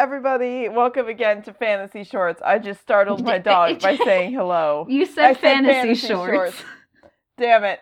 Everybody. 0.00 0.66
Welcome 0.70 1.08
again 1.08 1.42
to 1.42 1.52
Fantasy 1.52 2.04
Shorts. 2.04 2.40
I 2.42 2.58
just 2.58 2.80
startled 2.80 3.22
my 3.22 3.36
dog 3.52 3.82
by 3.82 3.98
saying 3.98 4.32
hello. 4.32 4.86
You 4.88 5.04
said, 5.04 5.34
said 5.34 5.40
fantasy, 5.40 5.72
fantasy 5.74 6.06
shorts. 6.06 6.32
shorts. 6.32 6.62
Damn 7.36 7.64
it. 7.64 7.80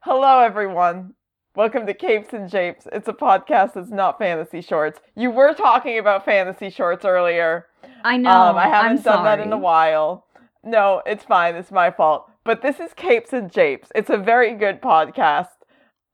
Hello, 0.00 0.38
everyone. 0.38 1.12
Welcome 1.54 1.84
to 1.88 1.92
Capes 1.92 2.32
and 2.32 2.48
Japes. 2.48 2.86
It's 2.90 3.06
a 3.06 3.12
podcast 3.12 3.74
that's 3.74 3.90
not 3.90 4.18
fantasy 4.18 4.62
shorts. 4.62 4.98
You 5.14 5.30
were 5.30 5.52
talking 5.52 5.98
about 5.98 6.24
fantasy 6.24 6.70
shorts 6.70 7.04
earlier. 7.04 7.66
I 8.02 8.16
know. 8.16 8.30
um, 8.30 8.56
I 8.56 8.68
haven't 8.68 8.96
I'm 9.00 9.02
done 9.02 9.24
that 9.24 9.38
in 9.38 9.52
a 9.52 9.58
while. 9.58 10.24
No, 10.64 11.02
it's 11.04 11.24
fine. 11.24 11.54
It's 11.56 11.70
my 11.70 11.90
fault. 11.90 12.30
But 12.44 12.62
this 12.62 12.80
is 12.80 12.94
Capes 12.94 13.34
and 13.34 13.52
Japes. 13.52 13.92
It's 13.94 14.08
a 14.08 14.16
very 14.16 14.54
good 14.54 14.80
podcast, 14.80 15.48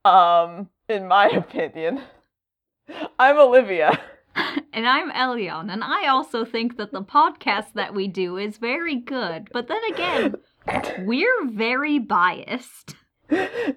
um, 0.05 0.69
in 0.89 1.07
my 1.07 1.27
opinion. 1.33 2.01
I'm 3.21 3.39
Olivia. 3.39 4.01
And 4.73 4.87
I'm 4.87 5.11
Elion, 5.11 5.73
and 5.73 5.83
I 5.83 6.07
also 6.07 6.45
think 6.45 6.77
that 6.77 6.93
the 6.93 7.03
podcast 7.03 7.73
that 7.75 7.95
we 7.95 8.07
do 8.07 8.37
is 8.37 8.59
very 8.59 8.95
good. 8.95 9.49
But 9.53 9.67
then 9.67 9.81
again, 9.93 10.35
we're 11.01 11.49
very 11.49 11.99
biased. 11.99 12.95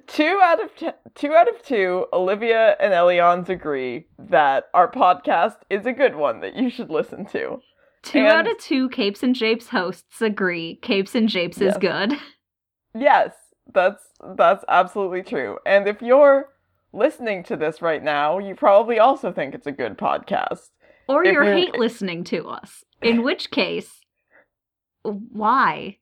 two 0.08 0.40
out 0.44 0.64
of 0.64 0.76
t- 0.76 0.90
two 1.16 1.34
out 1.34 1.48
of 1.50 1.64
two, 1.64 2.06
Olivia 2.14 2.76
and 2.80 2.94
Elions 2.94 3.50
agree 3.50 4.06
that 4.20 4.66
our 4.76 4.92
podcast 4.92 5.56
is 5.72 5.88
a 5.88 5.92
good 5.92 6.16
one 6.16 6.40
that 6.42 6.56
you 6.56 6.70
should 6.70 6.92
listen 6.92 7.26
to. 7.28 7.58
Two 8.04 8.20
And- 8.20 8.28
out 8.28 8.48
of 8.48 8.58
two 8.60 8.88
Capes 8.90 9.24
and 9.24 9.34
Japes 9.36 9.70
hosts 9.70 10.22
agree 10.22 10.78
Capes 10.84 11.16
and 11.16 11.28
Japes 11.28 11.60
is 11.62 11.78
good. 11.78 12.14
Yes, 12.94 13.34
that's 13.74 14.04
that's 14.38 14.64
absolutely 14.68 15.24
true. 15.24 15.58
And 15.66 15.88
if 15.88 16.02
you're 16.02 16.50
listening 16.94 17.44
to 17.44 17.56
this 17.56 17.82
right 17.82 18.04
now, 18.04 18.38
you 18.40 18.56
probably 18.56 19.00
also 19.00 19.32
think 19.32 19.54
it's 19.56 19.68
a 19.68 19.72
good 19.72 19.98
podcast. 19.98 20.70
Or 21.08 21.24
If 21.24 21.32
you're 21.34 21.44
you're- 21.44 21.60
hate 21.62 21.76
listening 21.78 22.24
to 22.26 22.48
us. 22.50 22.84
In 23.02 23.24
which 23.24 23.52
case, 23.52 24.02
why? 25.04 25.98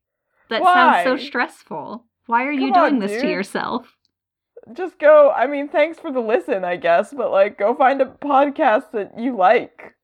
That 0.49 0.61
Why? 0.61 1.03
sounds 1.03 1.03
so 1.21 1.25
stressful. 1.25 2.05
Why 2.25 2.43
are 2.45 2.51
you 2.51 2.71
Come 2.73 2.83
on, 2.83 2.89
doing 2.89 2.99
this 3.01 3.21
to 3.21 3.27
yourself? 3.29 3.95
Just 4.73 4.99
go. 4.99 5.31
I 5.31 5.47
mean, 5.47 5.69
thanks 5.69 5.99
for 5.99 6.11
the 6.11 6.19
listen, 6.19 6.63
I 6.63 6.75
guess, 6.75 7.13
but 7.13 7.31
like, 7.31 7.57
go 7.57 7.75
find 7.75 8.01
a 8.01 8.05
podcast 8.05 8.91
that 8.93 9.17
you 9.17 9.35
like 9.35 9.95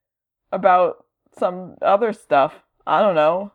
about 0.52 1.05
some 1.38 1.75
other 1.81 2.14
stuff. 2.14 2.53
I 2.88 3.02
don't 3.02 3.16
know. 3.16 3.52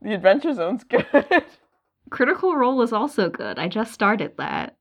The 0.00 0.14
Adventure 0.14 0.54
Zone's 0.54 0.84
good. 0.88 1.06
Critical 2.10 2.54
Role 2.56 2.82
is 2.82 2.92
also 2.92 3.28
good. 3.28 3.58
I 3.58 3.68
just 3.68 3.92
started 3.92 4.36
that. 4.38 4.76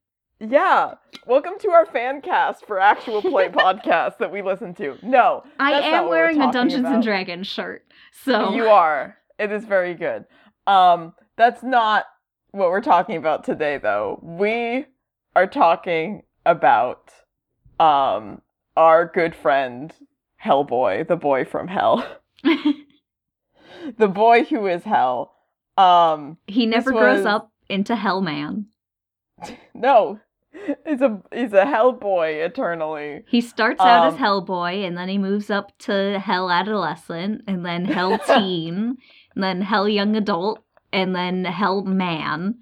Yeah. 0.50 0.96
Welcome 1.26 1.54
to 1.62 1.70
our 1.72 1.86
fan 1.86 2.22
cast 2.22 2.66
for 2.66 2.80
actual 2.80 3.22
play 3.22 3.48
podcasts 3.50 4.18
that 4.18 4.32
we 4.32 4.42
listen 4.42 4.74
to. 4.76 4.98
No, 5.02 5.44
I 5.60 5.74
am 5.74 6.10
wearing 6.10 6.42
a 6.42 6.52
Dungeons 6.52 6.86
and. 6.88 7.02
Dragons 7.04 7.48
shirt. 7.48 7.86
So 8.24 8.54
you 8.54 8.68
are. 8.68 9.18
It 9.40 9.52
is 9.52 9.66
very 9.66 9.94
good. 9.94 10.26
Um, 10.68 11.14
that's 11.38 11.64
not 11.64 12.06
what 12.52 12.70
we're 12.70 12.82
talking 12.82 13.16
about 13.18 13.44
today, 13.44 13.78
though. 13.78 14.20
We 14.22 14.86
are 15.36 15.48
talking 15.48 16.24
about 16.46 17.12
um 17.80 18.42
our 18.76 19.06
good 19.14 19.36
friend 19.36 19.94
Hellboy, 20.44 21.08
the 21.08 21.16
boy 21.16 21.46
from 21.46 21.68
Hell, 21.68 22.06
the 23.98 24.08
boy 24.08 24.44
who 24.44 24.68
is 24.68 24.84
Hell. 24.84 25.34
Um, 25.78 26.38
he 26.48 26.66
never 26.66 26.92
grows 26.92 27.20
was- 27.20 27.26
up 27.26 27.52
into 27.70 27.96
Hellman. 27.96 28.66
no, 29.74 30.20
he's 30.86 31.02
a 31.02 31.22
he's 31.34 31.54
a 31.54 31.66
Hellboy 31.66 32.46
eternally. 32.46 33.24
He 33.28 33.42
starts 33.42 33.82
out 33.82 34.08
as 34.08 34.14
Um, 34.14 34.20
Hellboy 34.20 34.86
and 34.88 34.98
then 34.98 35.10
he 35.10 35.18
moves 35.18 35.50
up 35.50 35.78
to 35.80 36.20
Hell 36.20 36.50
Adolescent 36.52 37.42
and 37.48 37.66
then 37.66 37.86
Hell 37.86 38.20
Teen 38.28 38.98
and 39.36 39.44
then 39.44 39.62
Hell 39.62 39.88
Young 39.90 40.16
Adult 40.16 40.64
and 40.92 41.16
then 41.16 41.44
Hell 41.46 41.84
Man 41.84 42.60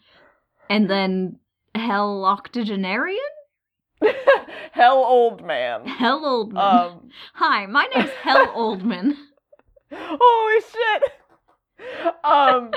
and 0.69 0.89
then 0.89 1.37
Hell 1.75 2.25
Octogenarian? 2.25 3.19
Hell 4.71 4.97
old 4.97 5.45
man. 5.45 5.85
Hell 5.85 6.21
Oldman. 6.23 6.57
Um, 6.57 7.09
Hi, 7.35 7.65
my 7.67 7.87
name's 7.93 8.09
Hell 8.21 8.47
Oldman. 8.55 9.15
Holy 9.93 10.61
shit. 10.61 11.11
Um 12.23 12.71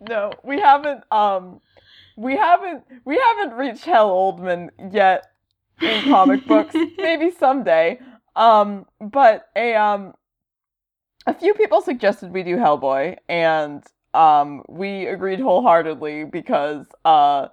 no, 0.00 0.32
we 0.44 0.60
haven't 0.60 1.02
um 1.10 1.60
we 2.20 2.36
haven't 2.36 2.84
we 3.06 3.18
haven't 3.18 3.56
reached 3.56 3.84
Hell 3.84 4.10
Oldman 4.10 4.68
yet 4.92 5.24
in 5.80 6.04
comic 6.04 6.46
books. 6.46 6.74
Maybe 6.98 7.30
someday. 7.30 7.98
Um 8.36 8.84
but 9.00 9.46
a 9.56 9.74
um 9.74 10.12
a 11.26 11.34
few 11.34 11.54
people 11.54 11.80
suggested 11.80 12.32
we 12.32 12.42
do 12.42 12.56
Hellboy 12.56 13.16
and 13.28 13.82
um 14.12 14.62
we 14.68 15.06
agreed 15.06 15.40
wholeheartedly 15.40 16.24
because 16.24 16.86
uh 17.06 17.48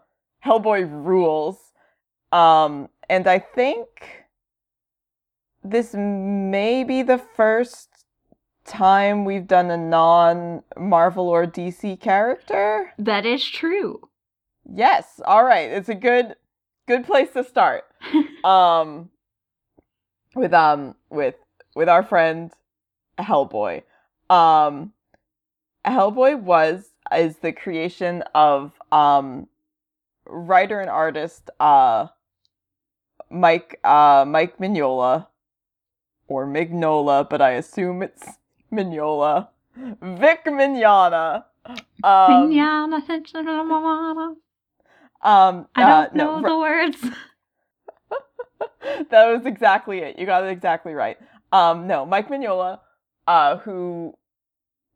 Hellboy 0.46 0.90
rules. 0.92 1.58
Um 2.34 2.90
and 3.10 3.26
I 3.26 3.40
think 3.40 3.88
this 5.64 5.94
may 5.94 6.84
be 6.84 7.04
the 7.04 7.18
first 7.18 8.04
time 8.66 9.24
we've 9.24 9.48
done 9.48 9.72
a 9.72 9.78
non 9.78 10.62
Marvel 10.78 11.30
or 11.30 11.48
DC 11.48 12.02
character. 12.02 12.92
That 13.00 13.26
is 13.26 13.46
true. 13.50 14.02
Yes. 14.74 15.22
All 15.26 15.44
right. 15.44 15.70
It's 15.70 15.90
a 15.90 15.96
good 15.96 16.36
good 16.88 17.06
place 17.06 17.32
to 17.34 17.44
start. 17.44 17.86
um 18.44 19.10
with 20.36 20.54
um 20.54 20.96
with 21.10 21.36
with 21.76 21.90
our 21.90 22.04
friend 22.04 22.52
Hellboy. 23.20 23.84
Um 24.30 24.94
Hellboy 25.86 26.42
was 26.42 26.90
is 27.16 27.38
the 27.38 27.52
creation 27.52 28.24
of 28.36 28.74
um 28.92 29.48
writer 30.26 30.82
and 30.82 30.90
artist 30.90 31.50
uh 31.60 32.08
Mike 33.30 33.80
uh 33.84 34.26
Mike 34.28 34.58
Mignola 34.58 35.28
or 36.28 36.46
Mignola, 36.46 37.30
but 37.30 37.42
I 37.42 37.52
assume 37.52 38.04
it's 38.04 38.38
Mignola. 38.72 39.48
Vic 39.76 40.46
Mignogna. 40.46 41.46
Um, 42.04 42.50
Manana, 42.50 43.02
um, 45.22 45.68
I 45.76 45.84
uh, 45.84 46.02
don't 46.04 46.16
no, 46.16 46.40
know 46.40 46.48
the 46.48 46.58
words. 46.58 46.98
that 49.10 49.26
was 49.28 49.46
exactly 49.46 50.00
it. 50.00 50.18
You 50.18 50.26
got 50.26 50.44
it 50.44 50.50
exactly 50.50 50.94
right. 50.94 51.18
Um, 51.52 51.88
no, 51.88 52.06
Mike 52.06 52.30
Mignola, 52.30 52.80
uh, 53.28 53.58
who 53.58 54.18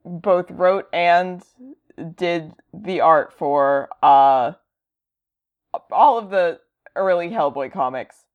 both 0.03 0.49
wrote 0.51 0.87
and 0.93 1.43
did 2.15 2.53
the 2.73 3.01
art 3.01 3.33
for 3.33 3.89
uh, 4.01 4.53
all 5.91 6.17
of 6.17 6.29
the 6.29 6.59
early 6.95 7.29
Hellboy 7.29 7.71
comics, 7.71 8.25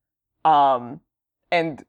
um, 0.45 1.01
and 1.51 1.83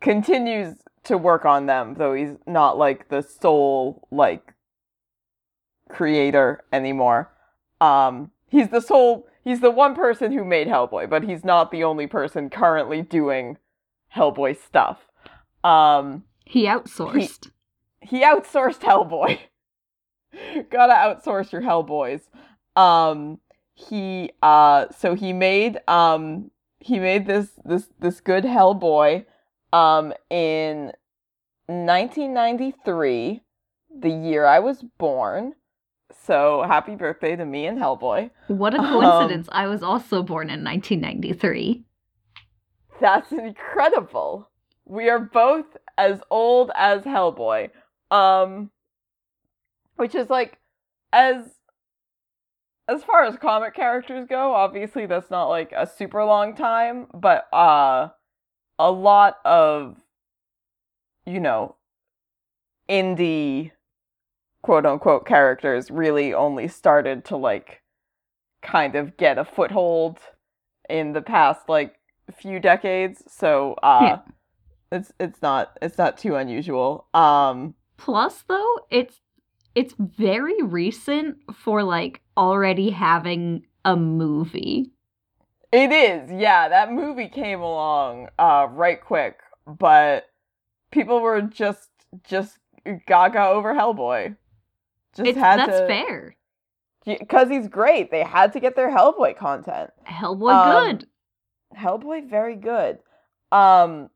continues 0.00 0.76
to 1.04 1.18
work 1.18 1.44
on 1.44 1.66
them, 1.66 1.94
though 1.94 2.14
he's 2.14 2.36
not 2.46 2.78
like 2.78 3.08
the 3.08 3.22
sole 3.22 4.06
like 4.10 4.54
creator 5.88 6.64
anymore. 6.72 7.30
Um, 7.80 8.30
he's 8.52 8.68
the 8.68 8.80
sole, 8.80 9.26
he's 9.42 9.60
the 9.60 9.70
one 9.70 9.96
person 9.96 10.30
who 10.30 10.44
made 10.44 10.68
Hellboy, 10.68 11.10
but 11.10 11.24
he's 11.24 11.44
not 11.44 11.72
the 11.72 11.82
only 11.82 12.06
person 12.06 12.48
currently 12.50 13.02
doing 13.02 13.56
Hellboy 14.14 14.56
stuff. 14.64 15.08
Um, 15.64 16.24
He 16.44 16.66
outsourced. 16.66 17.50
he 18.02 18.22
outsourced 18.22 18.80
Hellboy. 18.80 19.38
Gotta 20.70 20.92
outsource 20.94 21.50
your 21.50 21.62
Hellboys. 21.62 22.20
Um, 22.76 23.38
he 23.74 24.30
uh, 24.42 24.86
so 24.96 25.14
he 25.14 25.32
made 25.32 25.78
um, 25.88 26.50
he 26.78 26.98
made 26.98 27.26
this 27.26 27.48
this 27.64 27.88
this 27.98 28.20
good 28.20 28.44
Hellboy, 28.44 29.24
um, 29.72 30.12
in 30.30 30.92
1993, 31.66 33.40
the 34.00 34.10
year 34.10 34.44
I 34.46 34.58
was 34.58 34.82
born. 34.98 35.54
So 36.14 36.62
happy 36.62 36.94
birthday 36.94 37.36
to 37.36 37.44
me 37.44 37.66
and 37.66 37.78
Hellboy. 37.78 38.30
What 38.48 38.74
a 38.74 38.78
Um, 38.80 39.00
coincidence. 39.00 39.48
I 39.52 39.66
was 39.66 39.82
also 39.82 40.22
born 40.22 40.50
in 40.50 40.62
1993. 40.64 41.84
That's 43.00 43.32
incredible. 43.32 44.48
We 44.84 45.08
are 45.08 45.18
both 45.18 45.76
as 45.98 46.20
old 46.30 46.70
as 46.76 47.02
Hellboy. 47.02 47.70
Um 48.10 48.70
which 49.96 50.14
is 50.14 50.28
like 50.30 50.58
as 51.12 51.44
as 52.88 53.04
far 53.04 53.22
as 53.24 53.36
comic 53.36 53.74
characters 53.74 54.26
go, 54.28 54.52
obviously 54.54 55.06
that's 55.06 55.30
not 55.30 55.46
like 55.48 55.72
a 55.76 55.86
super 55.86 56.24
long 56.24 56.54
time, 56.56 57.06
but 57.14 57.46
uh 57.52 58.08
a 58.78 58.90
lot 58.90 59.38
of 59.44 59.96
you 61.26 61.38
know 61.40 61.76
indie 62.88 63.70
quote 64.62 64.86
unquote 64.86 65.26
characters 65.26 65.90
really 65.90 66.32
only 66.32 66.68
started 66.68 67.24
to 67.26 67.36
like 67.36 67.82
kind 68.62 68.94
of 68.94 69.16
get 69.16 69.38
a 69.38 69.44
foothold 69.44 70.18
in 70.88 71.12
the 71.12 71.22
past 71.22 71.68
like 71.68 71.96
few 72.36 72.60
decades. 72.60 73.22
So 73.28 73.74
uh 73.82 74.00
Yeah. 74.02 74.18
It's 74.90 75.12
it's 75.18 75.42
not 75.42 75.78
it's 75.82 75.98
not 75.98 76.18
too 76.18 76.36
unusual. 76.36 77.06
Um 77.14 77.74
Plus, 77.96 78.42
though, 78.48 78.80
it's 78.90 79.20
it's 79.76 79.94
very 79.96 80.60
recent 80.60 81.36
for 81.54 81.84
like 81.84 82.20
already 82.36 82.90
having 82.90 83.64
a 83.84 83.96
movie. 83.96 84.90
It 85.70 85.92
is, 85.92 86.30
yeah. 86.30 86.68
That 86.68 86.92
movie 86.92 87.28
came 87.28 87.60
along 87.60 88.28
uh, 88.38 88.66
right 88.70 89.00
quick, 89.00 89.38
but 89.66 90.24
people 90.90 91.20
were 91.20 91.40
just 91.42 91.90
just 92.24 92.58
gaga 93.06 93.46
over 93.46 93.72
Hellboy. 93.72 94.36
Just 95.16 95.28
It's, 95.28 95.38
had 95.38 95.58
that's 95.58 95.80
to, 95.80 95.86
fair. 95.86 96.36
because 97.04 97.48
he's 97.48 97.68
great. 97.68 98.10
They 98.10 98.22
had 98.22 98.52
to 98.54 98.60
get 98.60 98.76
their 98.76 98.90
Hellboy 98.90 99.36
content. 99.36 99.90
Hellboy 100.06 100.52
Um, 100.52 100.96
good. 100.98 101.06
Hellboy, 101.76 102.28
very 102.28 102.56
good. 102.56 102.98
Um, 103.50 104.10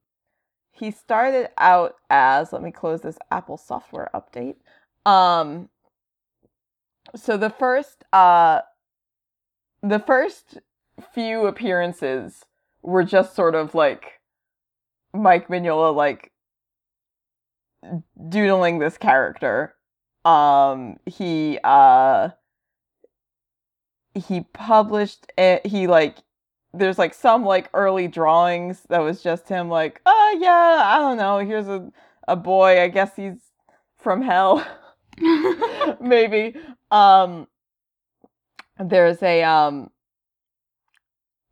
he 0.73 0.91
started 0.91 1.49
out 1.59 1.97
as 2.11 2.53
let 2.53 2.63
me 2.63 2.71
close 2.71 3.01
this 3.01 3.19
Apple 3.31 3.57
software 3.57 4.11
update. 4.15 4.57
Um, 5.05 5.69
so 7.15 7.37
the 7.37 7.51
first 7.51 8.05
uh, 8.13 8.61
the 9.83 9.99
first 10.01 10.59
few 11.15 11.47
appearances 11.47 12.45
were 12.83 13.05
just 13.05 13.35
sort 13.35 13.55
of 13.55 13.75
like 13.75 14.21
Mike 15.15 15.49
Mignola 15.49 15.95
like 15.95 16.33
doodling 18.29 18.79
this 18.79 18.99
character. 18.99 19.76
Um, 20.27 20.99
he 21.07 21.61
uh 21.65 22.31
he 24.15 24.43
published 24.55 25.27
it. 25.39 25.67
He 25.67 25.87
like 25.89 26.19
there's 26.75 26.99
like 26.99 27.15
some 27.15 27.45
like 27.45 27.71
early 27.75 28.09
drawings 28.09 28.83
that 28.91 29.01
was 29.01 29.23
just 29.23 29.49
him 29.49 29.69
like, 29.71 30.01
oh 30.07 30.39
yeah, 30.41 30.83
I 30.85 30.99
don't 30.99 31.19
know. 31.19 31.39
Here's 31.41 31.69
a 31.69 31.91
a 32.29 32.37
boy. 32.37 32.83
I 32.83 32.89
guess 32.89 33.17
he's 33.17 33.39
from 33.99 34.23
hell. 34.23 34.67
maybe 36.01 36.55
um 36.91 37.49
there's 38.79 39.23
a 39.23 39.43
um 39.45 39.91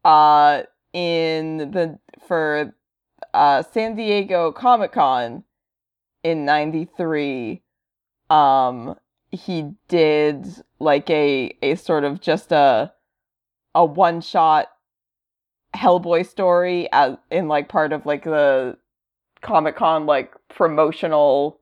uh 0.05 0.63
in 0.93 1.59
the 1.73 1.99
for 2.29 2.75
uh 3.35 3.63
San 3.63 3.97
Diego 3.97 4.53
Comic-Con 4.53 5.45
in 6.25 6.47
93 6.47 7.64
um 8.35 8.97
he 9.31 9.71
did 9.89 10.47
like 10.81 11.09
a 11.11 11.57
a 11.63 11.77
sort 11.77 12.05
of 12.05 12.21
just 12.21 12.53
a 12.53 12.93
a 13.75 13.85
one 13.85 14.21
shot 14.21 14.69
Hellboy 15.77 16.27
story 16.27 16.89
as 16.93 17.17
in 17.31 17.49
like 17.49 17.69
part 17.69 17.93
of 17.93 18.07
like 18.07 18.25
the 18.25 18.77
Comic-Con 19.41 20.07
like 20.07 20.35
promotional 20.49 21.61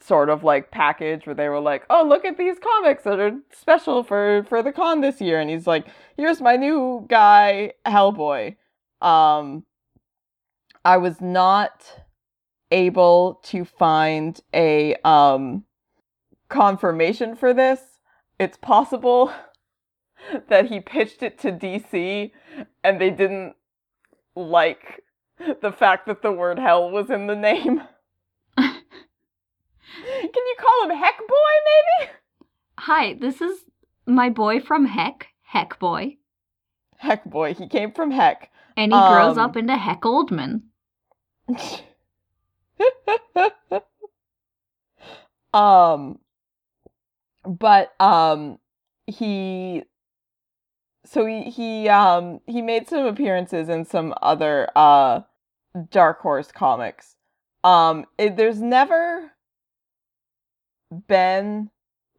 sort 0.00 0.28
of 0.28 0.44
like 0.44 0.70
package 0.70 1.26
where 1.26 1.34
they 1.34 1.48
were 1.48 1.60
like, 1.60 1.84
"Oh, 1.88 2.04
look 2.06 2.24
at 2.24 2.36
these 2.36 2.58
comics 2.58 3.04
that 3.04 3.18
are 3.18 3.32
special 3.50 4.02
for 4.02 4.44
for 4.48 4.62
the 4.62 4.72
con 4.72 5.00
this 5.00 5.20
year." 5.20 5.40
And 5.40 5.48
he's 5.50 5.66
like, 5.66 5.86
"Here's 6.16 6.40
my 6.40 6.56
new 6.56 7.06
guy, 7.08 7.72
Hellboy." 7.86 8.56
Um 9.00 9.64
I 10.84 10.96
was 10.98 11.20
not 11.20 12.05
able 12.70 13.40
to 13.44 13.64
find 13.64 14.40
a 14.54 14.94
um 15.04 15.64
confirmation 16.48 17.36
for 17.36 17.52
this. 17.54 17.80
It's 18.38 18.56
possible 18.58 19.32
that 20.48 20.66
he 20.66 20.80
pitched 20.80 21.22
it 21.22 21.38
to 21.40 21.52
DC 21.52 22.30
and 22.84 23.00
they 23.00 23.10
didn't 23.10 23.54
like 24.34 25.02
the 25.60 25.72
fact 25.72 26.06
that 26.06 26.22
the 26.22 26.32
word 26.32 26.58
hell 26.58 26.90
was 26.90 27.10
in 27.10 27.26
the 27.26 27.36
name. 27.36 27.82
Can 28.56 28.82
you 30.34 30.56
call 30.58 30.84
him 30.90 30.96
Heck 30.96 31.18
Boy, 31.18 31.54
maybe? 31.98 32.10
Hi, 32.78 33.14
this 33.14 33.40
is 33.40 33.60
my 34.06 34.28
boy 34.30 34.60
from 34.60 34.86
Heck, 34.86 35.28
Heck 35.42 35.78
Boy. 35.78 36.16
Heck 36.98 37.24
Boy. 37.24 37.54
He 37.54 37.68
came 37.68 37.92
from 37.92 38.10
Heck. 38.10 38.50
And 38.76 38.92
he 38.92 38.98
grows 38.98 39.38
Um, 39.38 39.44
up 39.44 39.56
into 39.56 39.76
Heck 39.76 40.02
Oldman. 40.02 40.62
um, 45.54 46.18
but 47.44 47.94
um, 48.00 48.58
he. 49.06 49.82
So 51.04 51.24
he 51.24 51.44
he 51.44 51.88
um 51.88 52.40
he 52.48 52.62
made 52.62 52.88
some 52.88 53.06
appearances 53.06 53.68
in 53.68 53.84
some 53.84 54.12
other 54.22 54.68
uh 54.74 55.20
Dark 55.90 56.20
Horse 56.20 56.50
comics. 56.50 57.16
Um, 57.62 58.06
it, 58.18 58.36
there's 58.36 58.60
never 58.60 59.32
been. 61.08 61.70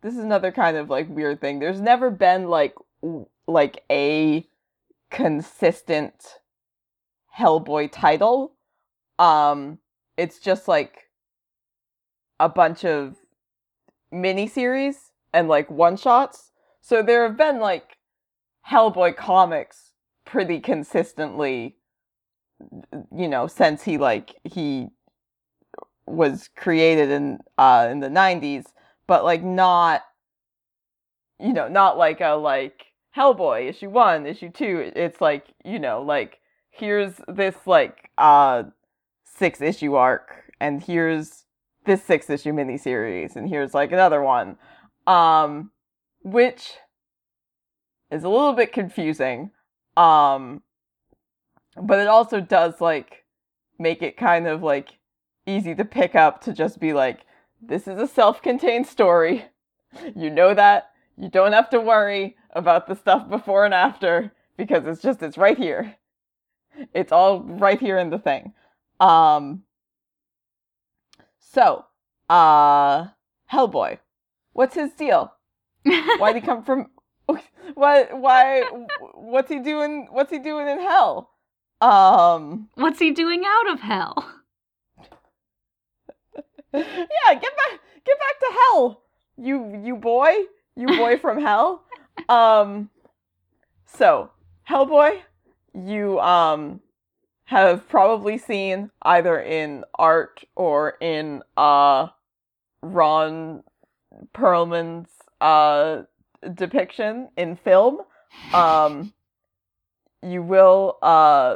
This 0.01 0.13
is 0.13 0.23
another 0.23 0.51
kind 0.51 0.77
of 0.77 0.89
like 0.89 1.09
weird 1.09 1.41
thing. 1.41 1.59
There's 1.59 1.81
never 1.81 2.09
been 2.09 2.47
like 2.47 2.75
like 3.47 3.83
a 3.89 4.45
consistent 5.09 6.39
Hellboy 7.37 7.89
title. 7.91 8.53
Um, 9.19 9.79
it's 10.17 10.39
just 10.39 10.67
like 10.67 11.09
a 12.39 12.49
bunch 12.49 12.83
of 12.83 13.15
miniseries 14.13 14.95
and 15.33 15.47
like 15.47 15.69
one 15.69 15.97
shots. 15.97 16.51
So 16.81 17.01
there 17.01 17.23
have 17.27 17.37
been 17.37 17.59
like 17.59 17.97
Hellboy 18.69 19.15
comics 19.15 19.91
pretty 20.25 20.59
consistently, 20.59 21.77
you 23.15 23.27
know, 23.27 23.47
since 23.47 23.83
he 23.83 23.97
like 23.97 24.35
he 24.43 24.87
was 26.05 26.49
created 26.55 27.09
in 27.11 27.39
uh 27.57 27.87
in 27.91 27.99
the 27.99 28.09
90s, 28.09 28.65
but 29.07 29.23
like 29.23 29.43
not 29.43 30.03
you 31.39 31.53
know, 31.53 31.67
not 31.67 31.97
like 31.97 32.21
a 32.21 32.31
like 32.31 32.85
Hellboy 33.15 33.69
issue 33.69 33.89
1, 33.89 34.25
issue 34.25 34.49
2. 34.49 34.91
It's 34.95 35.21
like, 35.21 35.45
you 35.63 35.79
know, 35.79 36.01
like 36.01 36.39
here's 36.71 37.13
this 37.27 37.55
like 37.65 38.09
uh 38.17 38.63
six 39.37 39.61
issue 39.61 39.95
arc 39.95 40.43
and 40.59 40.83
here's 40.83 41.45
this 41.85 42.03
six 42.03 42.29
issue 42.29 42.51
miniseries 42.51 43.35
and 43.35 43.49
here's 43.49 43.73
like 43.73 43.91
another 43.91 44.21
one. 44.21 44.57
Um 45.05 45.71
which 46.23 46.73
is 48.11 48.23
a 48.23 48.29
little 48.29 48.53
bit 48.53 48.73
confusing 48.73 49.51
um 49.95 50.61
but 51.81 51.99
it 51.99 52.07
also 52.07 52.41
does 52.41 52.81
like 52.81 53.25
make 53.79 54.01
it 54.01 54.17
kind 54.17 54.47
of 54.47 54.63
like 54.63 54.97
easy 55.45 55.75
to 55.75 55.85
pick 55.85 56.15
up 56.15 56.41
to 56.41 56.53
just 56.53 56.79
be 56.79 56.93
like 56.93 57.21
this 57.61 57.87
is 57.87 57.99
a 57.99 58.07
self-contained 58.07 58.85
story. 58.85 59.45
You 60.15 60.29
know 60.29 60.53
that. 60.53 60.91
You 61.17 61.29
don't 61.29 61.53
have 61.53 61.71
to 61.71 61.79
worry 61.79 62.35
about 62.51 62.87
the 62.87 62.95
stuff 62.95 63.27
before 63.27 63.65
and 63.65 63.73
after 63.73 64.31
because 64.57 64.85
it's 64.85 65.01
just 65.01 65.23
it's 65.23 65.37
right 65.37 65.57
here. 65.57 65.95
It's 66.93 67.11
all 67.11 67.41
right 67.41 67.79
here 67.79 67.97
in 67.97 68.11
the 68.11 68.19
thing 68.19 68.53
um 68.99 69.63
so 71.39 71.85
uh 72.29 73.07
hellboy 73.51 73.99
what's 74.57 74.73
his 74.73 74.91
deal? 74.93 75.31
Why'd 75.85 76.35
he 76.35 76.41
come 76.41 76.63
from 76.63 76.87
what 77.75 78.19
why 78.19 78.63
what's 79.13 79.49
he 79.49 79.59
doing 79.59 80.07
what's 80.11 80.31
he 80.31 80.39
doing 80.39 80.67
in 80.67 80.79
hell? 80.79 81.29
Um. 81.79 82.69
What's 82.73 82.97
he 82.97 83.11
doing 83.11 83.43
out 83.45 83.71
of 83.71 83.79
hell? 83.79 84.33
yeah 86.73 87.33
get 87.33 87.41
back 87.41 87.79
get 88.05 88.17
back 88.19 88.39
to 88.39 88.51
hell 88.59 89.03
you 89.37 89.81
you 89.83 89.95
boy 89.95 90.33
you 90.75 90.87
boy 90.87 91.17
from 91.21 91.39
hell. 91.39 91.83
Um 92.27 92.89
so 93.85 94.31
hellboy 94.67 95.19
you 95.73 96.19
um 96.19 96.81
have 97.47 97.87
probably 97.87 98.37
seen 98.37 98.91
either 99.03 99.39
in 99.39 99.83
art 99.95 100.43
or 100.55 100.97
in 100.99 101.41
uh 101.55 102.07
ron 102.81 103.63
perlman's 104.33 105.07
uh 105.39 106.01
depiction 106.53 107.29
in 107.37 107.55
film 107.55 107.99
um 108.53 109.13
you 110.21 110.43
will 110.43 110.97
uh 111.01 111.55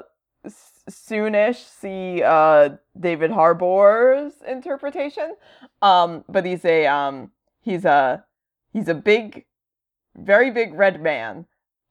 soonish 0.89 1.57
see 1.57 2.23
uh 2.23 2.69
David 2.99 3.31
Harbour's 3.31 4.33
interpretation. 4.47 5.35
Um 5.81 6.23
but 6.27 6.45
he's 6.45 6.65
a 6.65 6.87
um 6.87 7.31
he's 7.61 7.85
a 7.85 8.23
he's 8.71 8.87
a 8.87 8.95
big 8.95 9.45
very 10.15 10.51
big 10.51 10.73
red 10.73 11.01
man. 11.01 11.45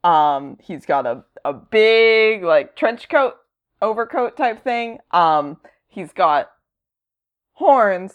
Um 0.05 0.59
he's 0.61 0.87
got 0.87 1.07
a 1.07 1.25
a 1.45 1.53
big 1.53 2.43
like 2.43 2.77
trench 2.77 3.09
coat 3.09 3.37
overcoat 3.83 4.37
type 4.37 4.63
thing. 4.65 4.99
Um 5.11 5.59
he's 5.89 6.13
got 6.13 6.51
horns, 7.55 8.15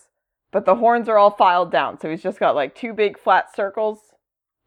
but 0.52 0.66
the 0.66 0.76
horns 0.76 1.08
are 1.10 1.18
all 1.18 1.32
filed 1.32 1.72
down. 1.72 2.00
So 2.00 2.10
he's 2.10 2.24
just 2.24 2.40
got 2.40 2.56
like 2.56 2.76
two 2.76 2.94
big 2.94 3.20
flat 3.20 3.54
circles 3.56 4.00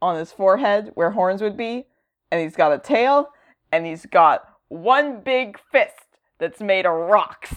on 0.01 0.15
his 0.17 0.31
forehead 0.31 0.91
where 0.93 1.11
horns 1.11 1.41
would 1.41 1.57
be, 1.57 1.85
and 2.31 2.41
he's 2.41 2.55
got 2.55 2.71
a 2.71 2.79
tail, 2.79 3.29
and 3.71 3.85
he's 3.85 4.05
got 4.05 4.43
one 4.69 5.19
big 5.21 5.59
fist 5.71 5.95
that's 6.39 6.61
made 6.61 6.85
of 6.85 6.93
rocks. 6.93 7.53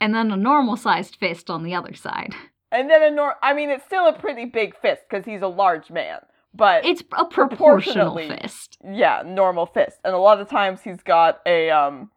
and 0.00 0.14
then 0.14 0.30
a 0.32 0.36
normal 0.36 0.76
sized 0.76 1.16
fist 1.16 1.48
on 1.48 1.62
the 1.62 1.74
other 1.74 1.94
side. 1.94 2.34
And 2.72 2.88
then 2.90 3.02
a 3.02 3.10
nor 3.10 3.34
I 3.42 3.52
mean 3.52 3.70
it's 3.70 3.84
still 3.84 4.06
a 4.08 4.18
pretty 4.18 4.46
big 4.46 4.74
fist 4.80 5.02
because 5.08 5.24
he's 5.26 5.42
a 5.42 5.46
large 5.48 5.90
man. 5.90 6.20
But 6.54 6.84
It's 6.84 7.02
a 7.16 7.24
proportional 7.24 8.16
fist. 8.16 8.76
yeah, 8.84 9.22
normal 9.24 9.64
fist. 9.66 9.98
And 10.04 10.14
a 10.14 10.18
lot 10.18 10.38
of 10.40 10.48
times 10.50 10.80
he's 10.82 11.02
got 11.02 11.40
a 11.46 11.70
um 11.70 12.10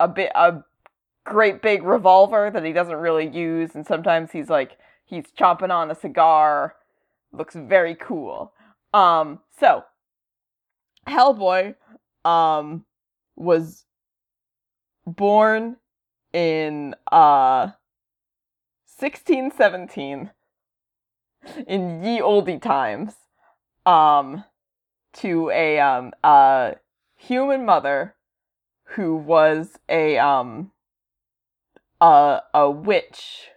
a 0.00 0.08
bit 0.08 0.32
a 0.34 0.64
great 1.24 1.62
big 1.62 1.84
revolver 1.84 2.50
that 2.50 2.64
he 2.64 2.72
doesn't 2.72 2.96
really 2.96 3.28
use 3.28 3.74
and 3.74 3.86
sometimes 3.86 4.32
he's 4.32 4.48
like 4.48 4.78
he's 5.04 5.26
chomping 5.38 5.70
on 5.70 5.90
a 5.90 5.94
cigar. 5.94 6.74
Looks 7.32 7.54
very 7.54 7.94
cool. 7.94 8.52
Um 8.92 9.40
so 9.58 9.84
Hellboy 11.06 11.74
um 12.24 12.84
was 13.36 13.84
born 15.06 15.76
in 16.32 16.94
uh 17.12 17.68
1617 18.98 20.30
in 21.66 22.04
ye 22.04 22.20
olde 22.20 22.60
times 22.60 23.14
um 23.86 24.44
to 25.12 25.50
a 25.50 25.78
um 25.80 26.12
a 26.22 26.76
human 27.16 27.64
mother 27.64 28.14
who 28.94 29.14
was 29.16 29.78
a 29.88 30.18
um 30.18 30.72
a 32.00 32.40
a 32.54 32.70
witch 32.70 33.48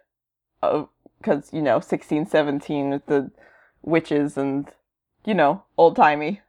because 0.62 1.52
you 1.52 1.62
know 1.62 1.76
1617 1.76 2.90
with 2.92 3.06
the 3.08 3.32
witches 3.82 4.38
and 4.38 4.70
you 5.26 5.34
know 5.34 5.64
old 5.78 5.96
timey 5.96 6.42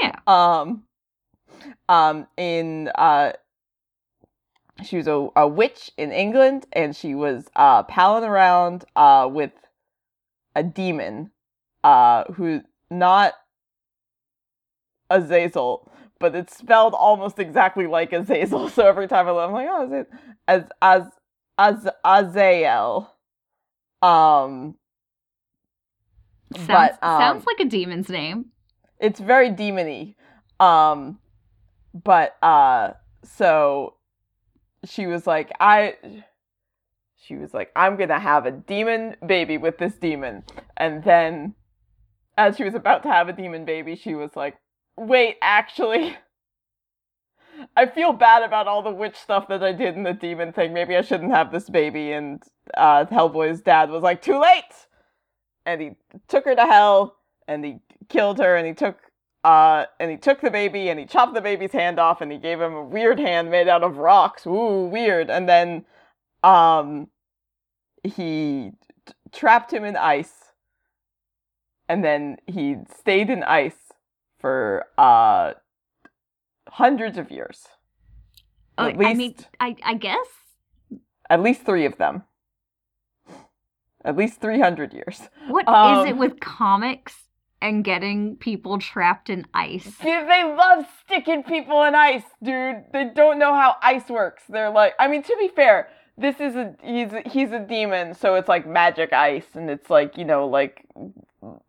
Yeah. 0.00 0.16
um 0.26 0.84
um 1.88 2.26
in 2.36 2.90
uh 2.94 3.32
she 4.84 4.96
was 4.96 5.06
a, 5.06 5.28
a 5.36 5.48
witch 5.48 5.90
in 5.96 6.12
England 6.12 6.66
and 6.72 6.94
she 6.94 7.14
was 7.14 7.48
uh 7.56 7.82
palling 7.82 8.24
around 8.24 8.84
uh 8.94 9.28
with 9.30 9.52
a 10.54 10.62
demon 10.62 11.30
uh 11.84 12.24
who 12.34 12.62
not 12.90 13.34
Azazel 15.10 15.90
but 16.18 16.34
it's 16.34 16.56
spelled 16.56 16.94
almost 16.94 17.38
exactly 17.38 17.86
like 17.86 18.12
Azazel 18.12 18.68
so 18.68 18.86
every 18.86 19.08
time 19.08 19.28
I 19.28 19.32
look 19.32 19.48
I'm 19.48 19.52
like 19.52 19.68
oh 19.70 19.86
is 19.86 19.92
it 19.92 20.10
as 20.48 20.64
as 20.82 21.02
as 21.58 21.88
Azael. 22.04 23.10
Um 24.02 24.76
Sounds, 26.54 26.68
but 26.68 26.98
um, 27.02 27.20
sounds 27.20 27.44
like 27.46 27.58
a 27.60 27.68
demon's 27.68 28.08
name. 28.08 28.46
it's 29.00 29.18
very 29.20 29.50
demony. 29.50 30.14
Um 30.60 31.18
but 31.92 32.36
uh 32.42 32.90
so 33.24 33.94
she 34.84 35.06
was 35.06 35.26
like 35.26 35.50
i 35.58 35.94
she 37.16 37.34
was 37.36 37.52
like 37.52 37.72
i'm 37.74 37.96
gonna 37.96 38.20
have 38.20 38.46
a 38.46 38.52
demon 38.52 39.16
baby 39.26 39.58
with 39.58 39.78
this 39.78 39.94
demon. 39.94 40.44
And 40.76 41.02
then 41.02 41.54
as 42.38 42.56
she 42.56 42.64
was 42.64 42.74
about 42.74 43.02
to 43.02 43.08
have 43.10 43.28
a 43.28 43.32
demon 43.32 43.64
baby 43.64 43.96
she 43.96 44.14
was 44.14 44.36
like 44.36 44.56
wait 44.96 45.36
actually. 45.42 46.16
I 47.76 47.86
feel 47.86 48.12
bad 48.12 48.42
about 48.42 48.68
all 48.68 48.82
the 48.82 48.90
witch 48.90 49.16
stuff 49.16 49.48
that 49.48 49.62
i 49.62 49.72
did 49.72 49.94
in 49.96 50.02
the 50.02 50.12
demon 50.12 50.52
thing. 50.52 50.72
Maybe 50.72 50.96
i 50.96 51.02
shouldn't 51.02 51.32
have 51.32 51.52
this 51.52 51.68
baby 51.68 52.12
and 52.12 52.42
uh 52.76 53.06
hellboy's 53.06 53.60
dad 53.60 53.90
was 53.90 54.02
like 54.02 54.22
too 54.22 54.40
late! 54.40 54.86
And 55.64 55.80
he 55.80 55.90
took 56.28 56.44
her 56.44 56.54
to 56.54 56.66
hell 56.66 57.16
and 57.48 57.64
he 57.64 57.78
killed 58.08 58.38
her 58.38 58.56
and 58.56 58.66
he 58.66 58.74
took 58.74 58.98
uh 59.44 59.86
and 60.00 60.10
he 60.10 60.16
took 60.16 60.40
the 60.40 60.50
baby 60.50 60.88
and 60.88 60.98
he 60.98 61.06
chopped 61.06 61.34
the 61.34 61.40
baby's 61.40 61.72
hand 61.72 61.98
off 61.98 62.20
and 62.20 62.30
he 62.32 62.38
gave 62.38 62.60
him 62.60 62.74
a 62.74 62.84
weird 62.84 63.18
hand 63.18 63.50
made 63.50 63.68
out 63.68 63.82
of 63.82 63.98
rocks. 63.98 64.46
Ooh 64.46 64.88
weird. 64.92 65.30
And 65.30 65.48
then 65.48 65.84
um 66.42 67.08
he 68.02 68.72
t- 69.06 69.14
trapped 69.32 69.72
him 69.72 69.84
in 69.84 69.96
ice. 69.96 70.32
And 71.88 72.04
then 72.04 72.36
he 72.46 72.76
stayed 72.98 73.30
in 73.30 73.42
ice 73.44 73.85
for 74.46 74.84
uh 74.96 75.54
hundreds 76.68 77.18
of 77.18 77.32
years 77.32 77.66
Oh, 78.78 78.86
at 78.86 78.94
I 78.94 78.96
mean, 79.14 79.18
least- 79.18 79.48
I, 79.58 79.74
I 79.82 79.94
guess. 79.94 80.28
at 81.28 81.42
least 81.42 81.62
3 81.66 81.84
of 81.86 81.96
them 81.98 82.22
at 84.04 84.16
least 84.16 84.40
300 84.40 84.92
years 84.94 85.28
What 85.48 85.62
is 85.62 85.68
Um, 85.98 86.06
it 86.06 86.16
with 86.16 86.38
comics 86.38 87.24
and 87.60 87.82
getting 87.82 88.36
people 88.36 88.78
trapped 88.78 89.30
in 89.30 89.46
ice? 89.52 89.84
Dude, 90.00 90.28
they 90.28 90.44
love 90.44 90.86
sticking 91.04 91.42
people 91.42 91.82
in 91.82 91.96
ice, 91.96 92.22
dude. 92.40 92.84
They 92.92 93.06
don't 93.12 93.40
know 93.40 93.52
how 93.54 93.74
ice 93.82 94.08
works. 94.08 94.44
They're 94.48 94.70
like, 94.70 94.92
I 95.00 95.08
mean, 95.08 95.22
to 95.24 95.36
be 95.40 95.48
fair, 95.48 95.88
this 96.16 96.38
is 96.38 96.54
a 96.54 96.74
he's 96.84 97.12
a, 97.12 97.22
he's 97.28 97.50
a 97.50 97.58
demon, 97.58 98.14
so 98.14 98.34
it's 98.36 98.48
like 98.48 98.64
magic 98.66 99.12
ice, 99.12 99.48
and 99.54 99.68
it's 99.70 99.88
like 99.90 100.16
you 100.18 100.24
know 100.26 100.46
like 100.46 100.84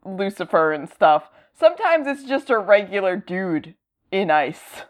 Lucifer 0.05 0.73
and 0.73 0.87
stuff. 0.89 1.23
Sometimes 1.59 2.05
it's 2.05 2.23
just 2.23 2.49
a 2.49 2.59
regular 2.59 3.15
dude 3.15 3.75
in 4.11 4.29
ice, 4.29 4.83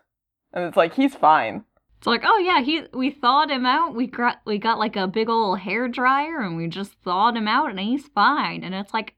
and 0.52 0.66
it's 0.66 0.76
like 0.78 0.96
he's 0.96 1.16
fine. 1.16 1.64
It's 1.98 2.08
like, 2.08 2.24
oh 2.26 2.38
yeah, 2.38 2.62
he 2.62 2.84
we 2.94 3.10
thawed 3.10 3.50
him 3.50 3.66
out. 3.66 3.96
We 3.96 4.08
got 4.08 4.40
we 4.46 4.58
got 4.58 4.78
like 4.78 4.96
a 4.96 5.08
big 5.08 5.30
old 5.30 5.60
hair 5.60 5.88
dryer 5.88 6.40
and 6.40 6.56
we 6.56 6.68
just 6.68 6.94
thawed 7.04 7.36
him 7.36 7.48
out 7.48 7.70
and 7.70 7.80
he's 7.80 8.08
fine. 8.08 8.64
And 8.64 8.76
it's 8.76 8.94
like 8.94 9.16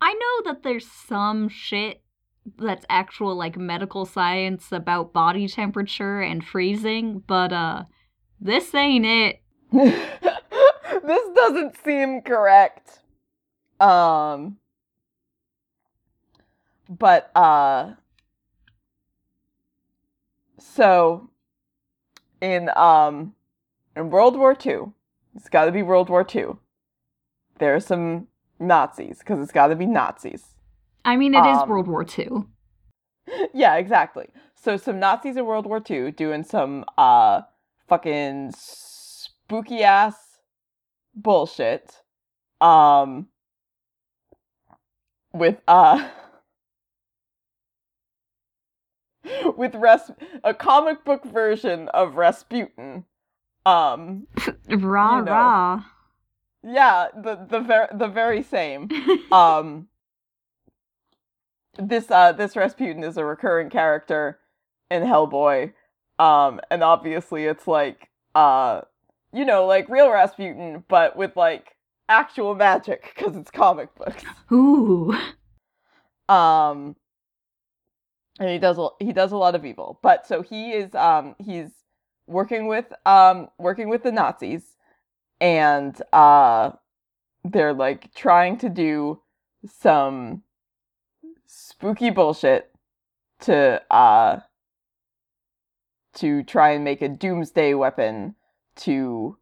I 0.00 0.12
know 0.12 0.52
that 0.52 0.62
there's 0.62 0.86
some 0.90 1.48
shit 1.48 2.02
that's 2.58 2.84
actual 2.90 3.34
like 3.34 3.56
medical 3.56 4.04
science 4.04 4.72
about 4.72 5.12
body 5.12 5.48
temperature 5.48 6.20
and 6.20 6.44
freezing, 6.44 7.22
but 7.26 7.52
uh 7.52 7.84
this 8.40 8.74
ain't 8.74 9.06
it. 9.06 9.40
this 9.72 11.28
doesn't 11.34 11.76
seem 11.82 12.20
correct. 12.20 12.98
Um 13.80 14.58
but 16.98 17.30
uh 17.34 17.92
so 20.58 21.30
in 22.40 22.70
um 22.76 23.34
in 23.96 24.10
World 24.10 24.36
War 24.36 24.56
II, 24.64 24.92
it's 25.34 25.48
got 25.48 25.66
to 25.66 25.72
be 25.72 25.82
World 25.82 26.08
War 26.08 26.26
II. 26.34 26.54
There 27.58 27.74
are 27.74 27.80
some 27.80 28.28
Nazis 28.58 29.18
because 29.18 29.40
it's 29.40 29.52
got 29.52 29.68
to 29.68 29.76
be 29.76 29.86
Nazis. 29.86 30.54
I 31.04 31.16
mean, 31.16 31.34
it 31.34 31.44
is 31.44 31.58
Um, 31.58 31.68
World 31.68 31.88
War 31.88 32.04
II. 32.18 32.44
yeah, 33.54 33.76
exactly. 33.76 34.28
So 34.54 34.76
some 34.76 34.98
Nazis 34.98 35.36
in 35.36 35.44
World 35.46 35.66
War 35.66 35.82
II 35.88 36.10
doing 36.12 36.42
some 36.44 36.84
uh 36.98 37.42
fucking 37.88 38.52
spooky 38.56 39.82
ass 39.82 40.38
bullshit. 41.14 42.02
Um 42.60 43.28
with 45.32 45.60
uh 45.68 46.08
with 49.56 49.74
Ras- 49.74 50.10
a 50.44 50.54
comic 50.54 51.04
book 51.04 51.24
version 51.24 51.88
of 51.88 52.16
Rasputin. 52.16 53.04
Um 53.64 54.26
Rah 54.68 55.18
you 55.18 55.24
know. 55.24 55.32
rah. 55.32 55.84
yeah, 56.64 57.08
the 57.14 57.46
the 57.48 57.60
ver- 57.60 57.88
the 57.92 58.08
very 58.08 58.42
same. 58.42 58.88
um 59.32 59.88
this 61.78 62.10
uh 62.10 62.32
this 62.32 62.56
Rasputin 62.56 63.02
is 63.04 63.16
a 63.16 63.24
recurring 63.24 63.70
character 63.70 64.38
in 64.90 65.02
Hellboy. 65.02 65.72
Um 66.18 66.60
and 66.70 66.82
obviously 66.82 67.44
it's 67.44 67.66
like 67.66 68.08
uh 68.34 68.82
you 69.32 69.44
know, 69.44 69.64
like 69.64 69.88
real 69.88 70.10
Rasputin 70.10 70.84
but 70.88 71.16
with 71.16 71.36
like 71.36 71.76
actual 72.08 72.54
magic 72.54 73.14
cuz 73.16 73.36
it's 73.36 73.50
comic 73.50 73.94
books. 73.94 74.24
Ooh. 74.52 75.16
Um 76.28 76.96
and 78.38 78.48
he 78.48 78.58
does 78.58 78.78
a, 78.78 78.88
he 78.98 79.12
does 79.12 79.32
a 79.32 79.36
lot 79.36 79.54
of 79.54 79.64
evil. 79.64 79.98
But 80.02 80.26
so 80.26 80.42
he 80.42 80.72
is 80.72 80.94
um 80.94 81.34
he's 81.38 81.70
working 82.26 82.66
with 82.66 82.92
um 83.06 83.48
working 83.58 83.88
with 83.88 84.02
the 84.02 84.12
Nazis 84.12 84.76
and 85.40 86.00
uh 86.12 86.70
they're 87.44 87.74
like 87.74 88.14
trying 88.14 88.56
to 88.58 88.68
do 88.68 89.20
some 89.66 90.42
spooky 91.46 92.10
bullshit 92.10 92.70
to 93.40 93.82
uh 93.90 94.40
to 96.14 96.42
try 96.44 96.70
and 96.70 96.84
make 96.84 97.02
a 97.02 97.08
doomsday 97.08 97.74
weapon 97.74 98.34
to 98.76 99.36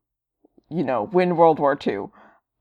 you 0.69 0.85
know 0.85 1.05
win 1.13 1.37
World 1.37 1.59
War 1.59 1.79
II. 1.87 2.07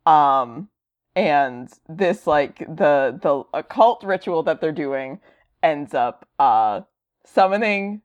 Um 0.05 0.69
and 1.15 1.69
this 1.87 2.27
like 2.27 2.59
the 2.59 3.19
the 3.21 3.43
occult 3.53 4.03
ritual 4.03 4.43
that 4.43 4.61
they're 4.61 4.71
doing 4.71 5.19
ends 5.61 5.93
up 5.93 6.27
uh 6.37 6.81
summoning 7.25 8.01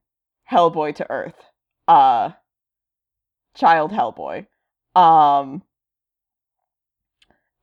Hellboy 0.50 0.94
to 0.96 1.11
Earth. 1.11 1.37
Uh 1.88 2.30
child 3.54 3.92
Hellboy. 3.92 4.46
Um 4.94 5.62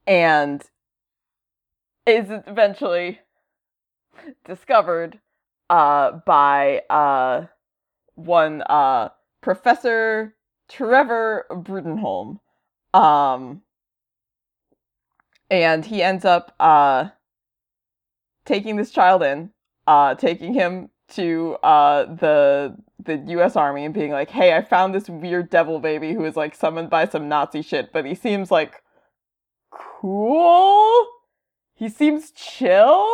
and 0.08 0.64
is 2.06 2.28
eventually 2.30 3.20
discovered 4.46 5.20
uh 5.70 6.12
by 6.26 6.82
uh 6.90 7.46
one 8.16 8.62
uh 8.64 9.10
Professor 9.42 10.36
Trevor 10.70 11.46
Bruttenholm. 11.52 12.40
Um, 12.94 13.62
and 15.50 15.86
he 15.86 16.02
ends 16.02 16.24
up 16.24 16.56
uh, 16.60 17.10
taking 18.46 18.76
this 18.76 18.92
child 18.92 19.24
in, 19.24 19.52
uh, 19.88 20.16
taking 20.16 20.54
him 20.54 20.90
to 21.10 21.58
uh, 21.64 22.06
the 22.06 22.76
the 23.04 23.18
U.S. 23.30 23.56
Army 23.56 23.86
and 23.86 23.94
being 23.94 24.12
like, 24.12 24.30
"Hey, 24.30 24.56
I 24.56 24.62
found 24.62 24.94
this 24.94 25.10
weird 25.10 25.50
devil 25.50 25.80
baby 25.80 26.14
who 26.14 26.26
is 26.26 26.36
like 26.36 26.56
summoned 26.56 26.90
by 26.90 27.08
some 27.08 27.28
Nazi 27.28 27.62
shit, 27.62 27.92
but 27.92 28.06
he 28.06 28.16
seems 28.16 28.52
like 28.52 28.82
cool. 29.72 31.08
He 31.74 31.90
seems 31.90 32.32
chill. 32.32 33.08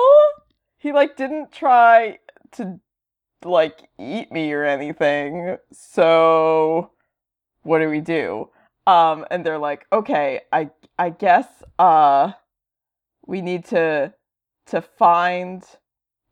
He 0.78 0.92
like 0.92 1.16
didn't 1.16 1.52
try 1.52 2.20
to 2.54 2.80
like 3.44 3.90
eat 4.00 4.32
me 4.32 4.52
or 4.54 4.64
anything. 4.64 5.58
So 5.72 6.92
what 7.64 7.80
do 7.80 7.90
we 7.90 8.02
do?" 8.02 8.50
Um, 8.86 9.26
and 9.32 9.46
they're 9.46 9.60
like, 9.60 9.86
"Okay, 9.92 10.42
I 10.52 10.70
I 11.00 11.10
guess 11.10 11.48
uh, 11.80 12.34
we 13.26 13.42
need 13.42 13.66
to 13.66 14.14
to 14.68 14.82
find 14.82 15.64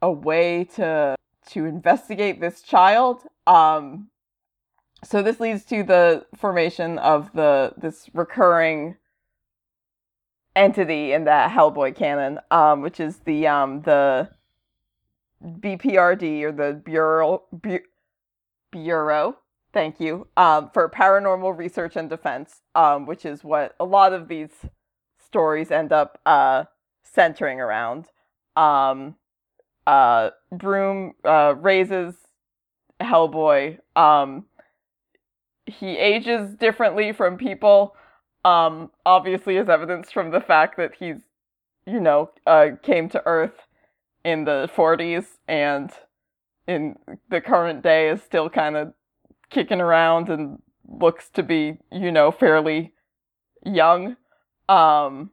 a 0.02 0.12
way 0.12 0.64
to 0.76 1.16
to 1.50 1.66
investigate 1.66 2.42
this 2.42 2.62
child. 2.62 3.22
Um, 3.46 4.10
so 5.04 5.22
this 5.22 5.40
leads 5.40 5.64
to 5.66 5.84
the 5.84 6.26
formation 6.36 6.98
of 6.98 7.32
the 7.34 7.74
this 7.78 8.10
recurring 8.14 8.98
entity 10.56 11.12
in 11.14 11.26
the 11.26 11.48
Hellboy 11.50 11.96
canon, 11.96 12.40
um, 12.50 12.82
which 12.82 13.00
is 13.00 13.18
the 13.20 13.48
um, 13.48 13.82
the 13.82 14.30
BPRD 15.44 16.44
or 16.44 16.52
the 16.52 16.74
Bureau 16.74 17.44
Bu- 17.52 17.80
Bureau. 18.72 19.38
Thank 19.74 20.00
you. 20.00 20.28
Um, 20.38 20.70
for 20.74 20.90
paranormal 20.90 21.58
research 21.58 21.98
and 21.98 22.10
defense, 22.10 22.62
um, 22.76 23.06
which 23.06 23.26
is 23.26 23.44
what 23.44 23.76
a 23.80 23.86
lot 23.86 24.14
of 24.14 24.30
these 24.30 24.52
stories 25.24 25.70
end 25.70 25.92
up 25.92 26.20
uh, 26.26 26.64
centering 27.04 27.60
around. 27.60 28.06
Um, 28.56 29.16
uh, 29.88 30.32
Broom 30.52 31.14
uh, 31.24 31.56
raises 31.58 32.16
Hellboy. 33.02 33.80
Um, 33.96 34.46
he 35.66 35.98
ages 35.98 36.54
differently 36.56 37.12
from 37.12 37.38
people, 37.38 37.96
um, 38.44 38.92
obviously, 39.06 39.58
as 39.58 39.70
evidenced 39.70 40.14
from 40.14 40.32
the 40.32 40.42
fact 40.42 40.78
that 40.78 40.92
he's, 41.00 41.18
you 41.88 42.00
know, 42.00 42.32
uh, 42.46 42.68
came 42.84 43.10
to 43.10 43.22
Earth 43.26 43.68
in 44.24 44.46
the 44.46 44.70
40s 44.76 45.26
and 45.48 45.92
in 46.68 46.96
the 47.30 47.42
current 47.42 47.84
day 47.84 48.10
is 48.10 48.22
still 48.24 48.50
kind 48.50 48.76
of 48.76 48.94
kicking 49.50 49.82
around 49.82 50.30
and 50.30 50.60
looks 50.88 51.30
to 51.30 51.44
be, 51.44 51.78
you 51.92 52.12
know, 52.12 52.32
fairly 52.32 52.94
young. 53.66 54.16
Um, 54.70 55.32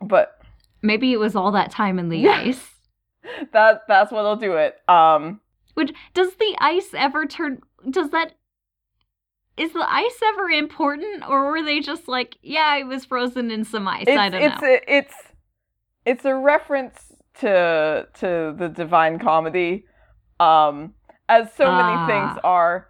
but 0.00 0.38
Maybe 0.82 1.12
it 1.12 1.18
was 1.18 1.34
all 1.34 1.52
that 1.52 1.70
time 1.70 1.98
in 1.98 2.08
the 2.10 2.18
Yeah. 2.18 2.40
ice. 2.40 2.73
that 3.52 3.82
that's 3.88 4.12
what'll 4.12 4.36
do 4.36 4.54
it. 4.56 4.76
Um, 4.88 5.40
Which 5.74 5.92
does 6.12 6.34
the 6.36 6.56
ice 6.60 6.90
ever 6.94 7.26
turn? 7.26 7.60
Does 7.88 8.10
that? 8.10 8.32
Is 9.56 9.72
the 9.72 9.86
ice 9.88 10.20
ever 10.32 10.50
important, 10.50 11.22
or 11.28 11.50
were 11.50 11.62
they 11.62 11.78
just 11.78 12.08
like, 12.08 12.36
yeah, 12.42 12.76
it 12.76 12.84
was 12.84 13.04
frozen 13.04 13.52
in 13.52 13.64
some 13.64 13.86
ice? 13.86 14.06
I 14.08 14.28
don't 14.28 14.42
it's 14.42 14.60
know. 14.60 14.68
A, 14.68 14.80
it's 14.88 15.14
it's 16.04 16.24
a 16.24 16.34
reference 16.34 17.12
to 17.40 18.06
to 18.14 18.54
the 18.58 18.68
Divine 18.68 19.18
Comedy, 19.18 19.84
um, 20.40 20.94
as 21.28 21.52
so 21.54 21.70
many 21.70 21.94
Ah. 21.96 22.06
things 22.06 22.40
are, 22.42 22.88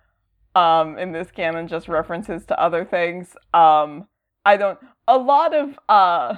um, 0.55 0.99
in 0.99 1.13
this 1.13 1.31
canon, 1.31 1.69
just 1.69 1.87
references 1.89 2.47
to 2.47 2.59
other 2.59 2.85
things. 2.85 3.37
Um, 3.53 4.09
I 4.47 4.57
don't. 4.57 4.79
A 5.07 5.19
lot 5.19 5.55
of 5.55 5.79
uh, 5.89 6.37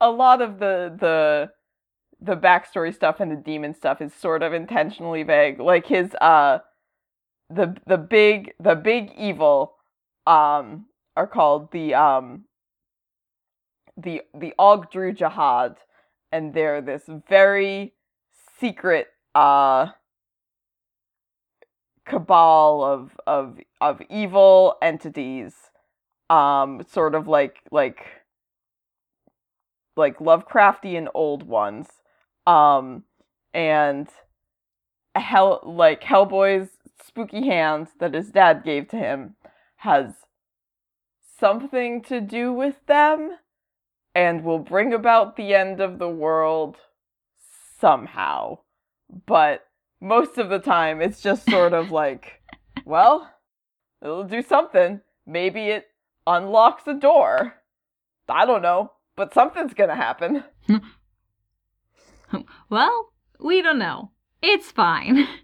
a 0.00 0.10
lot 0.10 0.40
of 0.40 0.58
the 0.58 0.96
the 0.98 1.50
the 2.22 2.36
backstory 2.36 2.94
stuff 2.94 3.20
and 3.20 3.30
the 3.30 3.36
demon 3.36 3.74
stuff 3.74 4.00
is 4.00 4.14
sort 4.14 4.42
of 4.42 4.52
intentionally 4.52 5.22
vague. 5.22 5.58
Like 5.58 5.86
his 5.86 6.14
uh, 6.20 6.58
the 7.50 7.76
the 7.86 7.98
big 7.98 8.52
the 8.60 8.74
big 8.74 9.12
evil 9.18 9.74
um 10.26 10.86
are 11.16 11.26
called 11.26 11.72
the 11.72 11.94
um 11.94 12.44
the 13.96 14.22
the 14.34 14.54
Ogdru 14.58 15.16
Jihad, 15.16 15.76
and 16.30 16.54
they're 16.54 16.80
this 16.80 17.02
very 17.28 17.94
secret 18.58 19.08
uh 19.34 19.88
cabal 22.06 22.84
of 22.84 23.18
of 23.26 23.58
of 23.80 24.02
evil 24.10 24.76
entities, 24.82 25.54
um, 26.30 26.82
sort 26.88 27.14
of 27.14 27.28
like 27.28 27.60
like 27.70 28.04
like 29.96 30.18
Lovecraftian 30.18 31.08
old 31.14 31.42
ones, 31.42 31.88
um, 32.46 33.04
and 33.54 34.08
hell 35.14 35.60
like 35.64 36.02
Hellboy's 36.02 36.70
spooky 37.04 37.46
hand 37.46 37.88
that 38.00 38.14
his 38.14 38.30
dad 38.30 38.62
gave 38.64 38.88
to 38.88 38.96
him 38.96 39.36
has 39.76 40.14
something 41.38 42.02
to 42.02 42.20
do 42.20 42.52
with 42.52 42.76
them 42.86 43.36
and 44.14 44.44
will 44.44 44.58
bring 44.58 44.92
about 44.92 45.36
the 45.36 45.54
end 45.54 45.80
of 45.80 45.98
the 45.98 46.08
world 46.08 46.76
somehow. 47.80 48.58
But 49.26 49.66
most 50.00 50.38
of 50.38 50.48
the 50.48 50.58
time, 50.58 51.00
it's 51.00 51.20
just 51.20 51.48
sort 51.50 51.72
of 51.72 51.90
like, 51.90 52.40
well, 52.84 53.30
it'll 54.02 54.24
do 54.24 54.42
something. 54.42 55.00
Maybe 55.26 55.68
it 55.68 55.86
unlocks 56.26 56.86
a 56.86 56.94
door. 56.94 57.54
I 58.28 58.46
don't 58.46 58.62
know, 58.62 58.92
but 59.16 59.34
something's 59.34 59.74
gonna 59.74 59.96
happen. 59.96 60.44
well, 62.70 63.12
we 63.40 63.62
don't 63.62 63.78
know. 63.78 64.10
It's 64.42 64.70
fine. 64.70 65.28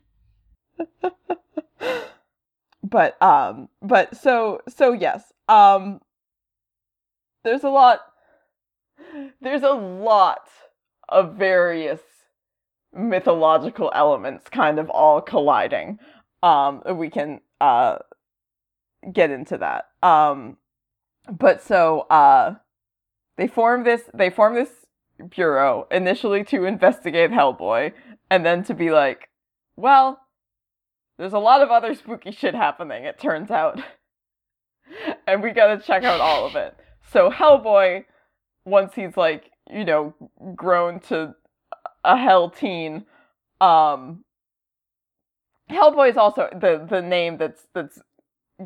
but 2.82 3.20
um 3.22 3.68
but 3.82 4.16
so 4.16 4.60
so 4.68 4.92
yes 4.92 5.32
um 5.48 6.00
there's 7.44 7.64
a 7.64 7.68
lot 7.68 8.00
there's 9.40 9.62
a 9.62 9.70
lot 9.70 10.48
of 11.08 11.34
various 11.34 12.00
mythological 12.92 13.90
elements 13.94 14.48
kind 14.48 14.78
of 14.78 14.88
all 14.90 15.20
colliding 15.20 15.98
um 16.42 16.82
we 16.94 17.10
can 17.10 17.40
uh 17.60 17.98
get 19.12 19.30
into 19.30 19.58
that 19.58 19.86
um 20.02 20.56
but 21.30 21.62
so 21.62 22.00
uh 22.10 22.54
they 23.36 23.46
form 23.46 23.84
this 23.84 24.02
they 24.14 24.30
form 24.30 24.54
this 24.54 24.86
bureau 25.30 25.86
initially 25.90 26.44
to 26.44 26.64
investigate 26.64 27.30
hellboy 27.30 27.92
and 28.30 28.44
then 28.44 28.62
to 28.62 28.74
be 28.74 28.90
like 28.90 29.28
well 29.76 30.20
there's 31.18 31.32
a 31.32 31.38
lot 31.38 31.62
of 31.62 31.70
other 31.70 31.94
spooky 31.94 32.30
shit 32.30 32.54
happening, 32.54 33.04
it 33.04 33.18
turns 33.18 33.50
out. 33.50 33.80
and 35.26 35.42
we 35.42 35.50
gotta 35.50 35.82
check 35.82 36.04
out 36.04 36.20
all 36.20 36.46
of 36.46 36.54
it. 36.54 36.76
So 37.10 37.30
Hellboy, 37.30 38.04
once 38.64 38.94
he's 38.94 39.16
like, 39.16 39.50
you 39.70 39.84
know, 39.84 40.14
grown 40.54 41.00
to 41.00 41.34
a 42.04 42.16
hell 42.16 42.50
teen, 42.50 43.04
um 43.60 44.24
Hellboy 45.70 46.10
is 46.10 46.16
also 46.16 46.48
the 46.52 46.86
the 46.88 47.02
name 47.02 47.36
that's 47.36 47.66
that's 47.74 48.00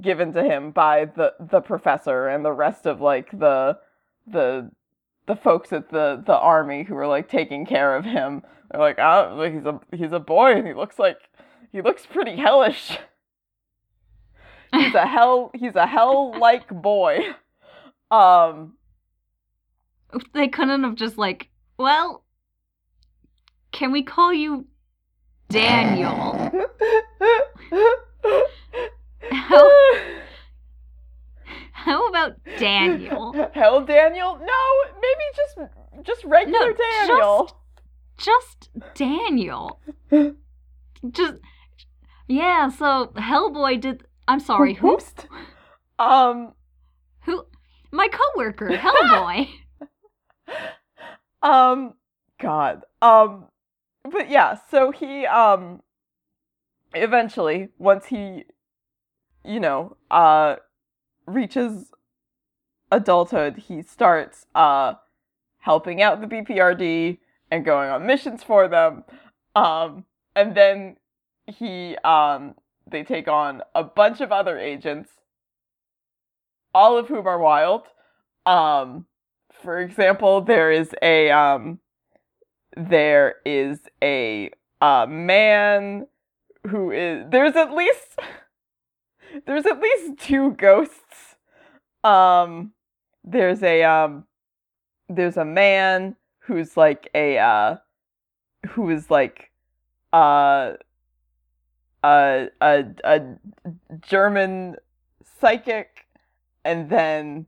given 0.00 0.32
to 0.34 0.44
him 0.44 0.70
by 0.70 1.06
the 1.06 1.32
the 1.40 1.60
professor 1.60 2.28
and 2.28 2.44
the 2.44 2.52
rest 2.52 2.86
of 2.86 3.00
like 3.00 3.30
the 3.32 3.78
the 4.26 4.70
the 5.32 5.40
folks 5.40 5.72
at 5.72 5.88
the 5.88 6.22
the 6.26 6.36
army 6.36 6.82
who 6.82 6.94
were 6.94 7.06
like 7.06 7.28
taking 7.28 7.64
care 7.64 7.96
of 7.96 8.04
him. 8.04 8.42
They're 8.70 8.80
like, 8.80 8.98
oh, 8.98 9.34
like, 9.38 9.54
he's 9.54 9.64
a 9.64 9.80
he's 9.96 10.12
a 10.12 10.20
boy 10.20 10.52
and 10.52 10.66
he 10.66 10.74
looks 10.74 10.98
like 10.98 11.16
he 11.72 11.80
looks 11.80 12.04
pretty 12.04 12.36
hellish. 12.36 12.98
He's 14.74 14.94
a 14.94 15.06
hell 15.06 15.50
he's 15.54 15.76
a 15.76 15.86
hell 15.86 16.38
like 16.38 16.66
boy. 16.68 17.18
Um 18.10 18.72
they 20.32 20.48
couldn't 20.48 20.82
have 20.84 20.94
just 20.94 21.18
like, 21.18 21.50
well, 21.76 22.24
can 23.70 23.92
we 23.92 24.02
call 24.02 24.32
you 24.32 24.66
Daniel? 25.50 26.50
How, 29.30 29.70
how 31.72 32.08
about 32.08 32.42
Daniel? 32.58 33.50
Hell 33.52 33.84
Daniel? 33.84 34.38
No, 34.38 34.81
just 35.54 35.72
just 36.02 36.24
regular 36.24 36.58
No, 36.58 36.74
Daniel. 36.74 37.58
Just 38.18 38.70
Daniel. 38.94 39.80
Just 41.10 41.34
yeah. 42.28 42.68
So 42.68 43.12
Hellboy 43.16 43.80
did. 43.80 44.04
I'm 44.28 44.38
sorry. 44.38 44.74
Who? 44.74 44.98
Um 45.98 46.52
Who? 47.24 47.44
My 47.90 48.08
coworker, 48.08 48.68
Hellboy. 48.70 49.48
um 51.42 51.94
god 52.40 52.84
um 53.00 53.46
but 54.04 54.30
yeah 54.30 54.56
so 54.70 54.92
he 54.92 55.26
um 55.26 55.80
eventually 56.94 57.68
once 57.78 58.06
he 58.06 58.44
you 59.44 59.60
know, 59.60 59.96
uh, 60.10 60.56
reaches 61.26 61.90
adulthood, 62.90 63.58
he 63.58 63.82
starts 63.82 64.46
uh, 64.54 64.94
helping 65.62 66.02
out 66.02 66.20
the 66.20 66.26
BPRD 66.26 67.18
and 67.50 67.64
going 67.64 67.88
on 67.88 68.04
missions 68.04 68.42
for 68.42 68.66
them. 68.66 69.04
Um, 69.54 70.04
and 70.34 70.56
then 70.56 70.96
he, 71.46 71.96
um, 71.98 72.56
they 72.90 73.04
take 73.04 73.28
on 73.28 73.62
a 73.74 73.84
bunch 73.84 74.20
of 74.20 74.32
other 74.32 74.58
agents, 74.58 75.10
all 76.74 76.98
of 76.98 77.06
whom 77.06 77.28
are 77.28 77.38
wild. 77.38 77.82
Um, 78.44 79.06
for 79.62 79.78
example, 79.78 80.40
there 80.40 80.72
is 80.72 80.90
a, 81.00 81.30
um, 81.30 81.78
there 82.76 83.36
is 83.46 83.78
a, 84.02 84.50
uh, 84.80 85.06
man 85.08 86.08
who 86.68 86.90
is, 86.90 87.26
there's 87.30 87.54
at 87.54 87.72
least, 87.72 88.18
there's 89.46 89.66
at 89.66 89.78
least 89.78 90.18
two 90.18 90.52
ghosts. 90.54 91.36
Um, 92.02 92.72
there's 93.22 93.62
a, 93.62 93.84
um, 93.84 94.24
there's 95.16 95.36
a 95.36 95.44
man 95.44 96.16
who's 96.40 96.76
like 96.76 97.10
a, 97.14 97.38
uh, 97.38 97.76
who 98.70 98.90
is 98.90 99.10
like, 99.10 99.50
uh, 100.12 100.72
a, 102.04 102.48
a, 102.60 102.84
a 103.04 103.20
German 104.00 104.76
psychic, 105.40 106.06
and 106.64 106.90
then 106.90 107.46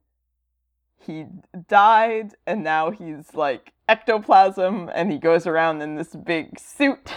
he 0.98 1.26
died, 1.68 2.34
and 2.46 2.62
now 2.62 2.90
he's 2.90 3.34
like 3.34 3.72
ectoplasm, 3.88 4.90
and 4.94 5.10
he 5.12 5.18
goes 5.18 5.46
around 5.46 5.82
in 5.82 5.96
this 5.96 6.14
big 6.14 6.58
suit. 6.58 7.12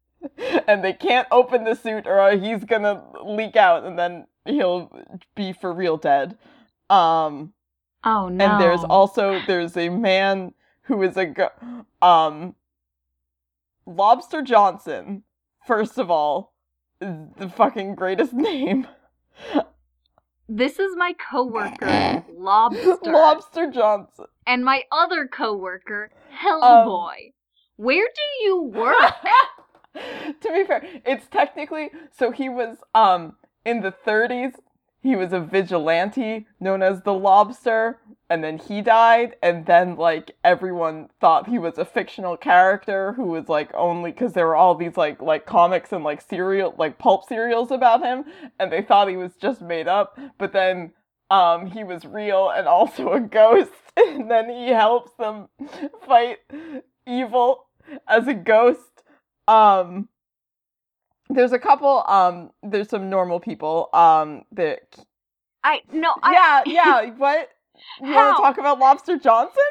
and 0.66 0.82
they 0.82 0.92
can't 0.92 1.28
open 1.30 1.64
the 1.64 1.74
suit, 1.74 2.06
or 2.06 2.36
he's 2.36 2.64
gonna 2.64 3.04
leak 3.24 3.56
out, 3.56 3.84
and 3.84 3.98
then 3.98 4.26
he'll 4.44 4.90
be 5.34 5.52
for 5.52 5.72
real 5.72 5.96
dead. 5.96 6.36
Um, 6.90 7.52
Oh 8.04 8.28
no. 8.28 8.44
and 8.44 8.60
there's 8.60 8.84
also 8.84 9.40
there's 9.46 9.76
a 9.76 9.88
man 9.88 10.54
who 10.82 11.02
is 11.02 11.16
a 11.16 11.26
go- 11.26 11.84
um 12.02 12.54
Lobster 13.86 14.42
Johnson. 14.42 15.22
First 15.66 15.98
of 15.98 16.10
all, 16.10 16.54
is 17.00 17.14
the 17.38 17.48
fucking 17.48 17.94
greatest 17.94 18.32
name. 18.50 18.86
This 20.48 20.78
is 20.78 20.96
my 20.96 21.14
coworker, 21.30 22.24
Lobster. 22.32 22.98
Lobster 23.12 23.70
Johnson. 23.70 24.26
and 24.46 24.64
my 24.64 24.84
other 24.90 25.26
coworker, 25.26 26.10
Um, 26.44 26.62
Hellboy. 26.62 27.32
Where 27.76 28.06
do 28.08 28.44
you 28.44 28.62
work? 28.62 28.96
to 29.94 30.52
be 30.52 30.64
fair, 30.64 30.82
it's 31.04 31.26
technically 31.28 31.90
so 32.16 32.30
he 32.30 32.48
was 32.48 32.78
um 32.94 33.36
in 33.64 33.80
the 33.82 33.92
30s. 33.92 34.54
He 35.00 35.14
was 35.14 35.32
a 35.32 35.40
vigilante 35.40 36.46
known 36.58 36.82
as 36.82 37.02
the 37.02 37.14
Lobster, 37.14 38.00
and 38.28 38.42
then 38.42 38.58
he 38.58 38.82
died, 38.82 39.36
and 39.42 39.64
then 39.64 39.96
like 39.96 40.32
everyone 40.42 41.08
thought 41.20 41.48
he 41.48 41.58
was 41.58 41.78
a 41.78 41.84
fictional 41.84 42.36
character 42.36 43.12
who 43.12 43.24
was 43.24 43.48
like 43.48 43.72
only 43.74 44.10
because 44.10 44.32
there 44.32 44.46
were 44.46 44.56
all 44.56 44.74
these 44.74 44.96
like 44.96 45.22
like 45.22 45.46
comics 45.46 45.92
and 45.92 46.02
like 46.02 46.20
serial 46.20 46.74
like 46.78 46.98
pulp 46.98 47.28
serials 47.28 47.70
about 47.70 48.02
him, 48.02 48.24
and 48.58 48.72
they 48.72 48.82
thought 48.82 49.08
he 49.08 49.16
was 49.16 49.36
just 49.36 49.62
made 49.62 49.86
up. 49.86 50.18
But 50.36 50.52
then 50.52 50.92
um 51.30 51.66
he 51.66 51.84
was 51.84 52.04
real 52.04 52.50
and 52.50 52.66
also 52.66 53.12
a 53.12 53.20
ghost, 53.20 53.72
and 53.96 54.28
then 54.30 54.50
he 54.50 54.68
helps 54.68 55.12
them 55.16 55.48
fight 56.06 56.38
evil 57.06 57.66
as 58.08 58.26
a 58.26 58.34
ghost. 58.34 59.04
Um 59.46 60.08
there's 61.30 61.52
a 61.52 61.58
couple 61.58 62.04
um 62.06 62.50
there's 62.62 62.88
some 62.88 63.10
normal 63.10 63.40
people 63.40 63.88
um 63.92 64.42
that 64.52 65.04
I 65.64 65.82
no, 65.92 66.14
I 66.22 66.32
yeah 66.32 66.62
yeah 66.72 67.10
what 67.16 67.48
you 68.00 68.12
want 68.12 68.36
to 68.36 68.42
talk 68.42 68.58
about 68.58 68.78
lobster 68.78 69.18
johnson 69.18 69.62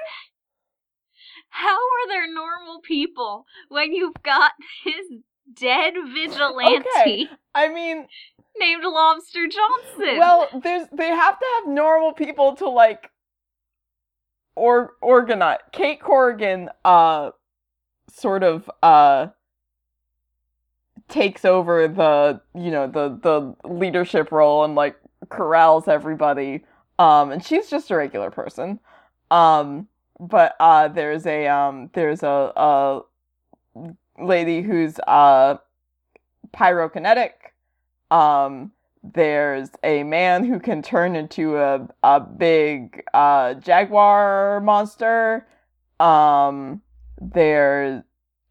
how 1.49 1.75
are 1.75 2.07
there 2.09 2.33
normal 2.33 2.81
people 2.81 3.45
when 3.69 3.93
you've 3.93 4.21
got 4.23 4.51
this 4.85 5.05
dead 5.53 5.93
vigilante 6.13 6.85
Okay. 6.95 7.29
i 7.55 7.67
mean 7.69 8.07
named 8.59 8.83
Lobster 8.83 9.47
Johnson? 9.47 10.17
well 10.17 10.47
there's 10.63 10.87
they 10.91 11.09
have 11.09 11.39
to 11.39 11.45
have 11.55 11.73
normal 11.73 12.11
people 12.13 12.55
to 12.55 12.67
like 12.69 13.09
or 14.55 14.93
organize 15.01 15.59
kate 15.71 16.01
corrigan 16.01 16.69
uh 16.83 17.31
sort 18.09 18.43
of 18.43 18.69
uh 18.81 19.27
takes 21.09 21.45
over 21.45 21.87
the 21.87 22.41
you 22.53 22.71
know 22.71 22.87
the 22.87 23.17
the 23.21 23.69
leadership 23.69 24.31
role 24.31 24.63
and 24.63 24.75
like 24.75 24.97
corrals 25.29 25.87
everybody. 25.87 26.63
Um 26.99 27.31
and 27.31 27.43
she's 27.43 27.69
just 27.69 27.91
a 27.91 27.95
regular 27.95 28.31
person. 28.31 28.79
Um 29.31 29.87
but 30.19 30.55
uh 30.59 30.87
there's 30.89 31.25
a 31.25 31.47
um 31.47 31.89
there's 31.93 32.23
a 32.23 32.51
a 32.55 33.01
lady 34.19 34.61
who's 34.61 34.99
uh 35.07 35.57
pyrokinetic. 36.53 37.31
Um 38.11 38.71
there's 39.03 39.69
a 39.83 40.03
man 40.03 40.43
who 40.43 40.59
can 40.59 40.81
turn 40.81 41.15
into 41.15 41.57
a 41.57 41.87
a 42.03 42.19
big 42.19 43.03
uh 43.13 43.53
jaguar 43.55 44.59
monster. 44.61 45.47
Um 45.99 46.81
there's 47.21 48.03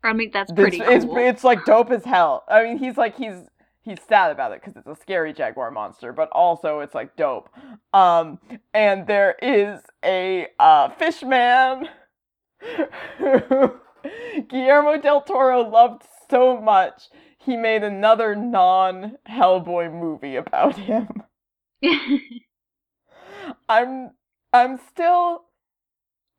I 0.07 0.13
mean 0.13 0.31
that's 0.33 0.53
pretty 0.53 0.81
it's, 0.81 1.05
cool. 1.05 1.17
it's 1.19 1.45
like 1.45 1.65
dope 1.65 1.91
as 1.91 2.05
hell. 2.05 2.45
I 2.49 2.63
mean, 2.63 2.79
he's 2.79 2.97
like 2.97 3.17
he's 3.17 3.49
he's 3.83 3.99
sad 4.09 4.31
about 4.31 4.53
it 4.53 4.61
because 4.61 4.77
it's 4.77 4.87
a 4.87 5.01
scary 5.01 5.33
jaguar 5.33 5.71
monster, 5.71 6.13
but 6.13 6.29
also 6.31 6.81
it's 6.81 6.95
like 6.95 7.17
dope. 7.17 7.49
Um, 7.93 8.39
and 8.73 9.07
there 9.07 9.37
is 9.43 9.81
a 10.05 10.49
uh, 10.59 10.91
fish 10.91 11.23
man 11.23 11.89
who 13.19 13.73
Guillermo 14.49 15.01
del 15.01 15.23
Toro 15.23 15.69
loved 15.69 16.03
so 16.31 16.61
much 16.61 17.09
he 17.47 17.57
made 17.57 17.85
another 17.85 18.35
non 18.35 19.17
Hellboy 19.29 19.93
movie 19.93 20.37
about 20.37 20.77
him. 20.77 21.09
I'm 23.69 24.11
I'm 24.53 24.79
still 24.89 25.45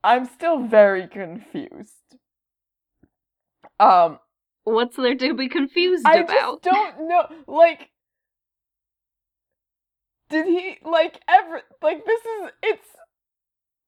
I'm 0.04 0.26
still 0.26 0.64
very 0.68 1.08
confused. 1.08 2.18
Um 3.80 4.20
What's 4.64 4.98
there 4.98 5.16
to 5.16 5.34
be 5.34 5.48
confused 5.48 6.06
about? 6.06 6.16
I 6.18 6.20
about? 6.20 6.62
just 6.64 6.76
don't 6.98 7.08
know. 7.08 7.28
Like, 7.48 7.90
did 10.30 10.46
he 10.46 10.78
like 10.84 11.22
ever? 11.28 11.62
Like, 11.82 12.06
this 12.06 12.22
is 12.22 12.52
it's 12.62 12.88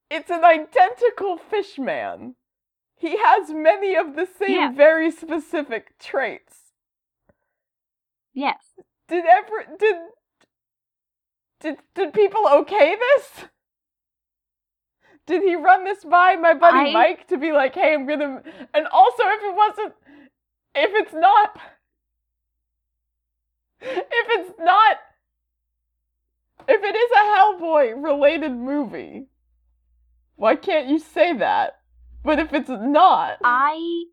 it's 0.10 0.30
an 0.30 0.46
identical 0.46 1.38
fish 1.38 1.78
man. 1.78 2.36
He 2.98 3.18
has 3.18 3.50
many 3.52 3.96
of 3.96 4.16
the 4.16 4.26
same 4.26 4.52
Yeah. 4.56 4.72
very 4.72 5.12
specific 5.12 5.98
traits. 6.00 6.72
Yes. 8.34 8.58
Did 9.10 9.26
ever 9.26 9.76
did 9.78 9.96
did 11.60 11.78
did 11.94 12.14
people 12.14 12.48
okay 12.48 12.96
this? 12.96 13.46
Did 15.30 15.44
he 15.44 15.56
run 15.56 15.84
this 15.84 16.04
by 16.04 16.36
my 16.38 16.56
buddy 16.56 16.90
I- 16.90 16.92
Mike 16.92 17.28
to 17.28 17.38
be 17.38 17.52
like, 17.52 17.76
"Hey, 17.76 17.94
I'm 17.94 18.08
gonna," 18.08 18.42
and 18.74 18.88
also 18.88 19.22
if 19.28 19.44
it 19.44 19.56
wasn't, 19.56 19.94
if 20.74 20.92
it's 20.96 21.14
not, 21.14 21.56
if 23.80 24.08
it's 24.10 24.58
not, 24.60 24.98
if 26.68 26.84
it 26.84 26.96
is 26.96 27.12
a 27.12 27.16
Hellboy 27.38 28.04
related 28.04 28.54
movie, 28.54 29.28
why 30.36 30.56
can't 30.56 30.88
you 30.88 30.98
say 30.98 31.34
that? 31.38 31.80
But 32.24 32.40
if 32.40 32.52
it's 32.52 32.68
not, 32.70 33.38
I 33.44 34.06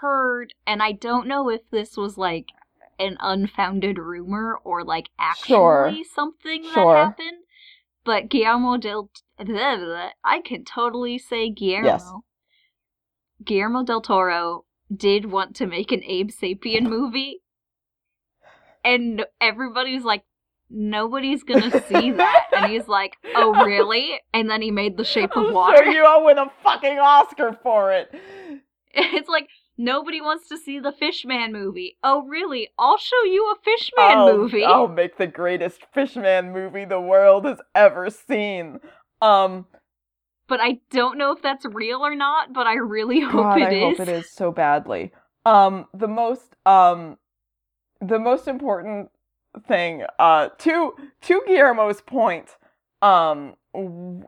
heard, 0.00 0.52
and 0.66 0.82
I 0.82 0.90
don't 0.92 1.28
know 1.28 1.48
if 1.48 1.70
this 1.70 1.96
was 1.96 2.18
like 2.18 2.48
an 2.98 3.16
unfounded 3.20 3.98
rumor 3.98 4.58
or 4.64 4.82
like 4.82 5.10
actually 5.16 5.54
Sure. 5.54 6.04
something 6.12 6.64
Sure. 6.64 6.92
that 6.92 6.98
happened, 7.08 7.44
but 8.06 8.30
Guillermo 8.30 8.78
del 8.78 9.10
I 10.24 10.40
can 10.42 10.64
totally 10.64 11.18
say 11.18 11.50
Guillermo. 11.50 11.86
Yes. 11.88 12.10
Guillermo 13.44 13.82
del 13.84 14.00
Toro 14.00 14.64
did 14.94 15.26
want 15.30 15.56
to 15.56 15.66
make 15.66 15.92
an 15.92 16.02
Abe 16.04 16.30
Sapien 16.30 16.84
movie, 16.84 17.42
and 18.84 19.26
everybody's 19.40 20.04
like, 20.04 20.24
nobody's 20.70 21.42
gonna 21.42 21.82
see 21.82 22.10
that, 22.12 22.46
and 22.56 22.72
he's 22.72 22.88
like, 22.88 23.16
oh 23.34 23.52
really? 23.64 24.20
And 24.32 24.48
then 24.48 24.62
he 24.62 24.70
made 24.70 24.96
The 24.96 25.04
Shape 25.04 25.36
of 25.36 25.52
Water. 25.52 25.84
you 25.84 26.06
all 26.06 26.24
win 26.24 26.38
a 26.38 26.50
fucking 26.62 26.98
Oscar 26.98 27.58
for 27.62 27.92
it. 27.92 28.10
It's 28.98 29.28
like 29.28 29.46
nobody 29.78 30.20
wants 30.20 30.48
to 30.48 30.58
see 30.58 30.78
the 30.78 30.92
Fishman 30.92 31.52
movie. 31.52 31.98
Oh, 32.02 32.22
really? 32.26 32.70
I'll 32.78 32.98
show 32.98 33.22
you 33.24 33.52
a 33.52 33.56
Fishman 33.64 34.18
I'll, 34.18 34.36
movie. 34.36 34.64
I'll 34.64 34.88
make 34.88 35.16
the 35.18 35.26
greatest 35.26 35.82
Fishman 35.92 36.52
movie 36.52 36.84
the 36.84 37.00
world 37.00 37.44
has 37.44 37.60
ever 37.74 38.10
seen. 38.10 38.80
Um, 39.22 39.66
But 40.48 40.60
I 40.60 40.80
don't 40.90 41.18
know 41.18 41.32
if 41.32 41.42
that's 41.42 41.64
real 41.66 42.00
or 42.04 42.14
not. 42.14 42.52
But 42.52 42.66
I 42.66 42.74
really 42.74 43.20
hope 43.22 43.54
it 43.54 43.58
is. 43.58 43.60
God, 43.60 43.62
it 43.62 43.72
I 43.72 43.72
is. 43.72 43.98
hope 43.98 44.00
it 44.00 44.08
is 44.08 44.30
so 44.30 44.52
badly. 44.52 45.12
Um, 45.44 45.86
the 45.94 46.08
most 46.08 46.56
um, 46.66 47.18
the 48.00 48.18
most 48.18 48.48
important 48.48 49.10
thing. 49.66 50.04
Uh, 50.18 50.48
to 50.58 50.94
to 51.22 51.42
Guillermo's 51.46 52.00
point, 52.02 52.56
um, 53.02 53.54
w- 53.74 54.26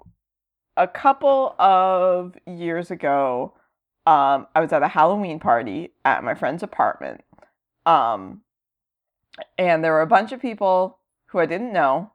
a 0.76 0.88
couple 0.88 1.54
of 1.58 2.37
years 2.46 2.90
ago, 2.90 3.54
um, 4.08 4.46
I 4.54 4.60
was 4.60 4.72
at 4.72 4.82
a 4.82 4.88
Halloween 4.88 5.38
party 5.38 5.92
at 6.02 6.24
my 6.24 6.34
friend's 6.34 6.62
apartment. 6.62 7.20
Um, 7.84 8.40
and 9.58 9.84
there 9.84 9.92
were 9.92 10.00
a 10.00 10.06
bunch 10.06 10.32
of 10.32 10.40
people 10.40 10.96
who 11.26 11.38
I 11.40 11.44
didn't 11.44 11.74
know. 11.74 12.10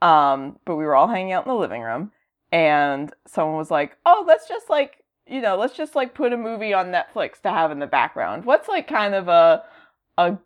Um, 0.00 0.58
but 0.64 0.74
we 0.74 0.84
were 0.84 0.96
all 0.96 1.06
hanging 1.06 1.32
out 1.32 1.46
in 1.46 1.52
the 1.52 1.58
living 1.58 1.80
room, 1.80 2.10
and 2.50 3.12
someone 3.24 3.56
was 3.56 3.70
like, 3.70 3.96
"Oh, 4.04 4.24
let's 4.26 4.48
just 4.48 4.68
like, 4.68 5.04
you 5.28 5.40
know, 5.40 5.56
let's 5.56 5.76
just 5.76 5.94
like 5.94 6.12
put 6.12 6.32
a 6.32 6.36
movie 6.36 6.74
on 6.74 6.86
Netflix 6.86 7.40
to 7.42 7.50
have 7.50 7.70
in 7.70 7.78
the 7.78 7.86
background. 7.86 8.44
What's 8.44 8.66
like 8.66 8.88
kind 8.88 9.14
of 9.14 9.28
a 9.28 9.62
a 10.18 10.36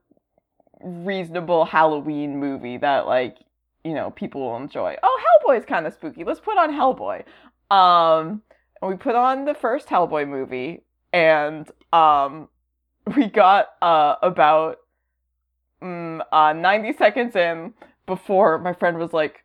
reasonable 0.82 1.64
Halloween 1.64 2.38
movie 2.38 2.76
that 2.76 3.06
like 3.06 3.38
you 3.82 3.94
know 3.94 4.10
people 4.10 4.42
will 4.42 4.56
enjoy. 4.58 4.94
Oh, 5.02 5.22
Hellboy 5.24 5.58
is 5.58 5.64
kind 5.64 5.86
of 5.86 5.94
spooky. 5.94 6.22
Let's 6.22 6.40
put 6.40 6.58
on 6.58 6.70
Hellboy. 6.70 7.24
Um, 7.74 8.42
and 8.87 8.94
we 8.94 9.03
put 9.03 9.16
on 9.16 9.44
the 9.44 9.55
first 9.55 9.88
Hellboy 9.88 10.29
movie, 10.29 10.85
and 11.12 11.68
um, 11.92 12.49
we 13.16 13.27
got 13.27 13.68
uh 13.83 14.16
about 14.22 14.77
mm, 15.83 16.20
uh 16.33 16.53
90 16.53 16.92
seconds 16.94 17.37
in 17.37 17.75
before 18.07 18.59
my 18.59 18.72
friend 18.72 18.99
was 18.99 19.12
like, 19.12 19.44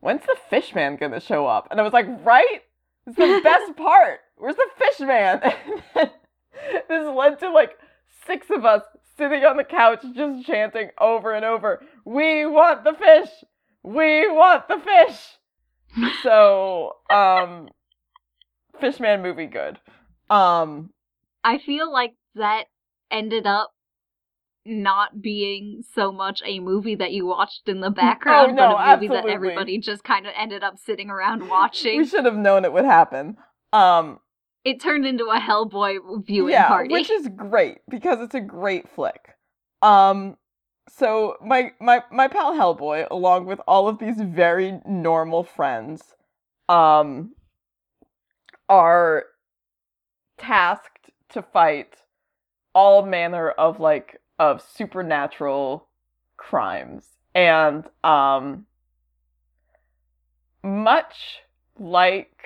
"When's 0.00 0.22
the 0.22 0.36
Fishman 0.48 0.96
gonna 0.96 1.20
show 1.20 1.46
up?" 1.46 1.68
And 1.70 1.80
I 1.80 1.82
was 1.82 1.92
like, 1.92 2.06
"Right." 2.24 2.62
It's 3.06 3.16
the 3.16 3.40
best 3.44 3.76
part. 3.76 4.20
Where's 4.36 4.56
the 4.56 4.68
fish 4.78 5.00
man? 5.00 5.40
this 6.88 7.16
led 7.16 7.38
to 7.40 7.50
like 7.50 7.78
six 8.26 8.48
of 8.50 8.64
us 8.64 8.82
sitting 9.16 9.44
on 9.44 9.56
the 9.56 9.64
couch 9.64 10.04
just 10.14 10.46
chanting 10.46 10.90
over 11.00 11.32
and 11.32 11.44
over, 11.44 11.82
"We 12.04 12.46
want 12.46 12.84
the 12.84 12.94
fish! 12.94 13.30
We 13.82 14.30
want 14.30 14.68
the 14.68 14.78
fish!" 14.78 15.38
so, 16.22 16.96
um, 17.08 17.70
Fishman 18.80 19.22
movie 19.22 19.46
good. 19.46 19.78
Um, 20.30 20.90
I 21.44 21.58
feel 21.58 21.90
like 21.92 22.14
that 22.34 22.64
ended 23.10 23.46
up 23.46 23.72
not 24.64 25.22
being 25.22 25.82
so 25.94 26.10
much 26.10 26.42
a 26.44 26.58
movie 26.58 26.96
that 26.96 27.12
you 27.12 27.24
watched 27.26 27.68
in 27.68 27.80
the 27.80 27.90
background, 27.90 28.52
Oh, 28.52 28.54
no, 28.54 28.56
but 28.56 28.74
a 28.74 28.96
movie 28.96 29.06
absolutely. 29.06 29.16
that 29.30 29.34
everybody 29.34 29.78
just 29.78 30.02
kind 30.02 30.26
of 30.26 30.32
ended 30.36 30.64
up 30.64 30.76
sitting 30.78 31.08
around 31.08 31.48
watching. 31.48 31.98
we 31.98 32.06
should 32.06 32.24
have 32.24 32.36
known 32.36 32.64
it 32.64 32.72
would 32.72 32.84
happen. 32.84 33.36
Um, 33.72 34.18
It 34.64 34.80
turned 34.80 35.06
into 35.06 35.26
a 35.26 35.38
Hellboy 35.38 36.26
viewing 36.26 36.52
yeah, 36.52 36.66
party. 36.66 36.92
which 36.92 37.10
is 37.10 37.28
great 37.28 37.78
because 37.88 38.20
it's 38.20 38.34
a 38.34 38.40
great 38.40 38.88
flick. 38.88 39.34
Um, 39.82 40.36
so 40.88 41.36
my 41.44 41.70
my 41.80 42.02
my 42.10 42.26
pal 42.26 42.52
Hellboy, 42.54 43.06
along 43.10 43.46
with 43.46 43.60
all 43.68 43.86
of 43.86 43.98
these 44.00 44.20
very 44.20 44.80
normal 44.86 45.44
friends, 45.44 46.02
um, 46.68 47.34
are 48.68 49.24
tasked 50.38 51.10
to 51.30 51.42
fight 51.42 51.96
all 52.74 53.04
manner 53.04 53.50
of 53.50 53.80
like 53.80 54.20
of 54.38 54.62
supernatural 54.62 55.88
crimes. 56.36 57.16
And 57.34 57.84
um 58.04 58.66
much 60.62 61.40
like 61.78 62.44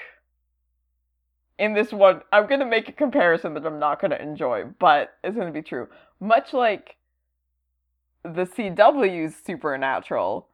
in 1.59 1.73
this 1.73 1.93
one 1.93 2.21
i'm 2.33 2.47
going 2.47 2.61
to 2.61 2.67
make 2.67 2.89
a 2.89 2.93
comparison 2.93 3.55
that 3.55 3.65
i'm 3.65 3.79
not 3.79 3.99
going 4.01 4.11
to 4.11 4.21
enjoy 4.21 4.65
but 4.79 5.15
it's 5.25 5.35
going 5.35 5.47
to 5.47 5.53
be 5.53 5.63
true. 5.63 5.89
Much 6.21 6.53
like 6.53 6.97
the 8.23 8.45
cw's 8.45 9.35
supernatural 9.37 10.49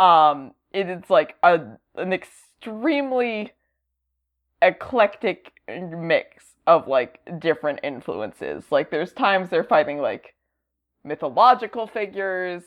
um 0.00 0.52
it 0.72 0.88
is 0.88 1.08
like 1.08 1.36
a 1.42 1.60
an 1.96 2.12
extremely 2.12 3.52
eclectic 4.64 5.52
mix 5.68 6.54
of 6.66 6.88
like 6.88 7.20
different 7.38 7.80
influences. 7.82 8.64
Like 8.70 8.90
there's 8.90 9.12
times 9.12 9.50
they're 9.50 9.64
fighting 9.64 9.98
like 9.98 10.34
mythological 11.04 11.86
figures 11.86 12.62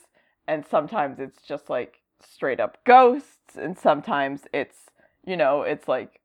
and 0.47 0.65
sometimes 0.65 1.19
it's 1.19 1.41
just 1.41 1.69
like 1.69 2.01
straight 2.23 2.59
up 2.59 2.77
ghosts 2.85 3.55
and 3.55 3.77
sometimes 3.77 4.41
it's 4.53 4.77
you 5.25 5.35
know 5.35 5.63
it's 5.63 5.87
like 5.87 6.21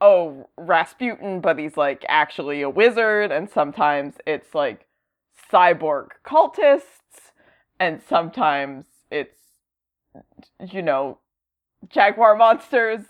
oh 0.00 0.48
rasputin 0.58 1.40
but 1.40 1.58
he's 1.58 1.76
like 1.76 2.04
actually 2.08 2.62
a 2.62 2.70
wizard 2.70 3.30
and 3.30 3.48
sometimes 3.50 4.14
it's 4.26 4.54
like 4.54 4.86
cyborg 5.52 6.08
cultists 6.26 7.30
and 7.78 8.00
sometimes 8.08 8.86
it's 9.10 9.38
you 10.72 10.82
know 10.82 11.18
jaguar 11.88 12.36
monsters. 12.36 13.02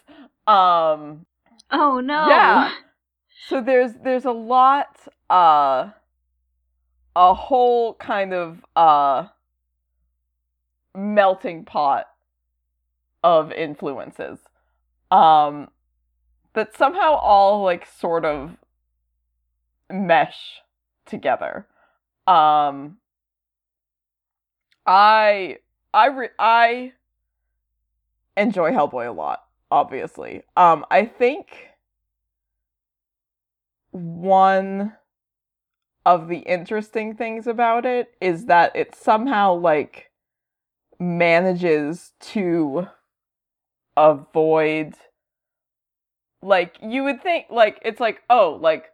Um 0.47 1.27
oh 1.71 2.01
no. 2.01 2.29
Yeah. 2.29 2.73
so 3.49 3.61
there's 3.61 3.93
there's 4.03 4.25
a 4.25 4.33
lot 4.33 5.01
uh 5.31 5.91
a 7.17 7.35
whole 7.35 7.95
kind 7.95 8.33
of 8.33 8.65
uh 8.77 9.27
melting 10.95 11.65
pot 11.65 12.07
of 13.23 13.53
influences 13.53 14.39
um 15.11 15.69
that 16.55 16.77
somehow 16.77 17.15
all 17.15 17.63
like 17.63 17.87
sort 17.87 18.25
of 18.25 18.57
mesh 19.91 20.61
together 21.07 21.67
um 22.27 22.99
i 24.87 25.57
i 25.93 26.07
re- 26.07 26.29
i 26.39 26.93
enjoy 28.37 28.71
hellboy 28.71 29.09
a 29.09 29.13
lot 29.13 29.45
obviously. 29.71 30.43
Um 30.57 30.85
i 30.91 31.05
think 31.05 31.69
one 33.91 34.93
of 36.05 36.29
the 36.29 36.39
interesting 36.39 37.15
things 37.15 37.47
about 37.47 37.87
it 37.87 38.13
is 38.21 38.47
that 38.47 38.75
it 38.75 38.95
somehow 38.95 39.55
like 39.55 40.11
manages 40.99 42.13
to 42.21 42.87
avoid 43.97 44.95
like 46.43 46.77
you 46.83 47.05
would 47.05 47.23
think 47.23 47.47
like 47.51 47.81
it's 47.83 48.01
like 48.01 48.23
oh 48.29 48.59
like 48.61 48.91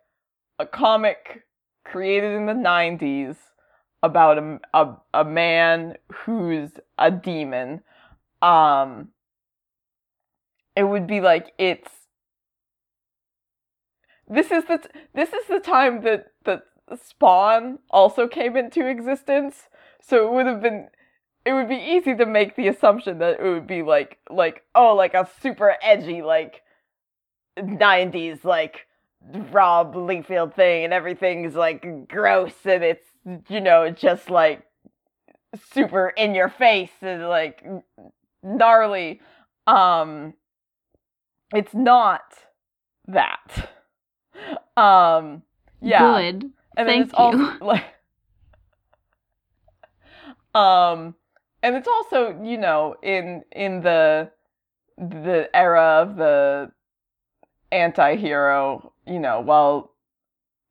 a 0.58 0.66
comic 0.66 1.42
created 1.84 2.32
in 2.34 2.46
the 2.46 2.52
90s 2.52 3.36
about 4.02 4.38
a, 4.38 4.60
a, 4.74 4.96
a 5.14 5.24
man 5.24 5.96
who's 6.12 6.70
a 6.98 7.10
demon. 7.10 7.82
Um 8.40 9.08
it 10.80 10.84
would 10.84 11.06
be 11.06 11.20
like 11.20 11.52
it's 11.58 11.90
this 14.26 14.50
is 14.50 14.64
the 14.64 14.78
t- 14.78 14.88
this 15.14 15.30
is 15.34 15.46
the 15.46 15.60
time 15.60 16.00
that 16.04 16.28
that 16.46 16.62
Spawn 17.04 17.80
also 17.90 18.26
came 18.26 18.56
into 18.56 18.86
existence, 18.88 19.68
so 20.00 20.26
it 20.26 20.32
would 20.32 20.46
have 20.46 20.62
been 20.62 20.88
it 21.44 21.52
would 21.52 21.68
be 21.68 21.76
easy 21.76 22.14
to 22.16 22.24
make 22.24 22.56
the 22.56 22.68
assumption 22.68 23.18
that 23.18 23.40
it 23.40 23.42
would 23.42 23.66
be 23.66 23.82
like 23.82 24.20
like 24.30 24.64
oh 24.74 24.94
like 24.94 25.12
a 25.12 25.28
super 25.42 25.76
edgy 25.82 26.22
like 26.22 26.62
90s 27.58 28.42
like 28.42 28.86
Rob 29.52 29.94
Liefeld 29.94 30.54
thing 30.54 30.84
and 30.84 30.94
everything's 30.94 31.54
like 31.54 32.08
gross 32.08 32.54
and 32.64 32.82
it's 32.82 33.06
you 33.50 33.60
know 33.60 33.90
just 33.90 34.30
like 34.30 34.62
super 35.74 36.08
in 36.08 36.34
your 36.34 36.48
face 36.48 36.96
and 37.02 37.28
like 37.28 37.62
gnarly. 38.42 39.20
Um 39.66 40.32
it's 41.54 41.74
not 41.74 42.22
that 43.06 43.70
um 44.76 45.42
yeah 45.80 46.20
Good. 46.20 46.50
and 46.76 46.86
Thank 46.88 47.06
it's 47.06 47.14
also 47.14 47.38
you. 47.38 47.58
like 47.60 47.84
um 50.54 51.14
and 51.62 51.76
it's 51.76 51.88
also 51.88 52.40
you 52.42 52.58
know 52.58 52.94
in 53.02 53.42
in 53.52 53.82
the 53.82 54.30
the 54.98 55.48
era 55.54 56.02
of 56.02 56.16
the 56.16 56.70
anti-hero 57.72 58.92
you 59.06 59.18
know 59.18 59.40
while 59.40 59.92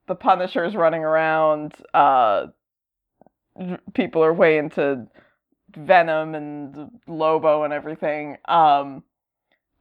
the 0.08 0.16
punisher's 0.16 0.76
running 0.76 1.04
around 1.04 1.74
uh 1.94 2.48
people 3.94 4.24
are 4.24 4.34
way 4.34 4.58
into 4.58 5.08
venom 5.76 6.36
and 6.36 6.90
lobo 7.08 7.64
and 7.64 7.74
everything 7.74 8.38
um 8.48 9.04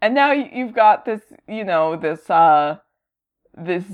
and 0.01 0.15
now 0.15 0.33
you've 0.33 0.75
got 0.75 1.05
this 1.05 1.23
you 1.47 1.65
know 1.65 1.97
this 1.97 2.29
uh 2.31 2.77
this 3.57 3.85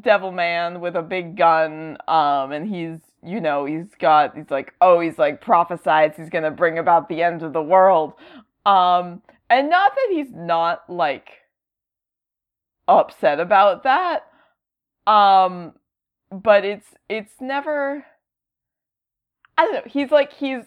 devil 0.00 0.32
man 0.32 0.80
with 0.80 0.96
a 0.96 1.02
big 1.02 1.36
gun 1.36 1.96
um 2.08 2.52
and 2.52 2.68
he's 2.68 2.98
you 3.22 3.40
know 3.40 3.64
he's 3.64 3.94
got 3.98 4.36
he's 4.36 4.50
like 4.50 4.72
oh 4.80 5.00
he's 5.00 5.18
like 5.18 5.40
prophesied 5.40 6.14
he's 6.16 6.30
gonna 6.30 6.50
bring 6.50 6.78
about 6.78 7.08
the 7.08 7.22
end 7.22 7.42
of 7.42 7.52
the 7.52 7.62
world. 7.62 8.14
Um 8.64 9.22
and 9.50 9.68
not 9.68 9.94
that 9.94 10.08
he's 10.10 10.32
not 10.32 10.88
like 10.88 11.30
upset 12.88 13.38
about 13.38 13.82
that 13.84 14.26
um 15.06 15.72
but 16.30 16.64
it's 16.64 16.86
it's 17.08 17.34
never 17.40 18.04
i 19.56 19.64
don't 19.64 19.74
know 19.74 19.82
he's 19.86 20.10
like 20.10 20.32
he's 20.32 20.64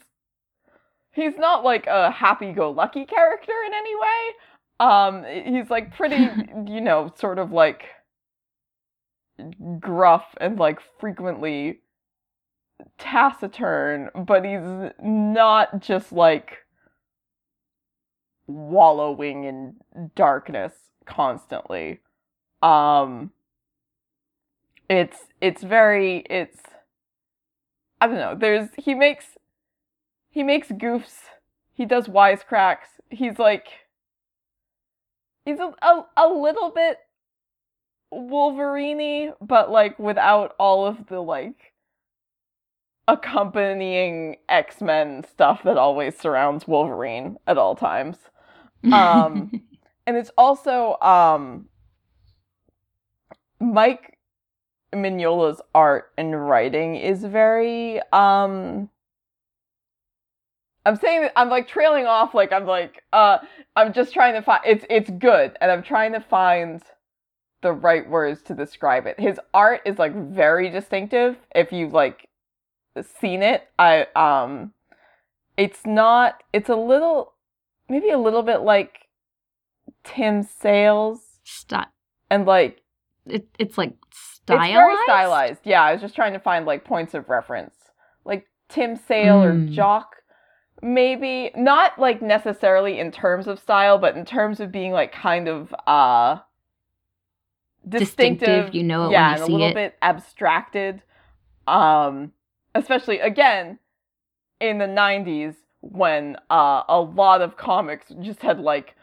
he's 1.15 1.37
not 1.37 1.63
like 1.63 1.87
a 1.87 2.11
happy-go-lucky 2.11 3.05
character 3.05 3.53
in 3.65 3.73
any 3.73 3.95
way. 3.95 4.33
Um, 4.79 5.25
he's 5.53 5.69
like 5.69 5.95
pretty, 5.95 6.15
you 6.67 6.81
know, 6.81 7.11
sort 7.17 7.39
of 7.39 7.51
like 7.51 7.85
gruff 9.79 10.25
and 10.39 10.59
like 10.59 10.79
frequently 10.99 11.79
taciturn, 12.97 14.09
but 14.15 14.45
he's 14.45 14.91
not 15.01 15.81
just 15.81 16.11
like 16.11 16.57
wallowing 18.47 19.45
in 19.45 19.75
darkness 20.15 20.73
constantly. 21.05 21.99
Um 22.61 23.31
it's 24.89 25.17
it's 25.41 25.63
very 25.63 26.23
it's 26.29 26.59
I 27.99 28.07
don't 28.07 28.17
know. 28.17 28.35
There's 28.39 28.69
he 28.77 28.93
makes 28.93 29.25
he 30.35 30.43
makes 30.43 30.67
goofs. 30.67 31.29
He 31.73 31.85
does 31.85 32.07
wisecracks. 32.07 32.99
He's 33.09 33.39
like 33.39 33.67
he's 35.45 35.59
a, 35.59 35.71
a, 35.81 36.05
a 36.17 36.27
little 36.27 36.71
bit 36.71 36.97
Wolverine, 38.11 39.31
but 39.39 39.71
like 39.71 39.97
without 39.97 40.53
all 40.59 40.85
of 40.85 41.07
the 41.07 41.21
like 41.21 41.71
accompanying 43.07 44.35
X 44.49 44.81
Men 44.81 45.23
stuff 45.23 45.63
that 45.63 45.77
always 45.77 46.17
surrounds 46.17 46.67
Wolverine 46.67 47.37
at 47.47 47.57
all 47.57 47.75
times. 47.75 48.17
Um, 48.91 49.61
and 50.05 50.17
it's 50.17 50.31
also 50.37 50.97
um, 50.99 51.69
Mike 53.61 54.17
Mignola's 54.93 55.61
art 55.73 56.11
and 56.17 56.45
writing 56.45 56.97
is 56.97 57.23
very. 57.23 58.01
Um, 58.11 58.89
I'm 60.85 60.95
saying 60.97 61.29
I'm 61.35 61.49
like 61.49 61.67
trailing 61.67 62.05
off, 62.05 62.33
like 62.33 62.51
I'm 62.53 62.65
like 62.65 63.03
uh, 63.11 63.39
I'm 63.75 63.93
just 63.93 64.13
trying 64.13 64.33
to 64.35 64.41
find 64.41 64.61
it's 64.65 64.85
it's 64.89 65.09
good, 65.09 65.57
and 65.61 65.71
I'm 65.71 65.83
trying 65.83 66.13
to 66.13 66.19
find 66.19 66.81
the 67.61 67.71
right 67.73 68.07
words 68.07 68.41
to 68.43 68.53
describe 68.53 69.07
it. 69.07 69.19
His 69.19 69.39
art 69.53 69.81
is 69.85 69.97
like 69.97 70.13
very 70.15 70.69
distinctive. 70.69 71.37
If 71.55 71.71
you've 71.71 71.93
like 71.93 72.29
seen 73.19 73.41
it, 73.41 73.67
I 73.79 74.07
um 74.15 74.73
it's 75.57 75.85
not 75.85 76.43
it's 76.53 76.69
a 76.69 76.75
little 76.75 77.33
maybe 77.89 78.09
a 78.11 78.19
little 78.19 78.43
bit 78.43 78.61
like 78.61 79.07
Tim 80.03 80.43
Sale's 80.43 81.21
Sti- 81.43 81.87
and 82.29 82.45
like 82.45 82.81
it, 83.25 83.47
it's 83.57 83.77
like 83.77 83.93
stylized. 84.11 84.69
it's 84.69 84.73
very 84.75 84.95
stylized. 85.05 85.59
Yeah, 85.63 85.81
I 85.83 85.93
was 85.93 86.01
just 86.01 86.15
trying 86.15 86.33
to 86.33 86.39
find 86.39 86.65
like 86.65 86.85
points 86.85 87.13
of 87.15 87.27
reference. 87.29 87.73
Like 88.23 88.47
Tim 88.69 88.95
Sale 88.95 89.43
or 89.43 89.53
Mm. 89.53 89.71
Jock 89.71 90.14
maybe 90.85 91.51
not 91.55 91.97
like 91.99 92.21
necessarily 92.21 92.99
in 92.99 93.11
terms 93.11 93.47
of 93.47 93.59
style, 93.59 93.97
but 93.97 94.15
in 94.15 94.25
terms 94.25 94.59
of 94.59 94.71
being 94.71 94.91
like 94.91 95.11
kind 95.11 95.47
of 95.49 95.73
uh 95.87 96.37
distinctive, 97.87 98.67
Distinctive, 98.67 98.75
you 98.75 98.83
know 98.83 99.07
it 99.07 99.11
yeah, 99.11 99.31
when 99.31 99.31
you 99.31 99.37
and 99.37 99.45
see 99.45 99.53
a 99.53 99.53
little 99.53 99.71
it. 99.71 99.73
bit 99.73 99.97
abstracted. 100.01 101.01
Um 101.67 102.33
especially 102.75 103.19
again 103.19 103.79
in 104.59 104.77
the 104.77 104.85
90s 104.85 105.55
when 105.81 106.37
uh 106.51 106.83
a 106.87 106.99
lot 106.99 107.41
of 107.41 107.57
comics 107.57 108.07
just 108.21 108.41
had 108.41 108.59
like 108.59 108.95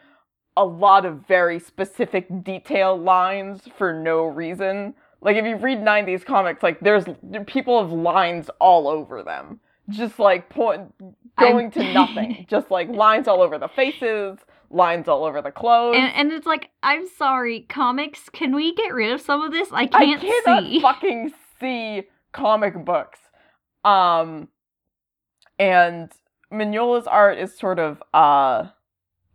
a 0.56 0.64
lot 0.64 1.06
of 1.06 1.26
very 1.26 1.58
specific 1.58 2.26
detail 2.44 2.96
lines 2.98 3.62
for 3.78 3.92
no 3.92 4.24
reason. 4.24 4.94
Like 5.20 5.36
if 5.36 5.44
you 5.46 5.56
read 5.56 5.78
90s 5.78 6.24
comics 6.24 6.62
like 6.62 6.80
there's 6.80 7.04
people 7.46 7.82
have 7.82 7.92
lines 7.92 8.50
all 8.60 8.88
over 8.88 9.22
them. 9.22 9.60
Just 9.90 10.18
like 10.18 10.48
point 10.48 10.92
going 11.38 11.70
to 11.72 11.80
I'm- 11.82 11.94
nothing. 11.94 12.46
just 12.50 12.70
like 12.70 12.88
lines 12.88 13.28
all 13.28 13.42
over 13.42 13.58
the 13.58 13.68
faces, 13.68 14.38
lines 14.70 15.08
all 15.08 15.24
over 15.24 15.42
the 15.42 15.50
clothes. 15.50 15.96
And, 15.98 16.12
and 16.14 16.32
it's 16.32 16.46
like, 16.46 16.70
I'm 16.82 17.06
sorry, 17.18 17.60
comics, 17.68 18.28
can 18.30 18.54
we 18.54 18.74
get 18.74 18.94
rid 18.94 19.12
of 19.12 19.20
some 19.20 19.42
of 19.42 19.52
this? 19.52 19.68
I 19.72 19.82
I 19.82 19.86
can't 19.86 20.22
I 20.24 20.40
cannot 20.44 20.62
see. 20.64 20.80
fucking 20.82 21.32
see 21.60 22.02
comic 22.32 22.84
books. 22.84 23.18
Um, 23.84 24.48
and 25.58 26.10
Mignola's 26.52 27.06
art 27.06 27.38
is 27.38 27.56
sort 27.58 27.78
of 27.78 28.02
uh, 28.14 28.68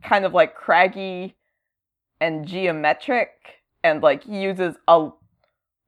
kind 0.03 0.25
of 0.25 0.33
like 0.33 0.55
craggy 0.55 1.35
and 2.19 2.47
geometric, 2.47 3.29
and 3.83 4.01
like 4.01 4.23
he 4.23 4.41
uses 4.41 4.75
a 4.87 5.09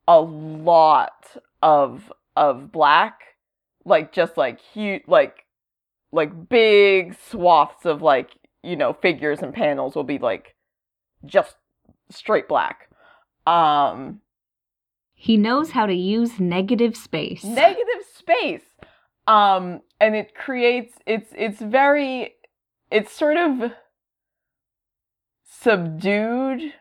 a 0.08 0.20
lot 0.20 1.36
of 1.62 2.12
of 2.36 2.72
black, 2.72 3.20
like 3.86 4.12
just 4.12 4.38
like 4.38 4.60
huge, 4.60 5.04
like 5.08 5.46
like 6.12 6.50
big 6.50 7.16
swaths 7.30 7.86
of 7.86 8.02
like 8.02 8.32
you 8.64 8.76
know 8.76 8.94
figures 8.94 9.40
and 9.40 9.54
panels 9.54 9.96
will 9.96 10.04
be 10.04 10.18
like 10.18 10.56
just 11.26 11.56
straight 12.10 12.48
black. 12.48 12.90
Um, 13.46 14.22
He 15.14 15.38
knows 15.38 15.72
how 15.72 15.86
to 15.86 15.94
use 15.94 16.40
negative 16.40 16.96
space. 16.96 17.44
negative 17.44 18.04
space 18.16 18.64
um 19.28 19.82
and 20.00 20.16
it 20.16 20.34
creates 20.36 20.96
it's 21.06 21.32
it's 21.38 21.60
very 21.60 22.34
it's 22.92 23.12
sort 23.12 23.38
of 23.38 23.72
subdued 25.44 26.74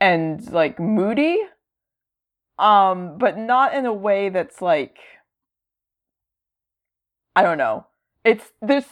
and 0.00 0.50
like 0.52 0.78
moody 0.78 1.38
um 2.58 3.16
but 3.18 3.38
not 3.38 3.74
in 3.74 3.86
a 3.86 3.92
way 3.92 4.28
that's 4.28 4.60
like 4.60 4.98
i 7.34 7.42
don't 7.42 7.58
know 7.58 7.86
it's 8.26 8.52
there's 8.60 8.84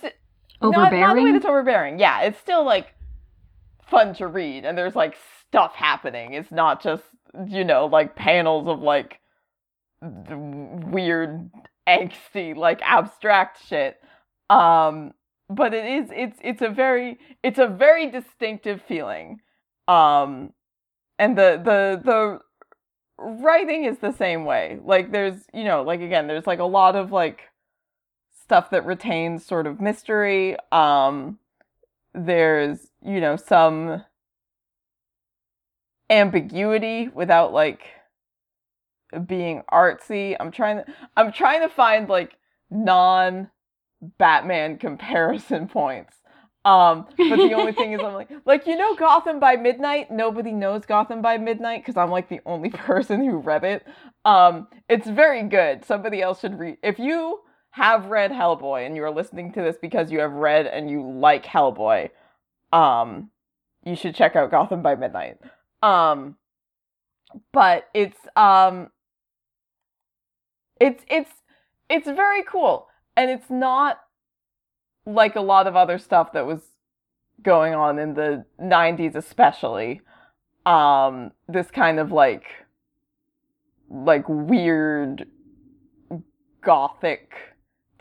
not, 0.63 0.71
not 0.73 0.93
in 0.93 1.03
a 1.03 1.15
way 1.15 1.31
Overbearing? 1.31 1.33
that's 1.35 1.45
overbearing. 1.47 1.99
Yeah 1.99 2.23
it's 2.23 2.39
still 2.39 2.65
like 2.65 2.95
fun 3.83 4.15
to 4.15 4.27
read 4.27 4.65
and 4.65 4.79
there's 4.79 4.97
like 4.97 5.17
stuff 5.49 5.75
happening. 5.75 6.35
It's 6.35 6.51
not 6.53 6.83
just 6.83 7.03
you 7.49 7.65
know 7.65 7.87
like 7.87 8.17
panels 8.17 8.69
of 8.69 8.81
like 8.81 9.21
weird 10.03 11.51
angsty 11.89 12.57
like 12.57 12.81
abstract 12.83 13.59
shit. 13.67 13.97
Um 14.51 15.13
but 15.51 15.75
it 15.75 15.85
is 15.85 16.11
it's 16.15 16.39
it's 16.43 16.63
a 16.63 16.69
very 16.71 17.19
it's 17.43 17.59
a 17.59 17.67
very 17.67 18.11
distinctive 18.11 18.81
feeling. 18.83 19.41
Um 19.89 20.53
and 21.19 21.37
the 21.37 21.61
the 21.63 22.01
the 22.05 22.39
writing 23.19 23.85
is 23.85 23.99
the 23.99 24.13
same 24.13 24.45
way. 24.45 24.79
Like 24.83 25.13
there's 25.13 25.37
you 25.53 25.65
know 25.65 25.83
like 25.83 26.01
again 26.01 26.27
there's 26.27 26.47
like 26.47 26.59
a 26.61 26.65
lot 26.65 26.97
of 26.97 27.13
like 27.13 27.43
stuff 28.45 28.71
that 28.71 28.87
retains 28.87 29.45
sort 29.45 29.67
of 29.67 29.81
mystery 29.81 30.57
um 30.71 31.39
there's 32.15 32.91
you 33.03 33.21
know 33.21 33.37
some 33.37 34.05
ambiguity 36.11 37.09
without 37.09 37.53
like 37.53 37.83
being 39.27 39.63
artsy. 39.73 40.37
I'm 40.39 40.51
trying 40.51 40.79
to 40.79 40.85
I'm 41.17 41.33
trying 41.33 41.61
to 41.61 41.69
find 41.69 42.09
like 42.09 42.37
non 42.71 43.51
Batman 44.19 44.79
comparison 44.79 45.69
points. 45.69 46.17
Um, 46.67 47.07
but 47.19 47.37
the 47.37 47.53
only 47.53 47.73
thing 47.73 47.93
is 47.93 48.01
I'm 48.01 48.15
like 48.15 48.31
like 48.47 48.67
you 48.67 48.77
know 48.77 48.95
Gotham 48.95 49.39
by 49.39 49.57
Midnight? 49.57 50.11
Nobody 50.11 50.53
knows 50.53 50.87
Gotham 50.87 51.21
by 51.21 51.37
Midnight 51.37 51.83
because 51.83 51.97
I'm 51.97 52.11
like 52.11 52.29
the 52.29 52.41
only 52.47 52.71
person 52.71 53.23
who 53.25 53.39
read 53.39 53.65
it. 53.65 53.87
Um, 54.25 54.69
it's 54.89 55.09
very 55.09 55.43
good. 55.43 55.85
Somebody 55.85 56.23
else 56.23 56.41
should 56.41 56.59
read 56.59 56.79
if 56.83 56.99
you 56.99 57.41
have 57.75 58.07
read 58.07 58.31
Hellboy 58.31 58.87
and 58.87 58.95
you 58.95 59.03
are 59.03 59.11
listening 59.11 59.53
to 59.55 59.61
this 59.61 59.75
because 59.83 60.13
you 60.13 60.21
have 60.21 60.33
read 60.33 60.65
and 60.65 60.89
you 60.89 61.03
like 61.03 61.45
Hellboy, 61.45 62.09
um, 62.73 63.31
you 63.85 63.97
should 63.97 64.15
check 64.15 64.37
out 64.37 64.53
Gotham 64.53 64.81
by 64.81 64.95
Midnight. 64.95 65.39
Um, 65.83 66.37
but 67.53 67.89
it's 67.93 68.17
um 68.37 68.91
it's 70.81 71.03
it's 71.09 71.33
it's 71.91 72.07
very 72.07 72.45
cool 72.45 72.87
and 73.17 73.29
it's 73.29 73.51
not 73.51 73.99
like 75.05 75.35
a 75.35 75.41
lot 75.41 75.67
of 75.67 75.75
other 75.75 75.99
stuff 75.99 76.33
that 76.33 76.47
was 76.47 76.61
going 77.43 77.75
on 77.75 77.99
in 77.99 78.15
the 78.15 78.45
90s 78.63 79.17
especially 79.17 80.01
um 80.65 81.33
this 81.49 81.73
kind 81.73 81.99
of 81.99 82.13
like 82.13 82.45
like 83.91 84.25
weird 84.29 85.27
gothic 86.63 87.54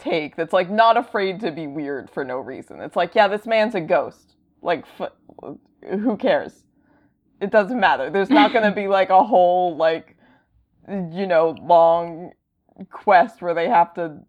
take 0.03 0.35
that's 0.35 0.53
like 0.53 0.69
not 0.69 0.97
afraid 0.97 1.39
to 1.41 1.51
be 1.51 1.67
weird 1.67 2.09
for 2.09 2.23
no 2.25 2.37
reason. 2.37 2.81
It's 2.81 2.95
like 2.95 3.15
yeah 3.15 3.27
this 3.27 3.45
man's 3.45 3.75
a 3.75 3.81
ghost. 3.81 4.35
Like 4.61 4.85
f- 4.99 5.11
who 5.89 6.17
cares? 6.17 6.65
It 7.41 7.51
doesn't 7.51 7.79
matter. 7.79 8.09
There's 8.09 8.29
not 8.29 8.53
going 8.53 8.65
to 8.65 8.75
be 8.75 8.87
like 8.87 9.09
a 9.09 9.23
whole 9.23 9.75
like 9.75 10.15
you 10.87 11.27
know 11.27 11.55
long 11.61 12.31
quest 12.91 13.41
where 13.41 13.53
they 13.53 13.69
have 13.69 13.93
to 13.95 14.19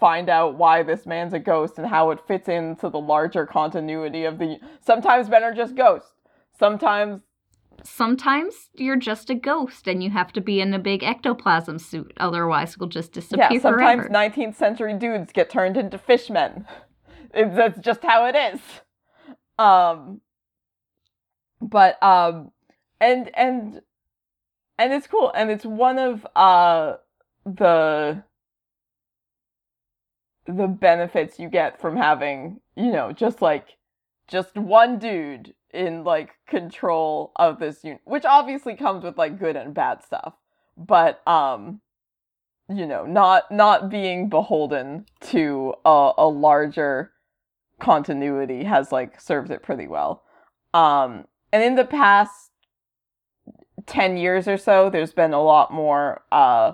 find 0.00 0.28
out 0.28 0.56
why 0.56 0.82
this 0.82 1.06
man's 1.06 1.32
a 1.32 1.38
ghost 1.38 1.78
and 1.78 1.86
how 1.86 2.10
it 2.10 2.20
fits 2.26 2.48
into 2.48 2.88
the 2.90 2.98
larger 2.98 3.46
continuity 3.46 4.24
of 4.24 4.38
the 4.38 4.58
sometimes 4.80 5.28
men 5.28 5.44
are 5.44 5.54
just 5.54 5.74
ghosts. 5.74 6.12
Sometimes 6.58 7.20
Sometimes 7.84 8.70
you're 8.74 8.96
just 8.96 9.30
a 9.30 9.34
ghost 9.34 9.86
and 9.86 10.02
you 10.02 10.10
have 10.10 10.32
to 10.32 10.40
be 10.40 10.60
in 10.60 10.72
a 10.72 10.78
big 10.78 11.02
ectoplasm 11.02 11.78
suit, 11.78 12.12
otherwise 12.18 12.76
you'll 12.78 12.88
just 12.88 13.12
disappear 13.12 13.48
yeah 13.50 13.60
sometimes 13.60 14.06
forever. 14.06 14.30
19th 14.30 14.54
century 14.54 14.94
dudes 14.94 15.32
get 15.32 15.50
turned 15.50 15.76
into 15.76 15.98
fishmen 15.98 16.66
it's 17.34 17.54
that's 17.54 17.78
just 17.80 18.02
how 18.02 18.26
it 18.26 18.36
is. 18.36 18.60
Um, 19.58 20.20
but 21.60 22.02
um, 22.02 22.50
and 23.00 23.30
and 23.36 23.80
and 24.78 24.92
it's 24.92 25.06
cool, 25.06 25.32
and 25.34 25.50
it's 25.50 25.64
one 25.64 25.98
of 25.98 26.26
uh 26.36 26.94
the 27.44 28.22
the 30.46 30.66
benefits 30.66 31.38
you 31.38 31.48
get 31.48 31.80
from 31.80 31.96
having 31.96 32.60
you 32.76 32.90
know 32.92 33.12
just 33.12 33.40
like 33.40 33.76
just 34.28 34.56
one 34.56 34.98
dude 34.98 35.54
in 35.74 36.04
like 36.04 36.36
control 36.46 37.32
of 37.36 37.58
this 37.58 37.84
unit, 37.84 38.00
which 38.04 38.24
obviously 38.24 38.74
comes 38.76 39.04
with 39.04 39.18
like 39.18 39.38
good 39.38 39.56
and 39.56 39.74
bad 39.74 40.02
stuff, 40.02 40.34
but 40.76 41.26
um 41.26 41.80
you 42.68 42.86
know, 42.86 43.04
not 43.04 43.50
not 43.50 43.90
being 43.90 44.28
beholden 44.28 45.04
to 45.20 45.74
a, 45.84 46.12
a 46.16 46.26
larger 46.26 47.12
continuity 47.78 48.64
has 48.64 48.90
like 48.90 49.20
served 49.20 49.50
it 49.50 49.62
pretty 49.62 49.86
well. 49.86 50.22
Um, 50.72 51.26
and 51.52 51.62
in 51.62 51.74
the 51.74 51.84
past 51.84 52.50
ten 53.86 54.16
years 54.16 54.48
or 54.48 54.56
so, 54.56 54.88
there's 54.88 55.12
been 55.12 55.34
a 55.34 55.42
lot 55.42 55.72
more, 55.72 56.22
uh, 56.32 56.72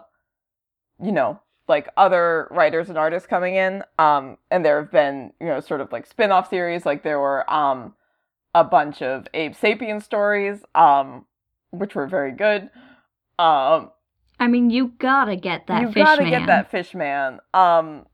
you 1.02 1.10
know, 1.10 1.40
like 1.66 1.88
other 1.96 2.46
writers 2.50 2.88
and 2.88 2.96
artists 2.96 3.26
coming 3.26 3.56
in. 3.56 3.82
Um, 3.98 4.38
and 4.50 4.64
there 4.64 4.80
have 4.80 4.92
been, 4.92 5.32
you 5.40 5.48
know, 5.48 5.60
sort 5.60 5.80
of 5.80 5.90
like 5.90 6.06
spin-off 6.06 6.48
series. 6.48 6.86
Like 6.86 7.02
there 7.02 7.18
were 7.18 7.50
um, 7.52 7.94
a 8.54 8.64
bunch 8.64 9.02
of 9.02 9.26
Abe 9.34 9.54
Sapien 9.54 10.02
stories, 10.02 10.58
um, 10.74 11.26
which 11.70 11.94
were 11.94 12.06
very 12.06 12.32
good. 12.32 12.70
Um, 13.38 13.90
I 14.38 14.46
mean, 14.48 14.70
you 14.70 14.92
gotta 14.98 15.36
get 15.36 15.66
that. 15.68 15.82
you 15.82 15.88
fish 15.88 16.04
gotta 16.04 16.22
man. 16.22 16.30
get 16.30 16.46
that 16.46 16.70
fish 16.70 16.94
man. 16.94 17.40
Um, 17.54 18.06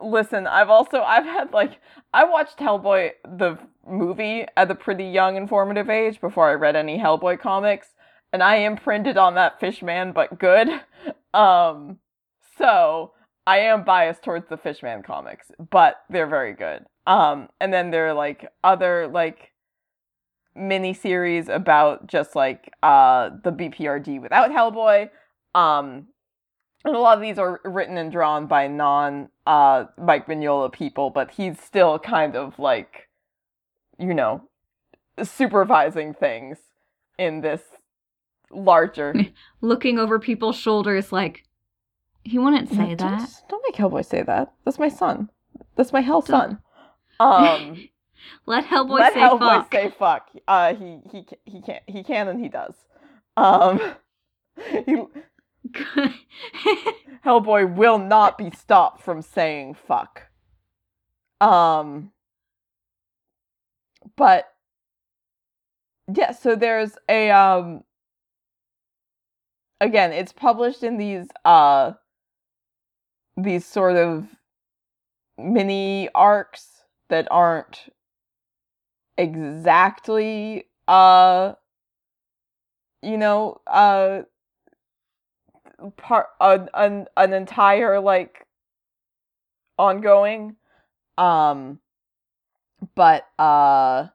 listen, 0.00 0.46
I've 0.46 0.70
also 0.70 1.00
I've 1.02 1.24
had 1.24 1.52
like 1.52 1.80
I 2.12 2.24
watched 2.24 2.58
Hellboy 2.58 3.10
the 3.24 3.58
movie 3.86 4.46
at 4.56 4.70
a 4.70 4.74
pretty 4.74 5.04
young, 5.04 5.36
informative 5.36 5.90
age 5.90 6.20
before 6.20 6.48
I 6.48 6.54
read 6.54 6.76
any 6.76 6.98
Hellboy 6.98 7.40
comics, 7.40 7.88
and 8.32 8.42
I 8.42 8.56
imprinted 8.56 9.16
on 9.16 9.34
that 9.34 9.60
fish 9.60 9.82
man, 9.82 10.12
but 10.12 10.38
good. 10.38 10.68
Um, 11.34 11.98
so 12.56 13.10
I 13.44 13.58
am 13.58 13.84
biased 13.84 14.22
towards 14.22 14.48
the 14.48 14.56
Fishman 14.56 15.02
comics, 15.02 15.50
but 15.70 15.96
they're 16.08 16.28
very 16.28 16.54
good. 16.54 16.84
Um, 17.08 17.48
and 17.60 17.72
then 17.72 17.90
there 17.90 18.08
are 18.08 18.14
like 18.14 18.46
other 18.62 19.08
like 19.08 19.50
mini 20.56 20.94
series 20.94 21.48
about 21.48 22.06
just 22.06 22.36
like 22.36 22.72
uh 22.82 23.30
the 23.42 23.50
BPRD 23.52 24.20
without 24.20 24.50
Hellboy. 24.50 25.10
Um, 25.54 26.06
and 26.84 26.94
a 26.94 26.98
lot 26.98 27.16
of 27.16 27.22
these 27.22 27.38
are 27.38 27.60
written 27.64 27.96
and 27.96 28.12
drawn 28.12 28.46
by 28.46 28.66
non 28.68 29.28
uh 29.46 29.84
Mike 29.98 30.26
Mignola 30.26 30.72
people, 30.72 31.10
but 31.10 31.30
he's 31.30 31.58
still 31.60 31.98
kind 31.98 32.36
of 32.36 32.58
like, 32.58 33.08
you 33.98 34.14
know, 34.14 34.42
supervising 35.22 36.14
things 36.14 36.58
in 37.18 37.40
this 37.40 37.62
larger. 38.50 39.14
Looking 39.60 39.98
over 39.98 40.18
people's 40.18 40.56
shoulders, 40.56 41.10
like 41.12 41.44
he 42.22 42.38
wouldn't 42.38 42.68
say 42.68 42.94
Don't- 42.94 43.18
that. 43.18 43.30
Don't 43.48 43.62
make 43.66 43.76
Hellboy 43.76 44.04
say 44.04 44.22
that. 44.22 44.52
That's 44.64 44.78
my 44.78 44.88
son. 44.88 45.30
That's 45.76 45.92
my 45.92 46.00
hell 46.00 46.22
son. 46.22 46.58
Um, 47.20 47.88
Let 48.46 48.64
Hellboy 48.66 48.98
say 48.98 49.10
fuck. 49.10 49.12
let 49.12 49.14
say 49.14 49.20
Hellboy 49.20 49.38
fuck. 49.38 49.72
say 49.72 49.90
fuck. 49.98 50.30
Uh, 50.48 50.74
he 50.74 51.00
he 51.10 51.26
he 51.44 51.60
can 51.62 51.80
he 51.86 52.02
can 52.02 52.28
and 52.28 52.40
he 52.40 52.48
does. 52.48 52.74
Um, 53.36 53.80
he, 54.86 54.96
Hellboy 57.24 57.74
will 57.74 57.98
not 57.98 58.36
be 58.38 58.50
stopped 58.50 59.02
from 59.02 59.22
saying 59.22 59.74
fuck. 59.74 60.28
Um 61.40 62.12
but 64.16 64.52
yeah, 66.12 66.32
so 66.32 66.54
there's 66.54 66.96
a 67.08 67.30
um 67.30 67.82
again, 69.80 70.12
it's 70.12 70.32
published 70.32 70.82
in 70.82 70.98
these 70.98 71.28
uh 71.44 71.92
these 73.36 73.64
sort 73.64 73.96
of 73.96 74.26
mini 75.38 76.08
arcs 76.14 76.84
that 77.08 77.26
aren't 77.30 77.86
exactly 79.16 80.64
uh 80.88 81.54
you 83.02 83.16
know 83.16 83.60
uh 83.66 84.22
part 85.96 86.26
an, 86.40 86.68
an 86.74 87.06
an 87.16 87.32
entire 87.32 88.00
like 88.00 88.46
ongoing 89.78 90.56
um 91.18 91.78
but 92.94 93.26
uh 93.38 94.06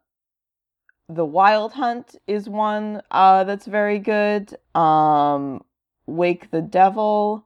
the 1.07 1.25
wild 1.25 1.73
hunt 1.73 2.15
is 2.27 2.49
one 2.49 3.01
uh 3.11 3.43
that's 3.43 3.65
very 3.65 3.99
good 3.99 4.55
um 4.75 5.63
wake 6.05 6.51
the 6.51 6.61
devil 6.61 7.45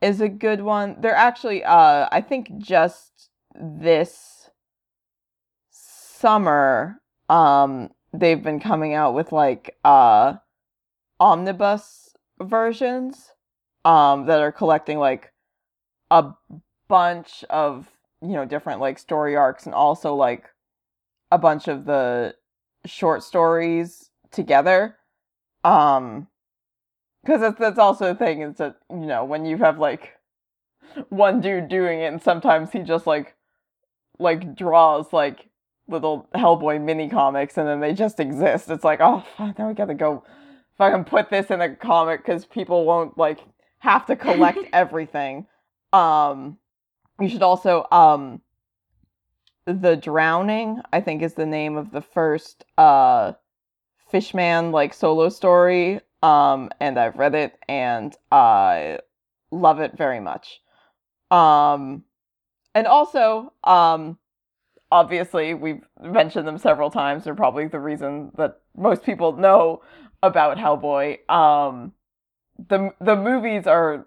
is 0.00 0.20
a 0.20 0.28
good 0.28 0.60
one. 0.60 0.96
They're 1.00 1.14
actually 1.14 1.64
uh 1.64 2.08
i 2.12 2.20
think 2.20 2.58
just 2.58 3.30
this 3.54 4.33
summer 6.24 7.02
um 7.28 7.90
they've 8.14 8.42
been 8.42 8.58
coming 8.58 8.94
out 8.94 9.12
with 9.12 9.30
like 9.30 9.76
uh 9.84 10.32
omnibus 11.20 12.14
versions 12.40 13.32
um 13.84 14.24
that 14.24 14.40
are 14.40 14.50
collecting 14.50 14.98
like 14.98 15.34
a 16.10 16.32
bunch 16.88 17.44
of 17.50 17.90
you 18.22 18.32
know 18.32 18.46
different 18.46 18.80
like 18.80 18.98
story 18.98 19.36
arcs 19.36 19.66
and 19.66 19.74
also 19.74 20.14
like 20.14 20.46
a 21.30 21.36
bunch 21.36 21.68
of 21.68 21.84
the 21.84 22.34
short 22.86 23.22
stories 23.22 24.10
together. 24.30 24.96
Um 25.62 26.28
because 27.22 27.40
that's 27.40 27.58
that's 27.58 27.78
also 27.78 28.12
the 28.12 28.18
thing 28.18 28.42
is 28.42 28.56
that 28.56 28.76
you 28.90 29.06
know 29.06 29.24
when 29.24 29.44
you 29.44 29.58
have 29.58 29.78
like 29.78 30.14
one 31.08 31.40
dude 31.40 31.68
doing 31.68 32.00
it 32.00 32.12
and 32.12 32.22
sometimes 32.22 32.70
he 32.70 32.78
just 32.80 33.06
like 33.06 33.34
like 34.18 34.54
draws 34.54 35.12
like 35.12 35.48
little 35.88 36.28
Hellboy 36.34 36.80
mini 36.80 37.08
comics 37.08 37.58
and 37.58 37.68
then 37.68 37.80
they 37.80 37.92
just 37.92 38.20
exist. 38.20 38.70
It's 38.70 38.84
like, 38.84 39.00
oh, 39.00 39.24
fuck, 39.36 39.58
now 39.58 39.68
we 39.68 39.74
gotta 39.74 39.94
go 39.94 40.24
fucking 40.78 41.04
put 41.04 41.30
this 41.30 41.50
in 41.50 41.60
a 41.60 41.74
comic 41.74 42.24
because 42.24 42.46
people 42.46 42.84
won't 42.84 43.16
like 43.18 43.40
have 43.78 44.06
to 44.06 44.16
collect 44.16 44.58
everything. 44.72 45.46
Um, 45.92 46.58
you 47.20 47.28
should 47.28 47.42
also 47.42 47.86
um, 47.92 48.40
the 49.66 49.96
drowning. 49.96 50.80
I 50.92 51.00
think 51.00 51.22
is 51.22 51.34
the 51.34 51.46
name 51.46 51.76
of 51.76 51.90
the 51.90 52.00
first 52.00 52.64
uh 52.76 53.32
Fishman 54.10 54.72
like 54.72 54.94
solo 54.94 55.28
story. 55.28 56.00
Um, 56.22 56.70
and 56.80 56.98
I've 56.98 57.16
read 57.16 57.34
it 57.34 57.58
and 57.68 58.14
I 58.32 59.00
love 59.50 59.80
it 59.80 59.96
very 59.96 60.20
much. 60.20 60.60
Um, 61.30 62.04
and 62.74 62.86
also 62.86 63.52
um 63.64 64.18
obviously 64.94 65.54
we've 65.54 65.82
mentioned 66.00 66.46
them 66.46 66.56
several 66.56 66.88
times. 66.88 67.24
They're 67.24 67.34
probably 67.34 67.66
the 67.66 67.80
reason 67.80 68.30
that 68.36 68.60
most 68.76 69.02
people 69.02 69.32
know 69.32 69.82
about 70.22 70.56
hellboy. 70.56 71.28
Um 71.28 71.92
the 72.68 72.90
the 73.00 73.16
movies 73.16 73.66
are 73.66 74.06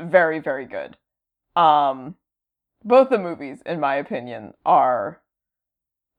very 0.00 0.38
very 0.38 0.64
good. 0.66 0.96
Um 1.60 2.14
both 2.84 3.10
the 3.10 3.18
movies 3.18 3.58
in 3.66 3.80
my 3.80 3.96
opinion 3.96 4.54
are 4.64 5.22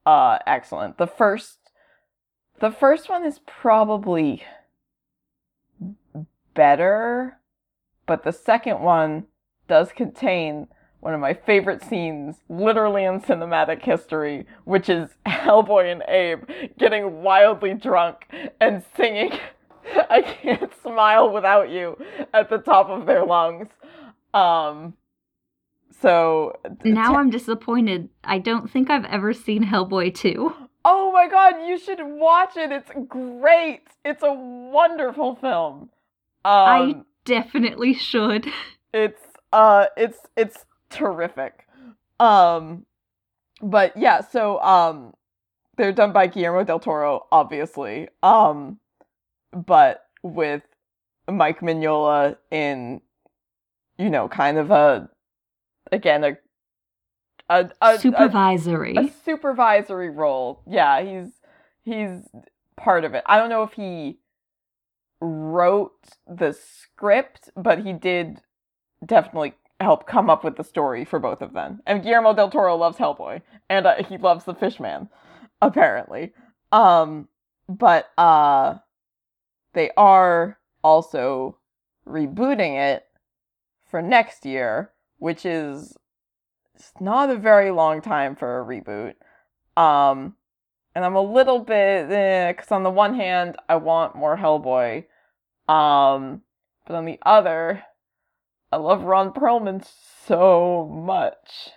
uh 0.06 0.40
excellent. 0.46 0.98
The 0.98 1.08
first 1.08 1.60
the 2.60 2.72
first 2.72 3.08
one 3.08 3.24
is 3.24 3.40
probably 3.40 4.44
better 6.54 7.40
but 8.06 8.26
the 8.26 8.34
second 8.34 8.82
one 8.82 9.28
does 9.70 9.94
contain 9.94 10.68
one 11.00 11.14
of 11.14 11.20
my 11.20 11.34
favorite 11.34 11.84
scenes, 11.84 12.38
literally 12.50 13.04
in 13.04 13.22
cinematic 13.22 13.84
history, 13.84 14.46
which 14.66 14.90
is 14.90 15.10
Hellboy 15.26 15.92
and 15.92 16.04
Abe 16.08 16.44
getting 16.78 17.22
wildly 17.22 17.74
drunk 17.74 18.28
and 18.60 18.84
singing 18.96 19.32
I 20.10 20.22
Can't 20.22 20.72
Smile 20.82 21.32
Without 21.32 21.70
You 21.70 21.98
at 22.34 22.50
the 22.50 22.58
top 22.58 22.90
of 22.90 23.06
their 23.06 23.26
lungs. 23.26 23.68
Um, 24.34 24.94
so. 26.02 26.60
Now 26.84 27.16
I'm 27.16 27.30
disappointed. 27.30 28.10
I 28.24 28.40
don't 28.40 28.70
think 28.70 28.90
I've 28.90 29.06
ever 29.06 29.34
seen 29.34 29.64
Hellboy 29.64 30.14
2. 30.16 30.54
Oh 30.84 31.12
my 31.12 31.28
god, 31.28 31.68
you 31.68 31.78
should 31.78 32.00
watch 32.02 32.56
it. 32.56 32.72
It's 32.72 32.92
great. 33.08 33.82
It's 34.06 34.24
a 34.24 34.34
wonderful 34.34 35.36
film. 35.36 35.90
Um, 36.46 36.52
I 36.54 36.96
Definitely 37.28 37.94
should. 37.94 38.48
it's 38.94 39.22
uh 39.52 39.88
it's 39.98 40.20
it's 40.38 40.66
terrific 40.90 41.68
um 42.20 42.86
but 43.62 43.96
yeah 43.98 44.22
so 44.22 44.62
um 44.62 45.14
they're 45.78 45.92
done 45.92 46.12
by 46.12 46.28
guillermo 46.28 46.64
del 46.64 46.80
toro 46.80 47.26
obviously 47.32 48.08
um 48.24 48.80
but 49.54 50.06
with 50.24 50.64
mike 51.30 51.60
mignola 51.62 52.38
in 52.52 53.02
you 53.98 54.10
know 54.10 54.28
kind 54.28 54.58
of 54.58 54.72
a 54.72 55.10
again 55.92 56.24
a 56.24 56.38
a, 57.50 57.70
a, 57.82 57.94
a 57.94 58.00
Supervisory. 58.00 58.96
a 58.98 59.10
supervisory 59.24 60.10
role. 60.10 60.62
Yeah, 60.68 61.02
he's 61.02 61.32
he's 61.84 62.28
part 62.76 63.06
of 63.06 63.14
it. 63.14 63.24
I 63.26 63.38
don't 63.38 63.50
know 63.50 63.64
if 63.64 63.74
he 63.74 64.20
wrote 65.20 66.10
the 66.28 66.54
script, 66.54 67.50
but 67.56 67.80
he 67.80 67.94
did 67.94 68.42
definitely 69.06 69.54
help 69.80 70.08
come 70.08 70.30
up 70.30 70.44
with 70.44 70.58
the 70.58 70.64
story 70.64 71.06
for 71.06 71.20
both 71.20 71.42
of 71.42 71.54
them. 71.54 71.82
And 71.86 72.02
Guillermo 72.04 72.34
del 72.34 72.50
Toro 72.50 72.76
loves 72.76 72.98
Hellboy, 72.98 73.42
and 73.70 73.86
uh, 73.86 74.04
he 74.04 74.18
loves 74.18 74.46
the 74.46 74.56
Fishman, 74.56 75.10
apparently. 75.62 76.34
Um, 76.72 77.28
but 77.70 78.10
uh, 78.18 78.76
they 79.74 79.92
are 79.96 80.58
also 80.84 81.58
rebooting 82.08 82.78
it 82.94 83.06
for 83.86 84.02
next 84.02 84.46
year, 84.46 84.92
which 85.18 85.46
is 85.46 85.96
not 87.00 87.30
a 87.30 87.36
very 87.36 87.72
long 87.72 88.02
time 88.02 88.36
for 88.36 88.60
a 88.60 88.66
reboot. 88.66 89.16
Um, 89.82 90.36
and 90.96 91.06
I'm 91.06 91.16
a 91.16 91.22
little 91.22 91.60
bit 91.60 92.08
because 92.08 92.72
on 92.72 92.84
the 92.84 92.90
one 92.90 93.14
hand, 93.14 93.58
I 93.70 93.76
want 93.76 94.16
more 94.16 94.36
Hellboy, 94.36 95.06
um, 95.68 96.42
but 96.88 96.96
on 96.96 97.06
the 97.06 97.20
other, 97.24 97.84
I 98.72 98.78
love 98.78 99.04
Ron 99.04 99.32
Perlman 99.32 99.88
so 100.26 100.90
much, 100.94 101.70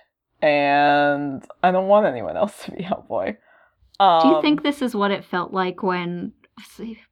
and 0.42 1.44
I 1.62 1.70
don't 1.70 1.88
want 1.88 2.06
anyone 2.06 2.36
else 2.36 2.64
to 2.64 2.72
be 2.72 2.82
Hellboy. 2.82 3.36
Um, 4.00 4.22
Do 4.22 4.28
you 4.28 4.42
think 4.42 4.62
this 4.62 4.82
is 4.82 4.94
what 4.94 5.10
it 5.10 5.24
felt 5.24 5.52
like 5.52 5.82
when 5.82 6.32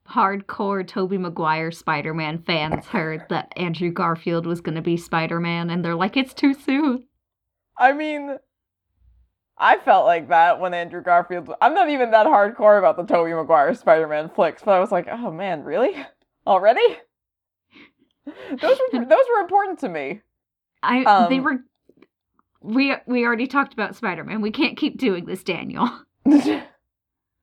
hardcore 0.09 0.87
Tobey 0.87 1.19
Maguire 1.19 1.71
Spider-Man 1.71 2.43
fans 2.43 2.87
heard 2.87 3.25
that 3.29 3.53
Andrew 3.57 3.91
Garfield 3.91 4.47
was 4.47 4.61
going 4.61 4.75
to 4.75 4.83
be 4.83 4.97
Spider-Man 4.97 5.71
and 5.71 5.85
they're 5.85 5.95
like 5.95 6.17
it's 6.17 6.35
too 6.35 6.55
soon? 6.55 7.05
I 7.79 7.93
mean, 7.93 8.37
I 9.57 9.79
felt 9.79 10.07
like 10.07 10.29
that 10.29 10.61
when 10.61 10.75
Andrew 10.75 11.03
Garfield. 11.03 11.53
I'm 11.61 11.75
not 11.75 11.91
even 11.91 12.11
that 12.11 12.27
hardcore 12.27 12.79
about 12.79 12.97
the 12.97 13.05
Tobey 13.05 13.33
Maguire 13.33 13.75
Spider-Man 13.75 14.31
flicks, 14.31 14.63
but 14.65 14.73
I 14.73 14.81
was 14.81 14.91
like, 14.91 15.07
oh 15.11 15.31
man, 15.31 15.63
really? 15.63 15.95
Already? 16.47 16.99
those 18.61 18.79
were 18.93 19.05
those 19.05 19.25
were 19.35 19.41
important 19.41 19.79
to 19.81 19.89
me. 19.89 20.21
I 20.83 21.03
Um, 21.05 21.29
they 21.29 21.41
were 21.41 21.59
we 22.61 22.95
we 23.07 23.25
already 23.25 23.47
talked 23.47 23.73
about 23.73 23.97
Spider-Man. 23.97 24.41
We 24.41 24.51
can't 24.51 24.77
keep 24.77 24.99
doing 24.99 25.27
this, 25.27 25.43
Daniel. 25.43 25.89
They're 26.25 26.65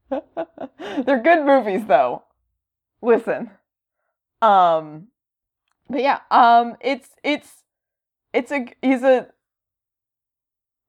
good 0.09 1.45
movies 1.45 1.85
though. 1.87 2.23
Listen. 3.01 3.51
Um 4.41 5.07
but 5.89 6.01
yeah, 6.01 6.19
um 6.31 6.75
it's 6.81 7.09
it's 7.23 7.63
it's 8.33 8.51
a 8.51 8.67
he's 8.81 9.03
a 9.03 9.27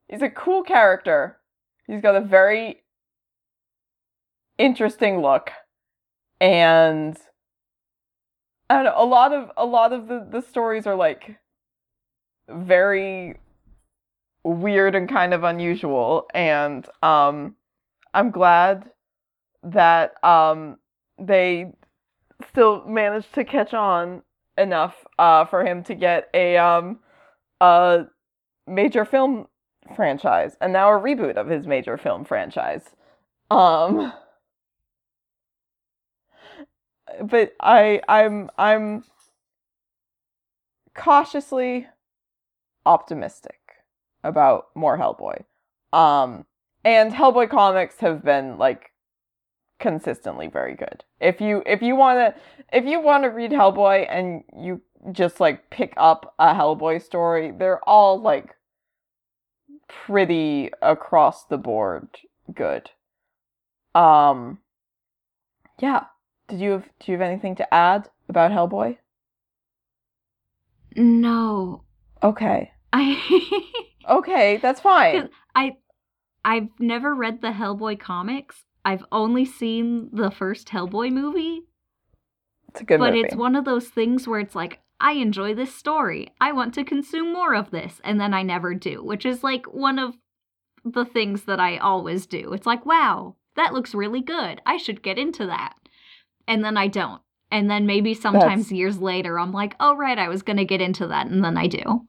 he's 0.08 0.22
a 0.22 0.30
cool 0.30 0.62
character. 0.62 1.38
He's 1.86 2.02
got 2.02 2.16
a 2.16 2.20
very 2.20 2.82
interesting 4.58 5.20
look 5.20 5.50
and 6.40 7.16
Know, 8.68 8.92
a 8.96 9.04
lot 9.04 9.32
of 9.32 9.50
a 9.56 9.64
lot 9.64 9.92
of 9.92 10.08
the 10.08 10.26
the 10.28 10.42
stories 10.42 10.86
are 10.86 10.96
like 10.96 11.36
very 12.48 13.38
weird 14.44 14.94
and 14.94 15.08
kind 15.08 15.34
of 15.34 15.44
unusual 15.44 16.28
and 16.34 16.86
um 17.02 17.56
I'm 18.14 18.30
glad 18.30 18.90
that 19.62 20.22
um 20.24 20.78
they 21.18 21.72
still 22.48 22.84
managed 22.86 23.34
to 23.34 23.44
catch 23.44 23.72
on 23.72 24.22
enough 24.58 25.04
uh 25.18 25.44
for 25.44 25.64
him 25.64 25.82
to 25.84 25.94
get 25.94 26.28
a 26.34 26.56
um 26.56 27.00
a 27.60 28.06
major 28.66 29.04
film 29.04 29.46
franchise 29.94 30.56
and 30.60 30.72
now 30.72 30.90
a 30.92 31.00
reboot 31.00 31.36
of 31.36 31.48
his 31.48 31.66
major 31.66 31.96
film 31.96 32.24
franchise. 32.24 32.90
Um 33.50 34.12
but 37.22 37.54
I 37.60 38.00
I'm 38.08 38.50
I'm 38.58 39.04
cautiously 40.94 41.86
optimistic 42.84 43.58
about 44.24 44.66
more 44.74 44.98
Hellboy. 44.98 45.44
Um 45.92 46.44
and 46.84 47.12
Hellboy 47.12 47.50
comics 47.50 47.98
have 48.00 48.24
been 48.24 48.58
like 48.58 48.92
consistently 49.78 50.46
very 50.46 50.74
good. 50.74 51.04
If 51.20 51.40
you 51.40 51.62
if 51.66 51.82
you 51.82 51.96
want 51.96 52.18
to 52.18 52.40
if 52.72 52.84
you 52.84 53.00
want 53.00 53.24
to 53.24 53.28
read 53.28 53.50
Hellboy 53.50 54.06
and 54.08 54.42
you 54.56 54.80
just 55.12 55.40
like 55.40 55.70
pick 55.70 55.92
up 55.96 56.34
a 56.38 56.54
Hellboy 56.54 57.02
story, 57.02 57.52
they're 57.56 57.86
all 57.88 58.20
like 58.20 58.54
pretty 59.88 60.70
across 60.82 61.44
the 61.44 61.58
board 61.58 62.08
good. 62.54 62.90
Um 63.94 64.58
yeah. 65.78 66.04
Did 66.48 66.60
you 66.60 66.70
have 66.72 66.88
do 67.00 67.12
you 67.12 67.18
have 67.18 67.28
anything 67.28 67.56
to 67.56 67.74
add 67.74 68.08
about 68.28 68.50
Hellboy? 68.52 68.98
No. 70.94 71.82
Okay. 72.22 72.72
I 72.92 73.62
Okay, 74.08 74.58
that's 74.58 74.80
fine. 74.80 75.28
I 75.54 75.76
I've 76.44 76.68
never 76.78 77.14
read 77.14 77.40
the 77.42 77.48
Hellboy 77.48 77.98
comics. 77.98 78.64
I've 78.84 79.04
only 79.10 79.44
seen 79.44 80.10
the 80.12 80.30
first 80.30 80.68
Hellboy 80.68 81.10
movie, 81.10 81.62
It's 82.68 82.80
a 82.82 82.84
good 82.84 83.00
movie. 83.00 83.10
but 83.10 83.14
movie. 83.16 83.26
it's 83.26 83.34
one 83.34 83.56
of 83.56 83.64
those 83.64 83.88
things 83.88 84.28
where 84.28 84.38
it's 84.38 84.54
like 84.54 84.78
I 85.00 85.12
enjoy 85.12 85.54
this 85.54 85.74
story. 85.74 86.28
I 86.40 86.52
want 86.52 86.72
to 86.74 86.84
consume 86.84 87.32
more 87.32 87.54
of 87.54 87.72
this, 87.72 88.00
and 88.04 88.20
then 88.20 88.32
I 88.32 88.42
never 88.42 88.74
do, 88.74 89.02
which 89.02 89.26
is 89.26 89.42
like 89.42 89.66
one 89.66 89.98
of 89.98 90.14
the 90.84 91.04
things 91.04 91.42
that 91.44 91.58
I 91.58 91.78
always 91.78 92.26
do. 92.26 92.52
It's 92.52 92.64
like, 92.66 92.86
wow, 92.86 93.34
that 93.56 93.74
looks 93.74 93.92
really 93.94 94.22
good. 94.22 94.62
I 94.64 94.76
should 94.76 95.02
get 95.02 95.18
into 95.18 95.46
that. 95.46 95.74
And 96.48 96.64
then 96.64 96.76
I 96.76 96.88
don't. 96.88 97.20
And 97.50 97.70
then 97.70 97.86
maybe 97.86 98.14
sometimes 98.14 98.66
That's- 98.66 98.72
years 98.72 98.98
later 98.98 99.38
I'm 99.38 99.52
like, 99.52 99.76
"Oh 99.78 99.94
right, 99.96 100.18
I 100.18 100.28
was 100.28 100.42
going 100.42 100.56
to 100.56 100.64
get 100.64 100.80
into 100.80 101.06
that." 101.08 101.26
And 101.28 101.44
then 101.44 101.56
I 101.56 101.66
do. 101.68 102.06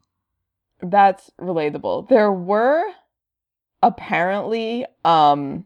That's 0.81 1.31
relatable. 1.39 2.07
There 2.09 2.31
were 2.31 2.83
apparently 3.83 4.85
um 5.05 5.65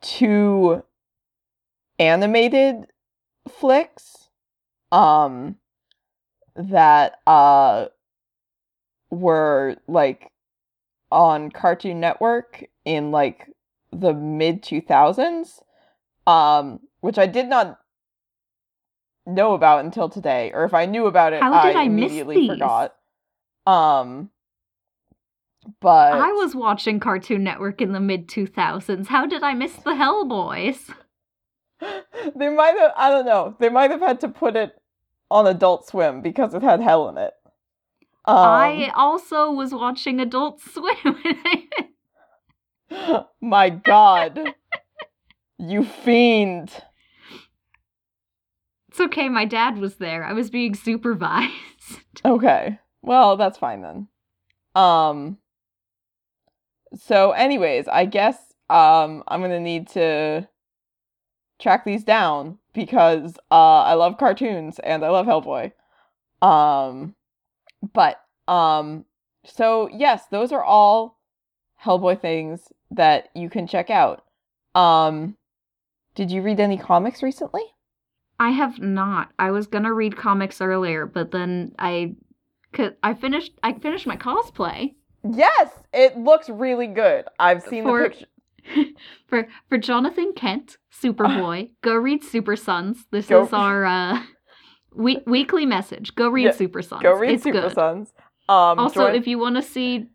two 0.00 0.82
animated 1.98 2.86
flicks 3.48 4.28
um 4.92 5.56
that 6.54 7.18
uh 7.26 7.86
were 9.10 9.76
like 9.86 10.30
on 11.12 11.50
Cartoon 11.50 12.00
Network 12.00 12.64
in 12.84 13.10
like 13.10 13.48
the 13.92 14.12
mid 14.12 14.62
2000s 14.62 15.60
um 16.26 16.80
which 17.06 17.18
I 17.18 17.26
did 17.26 17.48
not 17.48 17.78
know 19.26 19.54
about 19.54 19.84
until 19.84 20.08
today 20.08 20.50
or 20.52 20.64
if 20.64 20.74
I 20.74 20.86
knew 20.86 21.06
about 21.06 21.32
it 21.32 21.42
How 21.42 21.62
did 21.62 21.76
I 21.76 21.82
immediately 21.84 22.48
forgot 22.48 22.94
um 23.66 24.30
but 25.80 26.12
I 26.12 26.32
was 26.32 26.54
watching 26.54 27.00
Cartoon 27.00 27.42
Network 27.42 27.80
in 27.80 27.92
the 27.92 28.00
mid 28.00 28.28
2000s. 28.28 29.06
How 29.08 29.26
did 29.26 29.42
I 29.42 29.54
miss 29.54 29.74
the 29.74 29.90
Hellboys? 29.90 30.94
they 31.80 32.48
might 32.48 32.78
have 32.78 32.92
I 32.96 33.10
don't 33.10 33.26
know. 33.26 33.56
They 33.58 33.68
might 33.68 33.90
have 33.90 34.00
had 34.00 34.20
to 34.20 34.28
put 34.28 34.56
it 34.56 34.80
on 35.30 35.46
Adult 35.46 35.86
Swim 35.88 36.20
because 36.22 36.54
it 36.54 36.62
had 36.62 36.80
hell 36.80 37.08
in 37.08 37.18
it. 37.18 37.32
Um, 38.24 38.36
I 38.36 38.92
also 38.94 39.50
was 39.50 39.72
watching 39.72 40.20
Adult 40.20 40.60
Swim. 40.60 41.16
my 43.40 43.70
god. 43.70 44.54
you 45.58 45.84
fiend. 45.84 46.72
It's 48.96 49.00
okay, 49.02 49.28
my 49.28 49.44
dad 49.44 49.76
was 49.76 49.96
there. 49.96 50.24
I 50.24 50.32
was 50.32 50.50
being 50.50 50.74
supervised. 50.74 51.52
Okay. 52.24 52.80
Well, 53.02 53.36
that's 53.36 53.58
fine 53.58 53.82
then. 53.82 54.08
Um 54.74 55.38
so 56.94 57.30
anyways, 57.32 57.86
I 57.86 58.06
guess 58.06 58.36
um 58.68 59.22
I'm 59.28 59.40
going 59.40 59.52
to 59.52 59.60
need 59.60 59.86
to 59.90 60.48
track 61.60 61.84
these 61.84 62.02
down 62.02 62.58
because 62.72 63.36
uh 63.52 63.82
I 63.82 63.94
love 63.94 64.18
cartoons 64.18 64.80
and 64.80 65.04
I 65.04 65.10
love 65.10 65.26
Hellboy. 65.26 65.70
Um 66.42 67.14
but 67.92 68.20
um 68.48 69.04
so 69.44 69.88
yes, 69.92 70.24
those 70.32 70.50
are 70.50 70.64
all 70.64 71.20
Hellboy 71.84 72.20
things 72.20 72.72
that 72.90 73.28
you 73.34 73.48
can 73.48 73.68
check 73.68 73.90
out. 73.90 74.24
Um 74.74 75.36
did 76.16 76.32
you 76.32 76.42
read 76.42 76.58
any 76.58 76.78
comics 76.78 77.22
recently? 77.22 77.62
I 78.38 78.50
have 78.50 78.78
not. 78.80 79.30
I 79.38 79.50
was 79.50 79.66
gonna 79.66 79.92
read 79.92 80.16
comics 80.16 80.60
earlier, 80.60 81.06
but 81.06 81.30
then 81.30 81.72
I, 81.78 82.14
cause 82.72 82.92
I 83.02 83.14
finished. 83.14 83.52
I 83.62 83.72
finished 83.74 84.06
my 84.06 84.16
cosplay 84.16 84.94
Yes, 85.28 85.70
it 85.92 86.16
looks 86.16 86.48
really 86.48 86.86
good. 86.86 87.24
I've 87.38 87.62
seen 87.62 87.82
For- 87.84 88.02
the 88.04 88.08
picture. 88.10 88.26
for 89.26 89.46
for 89.68 89.78
Jonathan 89.78 90.32
Kent, 90.36 90.76
Superboy. 91.02 91.70
Go 91.82 91.94
read 91.96 92.22
Super 92.22 92.56
Sons. 92.56 93.06
This 93.10 93.26
Go- 93.26 93.44
is 93.44 93.52
our 93.52 93.84
uh, 93.84 94.22
we- 94.94 95.22
weekly 95.26 95.66
message. 95.66 96.14
Go 96.14 96.28
read 96.28 96.44
Yeah, 96.46 96.50
Super 96.52 96.82
Sons. 96.82 97.02
Go 97.02 97.12
read 97.14 97.32
it's 97.32 97.42
Super 97.44 97.62
good. 97.62 97.72
Sons. 97.74 98.12
Um 98.48 98.78
Also, 98.78 99.00
join- 99.06 99.14
if 99.16 99.26
you 99.26 99.38
want 99.38 99.56
to 99.56 99.62
see 99.62 100.06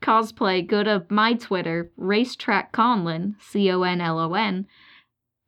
cosplay, 0.00 0.66
go 0.66 0.82
to 0.84 1.06
my 1.08 1.34
Twitter, 1.34 1.90
Racetrack 1.96 2.72
Conlon, 2.72 3.34
C 3.40 3.70
O 3.70 3.82
N 3.82 4.00
L 4.00 4.18
O 4.18 4.34
N. 4.34 4.66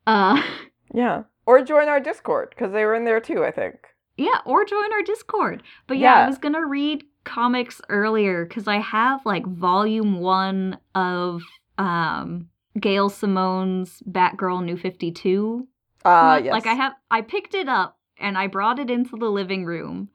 Uh, 0.07 0.43
Yeah. 0.95 1.25
Or 1.47 1.63
join 1.63 1.89
our 1.89 2.01
Discord 2.01 2.51
because 2.51 2.73
they 2.73 2.85
were 2.85 2.95
in 2.95 3.05
there 3.05 3.21
too. 3.21 3.45
I 3.45 3.51
think. 3.51 3.77
yeah, 4.17 4.39
or 4.45 4.65
join 4.65 4.93
our 4.93 5.03
Discord. 5.03 5.63
But 5.87 5.99
yeah, 5.99 6.25
I 6.25 6.29
was 6.29 6.39
gonna 6.39 6.65
read 6.67 7.05
comics 7.25 7.81
earlier 7.89 8.45
because 8.45 8.69
I 8.69 8.77
have 8.79 9.25
like 9.27 9.47
volume 9.47 10.21
one 10.21 10.79
of 10.95 11.43
um 11.79 12.49
Gail 12.79 13.09
Simone's 13.09 14.03
Batgirl 14.09 14.65
New 14.65 14.77
Fifty 14.77 15.11
Two. 15.13 15.69
Uh 16.05 16.41
yes. 16.43 16.53
Like 16.53 16.67
I 16.67 16.75
have, 16.75 16.93
I 17.11 17.23
picked 17.23 17.55
it 17.55 17.69
up 17.69 17.99
and 18.19 18.37
I 18.39 18.47
brought 18.47 18.79
it 18.79 18.91
into 18.91 19.17
the 19.17 19.31
living 19.31 19.65
room, 19.65 20.11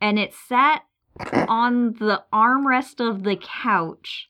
and 0.00 0.18
it 0.18 0.34
sat 0.34 0.84
on 1.48 1.94
the 1.94 2.24
armrest 2.32 3.06
of 3.06 3.22
the 3.22 3.36
couch 3.36 4.28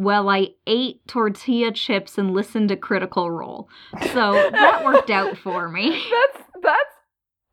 while 0.00 0.30
I 0.30 0.48
ate 0.66 1.06
tortilla 1.06 1.72
chips 1.72 2.16
and 2.16 2.32
listened 2.32 2.70
to 2.70 2.76
Critical 2.76 3.30
Role. 3.30 3.68
So 4.12 4.32
that 4.50 4.82
worked 4.82 5.10
out 5.10 5.36
for 5.36 5.68
me. 5.68 5.90
That's 6.10 6.48
that's 6.62 6.94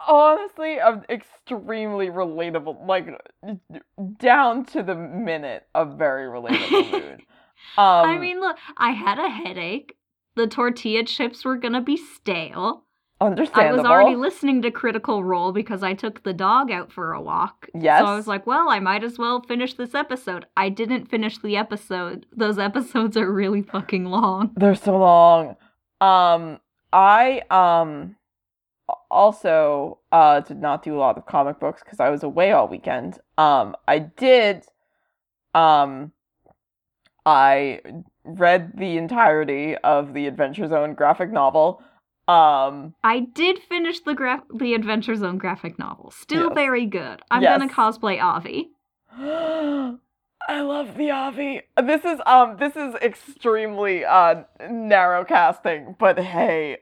honestly 0.08 0.78
an 0.78 1.04
extremely 1.10 2.08
relatable, 2.08 2.88
like 2.88 3.08
down 4.20 4.66
to 4.68 4.82
the 4.84 4.96
minute, 4.96 5.68
a 5.76 5.86
very 5.86 6.28
relatable 6.28 6.92
mood. 6.92 7.22
Um, 7.78 8.06
I 8.06 8.18
mean, 8.18 8.40
look, 8.40 8.58
I 8.78 8.92
had 8.92 9.20
a 9.20 9.30
headache. 9.30 9.98
The 10.38 10.48
tortilla 10.48 11.04
chips 11.04 11.44
were 11.44 11.58
gonna 11.58 11.82
be 11.82 11.98
stale. 11.98 12.86
I 13.20 13.72
was 13.72 13.86
already 13.86 14.16
listening 14.16 14.62
to 14.62 14.72
Critical 14.72 15.24
Role 15.24 15.52
because 15.52 15.82
I 15.82 15.94
took 15.94 16.24
the 16.24 16.34
dog 16.34 16.70
out 16.72 16.92
for 16.92 17.14
a 17.14 17.22
walk. 17.22 17.68
Yes. 17.74 18.02
So 18.02 18.06
I 18.06 18.16
was 18.16 18.28
like, 18.28 18.46
well, 18.46 18.70
I 18.70 18.80
might 18.80 19.04
as 19.04 19.18
well 19.18 19.42
finish 19.42 19.74
this 19.74 19.96
episode. 19.96 20.46
I 20.56 20.70
didn't 20.70 21.10
finish 21.10 21.40
the 21.40 21.58
episode. 21.58 22.28
Those 22.36 22.60
episodes 22.60 23.18
are 23.18 23.32
really 23.32 23.64
fucking 23.64 24.06
long. 24.06 24.52
They're 24.56 24.76
so 24.76 24.98
long. 24.98 25.56
Um, 26.00 26.60
I 26.94 27.42
um 27.50 28.16
also 29.10 30.00
uh 30.12 30.40
did 30.42 30.62
not 30.62 30.84
do 30.84 30.96
a 30.96 31.00
lot 31.00 31.18
of 31.18 31.26
comic 31.26 31.60
books 31.60 31.82
because 31.84 32.00
I 32.00 32.10
was 32.10 32.24
away 32.24 32.52
all 32.52 32.68
weekend. 32.68 33.20
Um, 33.38 33.76
I 33.88 34.00
did. 34.00 34.66
Um, 35.56 36.12
I 37.26 37.82
read 38.24 38.74
the 38.78 38.98
entirety 38.98 39.76
of 39.78 40.14
the 40.14 40.28
Adventure 40.28 40.68
Zone 40.68 40.94
graphic 40.94 41.32
novel. 41.32 41.82
Um, 42.28 42.94
I 43.04 43.22
did 43.22 43.60
finish 43.60 44.02
the 44.02 44.14
gra- 44.14 44.44
the 44.54 44.74
Adventure 44.74 45.16
Zone 45.16 45.38
graphic 45.38 45.80
novel. 45.80 46.12
Still 46.12 46.48
Yes. 46.50 46.56
very 46.56 46.86
good. 46.86 47.22
I'm 47.32 47.42
Yes. 47.42 47.58
gonna 47.60 47.72
cosplay 47.74 48.22
Avi. 48.22 48.70
I 50.50 50.62
love 50.62 50.96
the 50.98 51.12
Avi. 51.12 51.62
This 51.82 52.06
is 52.06 52.20
um 52.26 52.58
this 52.58 52.76
is 52.76 52.96
extremely 52.96 54.06
uh 54.06 54.44
narrow 54.70 55.24
casting, 55.26 55.96
but 56.00 56.20
hey, 56.20 56.78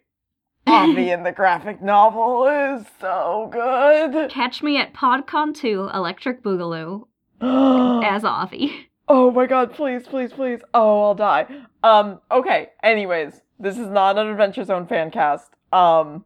Avi 0.67 1.09
in 1.15 1.23
the 1.23 1.31
graphic 1.31 1.81
novel 1.81 2.47
is 2.47 2.85
so 2.99 3.49
good. 3.51 4.29
Catch 4.31 4.61
me 4.63 4.77
at 4.77 4.93
PodCon 4.93 5.53
2 5.55 5.89
Electric 5.93 6.43
Boogaloo 6.43 7.05
as 8.03 8.23
Avi. 8.23 8.89
Oh 9.07 9.29
my 9.29 9.45
god, 9.45 9.71
please, 9.73 10.07
please, 10.07 10.33
please. 10.33 10.61
Oh, 10.73 11.03
I'll 11.03 11.15
die. 11.15 11.45
Um, 11.83 12.19
okay, 12.31 12.69
anyways, 12.81 13.41
this 13.59 13.77
is 13.77 13.87
not 13.87 14.17
an 14.17 14.27
Adventure 14.27 14.63
Zone 14.63 14.87
fan 14.87 15.11
cast. 15.11 15.51
Um 15.71 16.25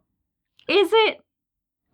Is 0.68 0.90
it? 0.94 1.20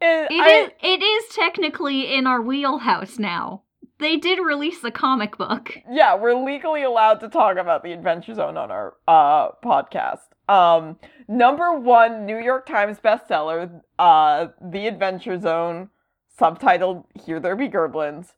it, 0.02 0.32
It 0.32 0.42
I- 0.42 0.64
is. 0.66 0.70
It 0.82 1.04
is 1.04 1.36
technically 1.36 2.14
in 2.14 2.28
our 2.28 2.42
wheelhouse 2.42 3.18
now. 3.20 3.62
They 3.98 4.18
did 4.18 4.40
release 4.40 4.84
a 4.84 4.92
comic 4.92 5.38
book. 5.38 5.78
yeah, 5.90 6.16
we're 6.16 6.34
legally 6.36 6.84
allowed 6.84 7.22
to 7.22 7.30
talk 7.30 7.56
about 7.58 7.82
the 7.82 7.94
Adventure 7.94 8.34
Zone 8.34 8.58
on 8.58 8.70
our 8.70 8.96
uh 9.08 9.52
podcast. 9.64 10.20
Um, 10.50 11.00
number 11.30 11.72
one 11.80 12.26
New 12.26 12.38
York 12.38 12.66
Times 12.66 13.00
bestseller, 13.00 13.82
uh, 13.98 14.48
The 14.62 14.86
Adventure 14.88 15.40
Zone, 15.40 15.90
subtitled 16.38 17.06
"Here 17.26 17.40
There 17.40 17.56
Be 17.56 17.70
Gerblins," 17.70 18.34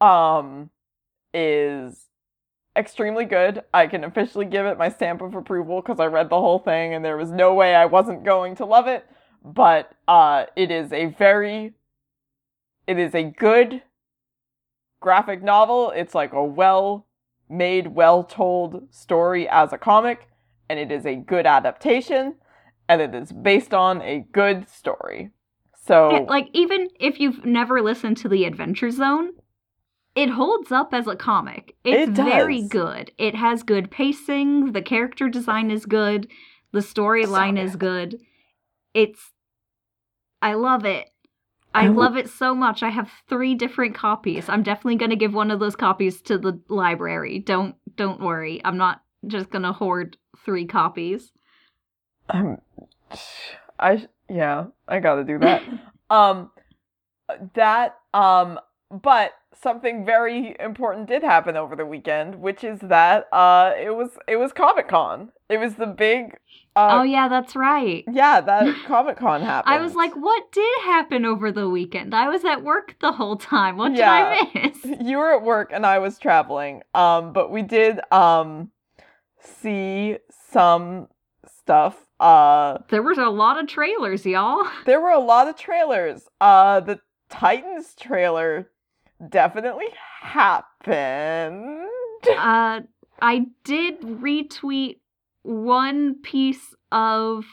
um, 0.00 0.70
is 1.34 2.06
extremely 2.76 3.24
good. 3.24 3.62
I 3.72 3.86
can 3.86 4.04
officially 4.04 4.46
give 4.46 4.66
it 4.66 4.78
my 4.78 4.88
stamp 4.88 5.20
of 5.20 5.34
approval 5.34 5.80
because 5.80 6.00
I 6.00 6.06
read 6.06 6.30
the 6.30 6.40
whole 6.40 6.58
thing 6.58 6.94
and 6.94 7.04
there 7.04 7.16
was 7.16 7.30
no 7.30 7.54
way 7.54 7.74
I 7.74 7.86
wasn't 7.86 8.24
going 8.24 8.56
to 8.56 8.64
love 8.64 8.86
it. 8.86 9.06
But 9.44 9.92
uh, 10.06 10.46
it 10.56 10.70
is 10.70 10.92
a 10.92 11.06
very, 11.06 11.74
it 12.86 12.98
is 12.98 13.14
a 13.14 13.24
good 13.24 13.82
graphic 15.00 15.42
novel. 15.42 15.90
It's 15.90 16.14
like 16.14 16.32
a 16.32 16.44
well 16.44 17.06
made, 17.50 17.88
well 17.88 18.24
told 18.24 18.82
story 18.90 19.48
as 19.48 19.72
a 19.72 19.78
comic, 19.78 20.28
and 20.68 20.78
it 20.78 20.90
is 20.90 21.04
a 21.04 21.16
good 21.16 21.46
adaptation, 21.46 22.36
and 22.88 23.02
it 23.02 23.14
is 23.14 23.32
based 23.32 23.74
on 23.74 24.00
a 24.02 24.24
good 24.32 24.68
story. 24.68 25.30
So, 25.84 26.26
like 26.28 26.48
even 26.52 26.88
if 27.00 27.18
you've 27.18 27.44
never 27.44 27.82
listened 27.82 28.16
to 28.18 28.28
the 28.28 28.44
Adventure 28.44 28.90
Zone, 28.90 29.32
it 30.14 30.30
holds 30.30 30.70
up 30.70 30.92
as 30.92 31.06
a 31.06 31.16
comic. 31.16 31.74
It's 31.84 32.10
It 32.10 32.14
very 32.14 32.62
good. 32.62 33.12
It 33.18 33.34
has 33.34 33.62
good 33.62 33.90
pacing, 33.90 34.72
the 34.72 34.82
character 34.82 35.28
design 35.28 35.70
is 35.70 35.86
good, 35.86 36.28
the 36.72 36.80
storyline 36.80 37.56
So 37.56 37.62
is 37.62 37.76
good. 37.76 38.20
It's 38.94 39.32
I 40.42 40.54
love 40.54 40.84
it. 40.84 41.08
I 41.74 41.84
I 41.84 41.88
love 41.88 42.16
it 42.18 42.28
so 42.28 42.54
much. 42.54 42.82
I 42.82 42.90
have 42.90 43.10
3 43.28 43.54
different 43.54 43.94
copies. 43.94 44.48
I'm 44.48 44.62
definitely 44.62 44.96
going 44.96 45.10
to 45.10 45.16
give 45.16 45.32
one 45.32 45.50
of 45.50 45.60
those 45.60 45.76
copies 45.76 46.20
to 46.22 46.36
the 46.36 46.60
library. 46.68 47.38
Don't 47.38 47.76
don't 47.96 48.20
worry. 48.20 48.60
I'm 48.64 48.76
not 48.76 49.02
just 49.26 49.50
going 49.50 49.62
to 49.62 49.72
hoard 49.72 50.18
3 50.44 50.66
copies. 50.66 51.32
I'm, 52.28 52.58
I 53.78 54.06
yeah, 54.28 54.66
I 54.88 55.00
gotta 55.00 55.24
do 55.24 55.38
that. 55.38 55.62
um, 56.10 56.50
that 57.54 57.96
um, 58.12 58.58
but 58.92 59.32
something 59.54 60.04
very 60.04 60.56
important 60.60 61.08
did 61.08 61.22
happen 61.22 61.56
over 61.56 61.74
the 61.76 61.86
weekend, 61.86 62.36
which 62.36 62.62
is 62.64 62.78
that 62.80 63.28
uh, 63.32 63.72
it 63.80 63.94
was 63.94 64.10
it 64.28 64.36
was 64.36 64.52
Comic 64.52 64.88
Con. 64.88 65.32
It 65.48 65.58
was 65.58 65.74
the 65.76 65.86
big. 65.86 66.36
Uh, 66.74 67.00
oh 67.00 67.02
yeah, 67.02 67.28
that's 67.28 67.54
right. 67.54 68.04
yeah, 68.10 68.40
that 68.40 68.74
Comic 68.86 69.16
Con 69.18 69.42
happened. 69.42 69.74
I 69.74 69.78
was 69.82 69.94
like, 69.94 70.14
what 70.14 70.50
did 70.52 70.80
happen 70.84 71.24
over 71.24 71.52
the 71.52 71.68
weekend? 71.68 72.14
I 72.14 72.28
was 72.28 72.44
at 72.44 72.62
work 72.62 72.96
the 73.00 73.12
whole 73.12 73.36
time. 73.36 73.76
What 73.76 73.94
Yeah. 73.94 74.36
did 74.36 74.48
I 74.54 74.68
miss? 74.68 75.00
you 75.06 75.18
were 75.18 75.32
at 75.34 75.42
work 75.42 75.70
and 75.72 75.84
I 75.84 75.98
was 75.98 76.18
traveling. 76.18 76.82
Um, 76.94 77.32
but 77.32 77.50
we 77.50 77.62
did 77.62 78.00
um 78.10 78.70
see 79.38 80.18
some 80.50 81.08
stuff. 81.46 82.06
Uh, 82.20 82.78
There 82.88 83.02
was 83.02 83.18
a 83.18 83.26
lot 83.26 83.58
of 83.60 83.66
trailers, 83.68 84.24
y'all. 84.24 84.66
there 84.86 85.00
were 85.00 85.10
a 85.10 85.18
lot 85.18 85.48
of 85.48 85.56
trailers. 85.56 86.28
Uh, 86.40 86.80
the 86.80 87.00
Titans 87.28 87.94
trailer 87.98 88.70
definitely 89.28 89.86
happened. 90.20 91.78
Uh, 92.38 92.82
I 93.20 93.46
did 93.64 94.00
retweet 94.00 95.00
one 95.42 96.22
piece 96.22 96.72
of 96.92 97.44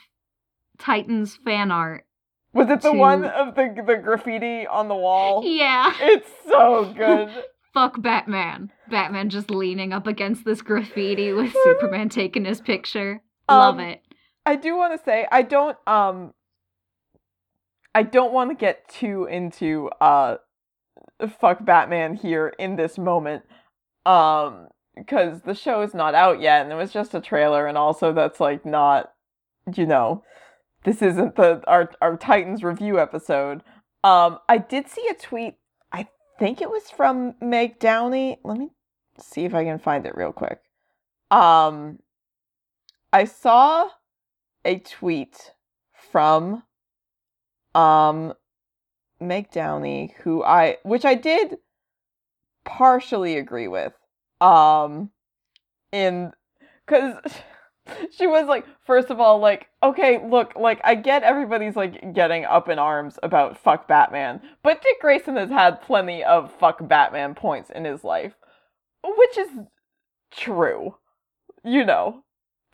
Titans 0.77 1.39
fan 1.43 1.71
art. 1.71 2.05
Was 2.53 2.69
it 2.69 2.81
the 2.83 2.91
To- 2.91 2.97
one 2.97 3.25
of 3.25 3.55
the 3.55 3.73
the 3.83 3.97
graffiti 3.97 4.67
on 4.67 4.87
the 4.87 4.95
wall? 4.95 5.41
Yeah. 5.43 5.91
It's 6.01 6.29
so 6.47 6.93
good. 6.95 7.29
Fuck 7.73 7.99
Batman. 7.99 8.71
Batman 8.91 9.29
just 9.29 9.49
leaning 9.49 9.91
up 9.91 10.05
against 10.05 10.45
this 10.45 10.61
graffiti 10.61 11.33
with 11.33 11.51
Superman 11.63 12.09
taking 12.09 12.45
his 12.45 12.61
picture. 12.61 13.23
Love 13.49 13.75
Um, 13.79 13.79
it. 13.81 14.01
I 14.45 14.55
do 14.55 14.77
want 14.77 14.95
to 14.99 15.03
say 15.03 15.27
I 15.31 15.41
don't 15.41 15.77
um 15.87 16.33
I 17.95 18.03
don't 18.03 18.33
want 18.33 18.51
to 18.51 18.55
get 18.55 18.87
too 18.87 19.25
into 19.25 19.89
uh 19.99 20.37
fuck 21.27 21.65
Batman 21.65 22.15
here 22.15 22.53
in 22.57 22.75
this 22.75 22.97
moment 22.97 23.43
um 24.05 24.67
because 24.95 25.41
the 25.41 25.53
show 25.53 25.81
is 25.81 25.93
not 25.93 26.15
out 26.15 26.41
yet 26.41 26.63
and 26.63 26.71
it 26.71 26.75
was 26.75 26.91
just 26.91 27.13
a 27.13 27.21
trailer 27.21 27.67
and 27.67 27.77
also 27.77 28.13
that's 28.13 28.39
like 28.39 28.65
not 28.65 29.11
you 29.75 29.85
know 29.85 30.23
this 30.83 31.01
isn't 31.01 31.35
the 31.35 31.61
our 31.67 31.91
our 32.01 32.17
Titans 32.17 32.63
review 32.63 32.99
episode. 32.99 33.61
Um 34.03 34.39
I 34.47 34.57
did 34.57 34.87
see 34.87 35.07
a 35.09 35.13
tweet 35.13 35.55
I 35.91 36.07
think 36.39 36.61
it 36.61 36.69
was 36.69 36.89
from 36.89 37.35
Meg 37.41 37.79
Downey. 37.79 38.39
Let 38.43 38.57
me 38.57 38.69
see 39.19 39.43
if 39.43 39.53
I 39.53 39.65
can 39.65 39.79
find 39.79 40.05
it 40.05 40.15
real 40.15 40.31
quick. 40.31 40.59
Um 41.31 41.99
I 43.11 43.25
saw 43.25 43.89
a 44.63 44.79
tweet 44.79 45.53
from 46.11 46.63
um 47.75 48.33
Meg 49.19 49.51
Downey 49.51 50.15
who 50.23 50.43
I 50.43 50.77
which 50.83 51.05
I 51.05 51.15
did 51.15 51.57
partially 52.65 53.37
agree 53.37 53.67
with 53.67 53.93
um 54.41 55.09
in 55.91 56.31
cuz 56.87 57.15
she 58.11 58.27
was 58.27 58.47
like 58.47 58.65
first 58.85 59.09
of 59.09 59.19
all 59.19 59.39
like 59.39 59.67
okay 59.81 60.23
look 60.27 60.55
like 60.55 60.79
I 60.83 60.95
get 60.95 61.23
everybody's 61.23 61.75
like 61.75 62.13
getting 62.13 62.45
up 62.45 62.69
in 62.69 62.77
arms 62.79 63.17
about 63.23 63.57
fuck 63.57 63.87
Batman 63.87 64.41
but 64.63 64.81
Dick 64.81 65.01
Grayson 65.01 65.35
has 65.35 65.49
had 65.49 65.81
plenty 65.81 66.23
of 66.23 66.51
fuck 66.53 66.87
Batman 66.87 67.33
points 67.35 67.69
in 67.69 67.85
his 67.85 68.03
life 68.03 68.33
which 69.03 69.37
is 69.37 69.49
true. 70.31 70.95
You 71.63 71.85
know, 71.85 72.23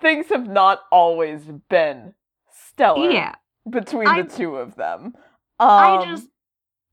things 0.01 0.27
have 0.29 0.47
not 0.47 0.81
always 0.91 1.43
been 1.69 2.13
stellar 2.51 3.09
Yeah. 3.11 3.35
between 3.69 4.07
I- 4.07 4.21
the 4.23 4.29
two 4.29 4.55
of 4.57 4.75
them. 4.75 5.13
Um, 5.59 5.69
I 5.69 6.05
just 6.05 6.27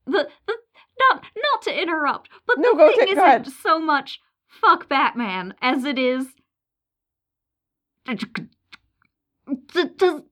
the 0.06 0.28
the 0.46 0.54
not 0.98 1.24
not 1.36 1.62
to 1.62 1.80
interrupt, 1.82 2.28
but 2.46 2.58
No, 2.58 2.76
the 2.76 2.92
thing 2.96 3.14
go 3.14 3.26
isn't 3.36 3.52
so 3.52 3.78
much 3.80 4.20
fuck 4.46 4.88
Batman 4.88 5.54
as 5.62 5.84
it 5.84 5.98
is. 5.98 6.26
D- 8.06 8.16
does 9.96 10.22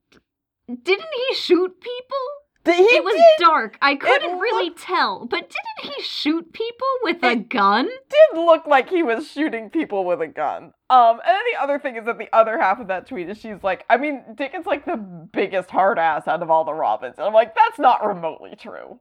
didn't 0.83 1.09
he 1.27 1.35
shoot 1.35 1.79
people? 1.81 2.17
Did 2.63 2.75
he 2.75 2.83
it 2.83 3.03
was 3.03 3.15
did, 3.15 3.43
dark. 3.45 3.77
I 3.81 3.95
couldn't 3.95 4.29
looked- 4.33 4.41
really 4.41 4.69
tell, 4.71 5.25
but 5.25 5.49
didn't 5.49 5.93
he 5.95 6.01
shoot 6.03 6.53
people 6.53 6.87
with 7.01 7.23
a 7.23 7.35
gun? 7.35 7.85
did 7.87 8.37
look 8.39 8.67
like 8.67 8.87
he 8.89 9.01
was 9.01 9.27
shooting 9.27 9.69
people 9.71 10.05
with 10.05 10.21
a 10.21 10.27
gun. 10.27 10.71
Um, 10.89 11.19
and 11.25 11.35
then 11.35 11.41
the 11.53 11.61
other 11.61 11.79
thing 11.79 11.95
is 11.95 12.05
that 12.05 12.19
the 12.19 12.29
other 12.35 12.59
half 12.59 12.79
of 12.79 12.87
that 12.87 13.07
tweet 13.07 13.29
is 13.29 13.39
she's 13.39 13.63
like, 13.63 13.83
I 13.89 13.97
mean, 13.97 14.23
Dickens 14.35 14.67
like 14.67 14.85
the 14.85 14.97
biggest 14.97 15.71
hard 15.71 15.97
ass 15.97 16.27
out 16.27 16.43
of 16.43 16.51
all 16.51 16.63
the 16.63 16.73
Robins, 16.73 17.15
and 17.17 17.25
I'm 17.25 17.33
like, 17.33 17.55
that's 17.55 17.79
not 17.79 18.05
remotely 18.05 18.53
true. 18.55 18.99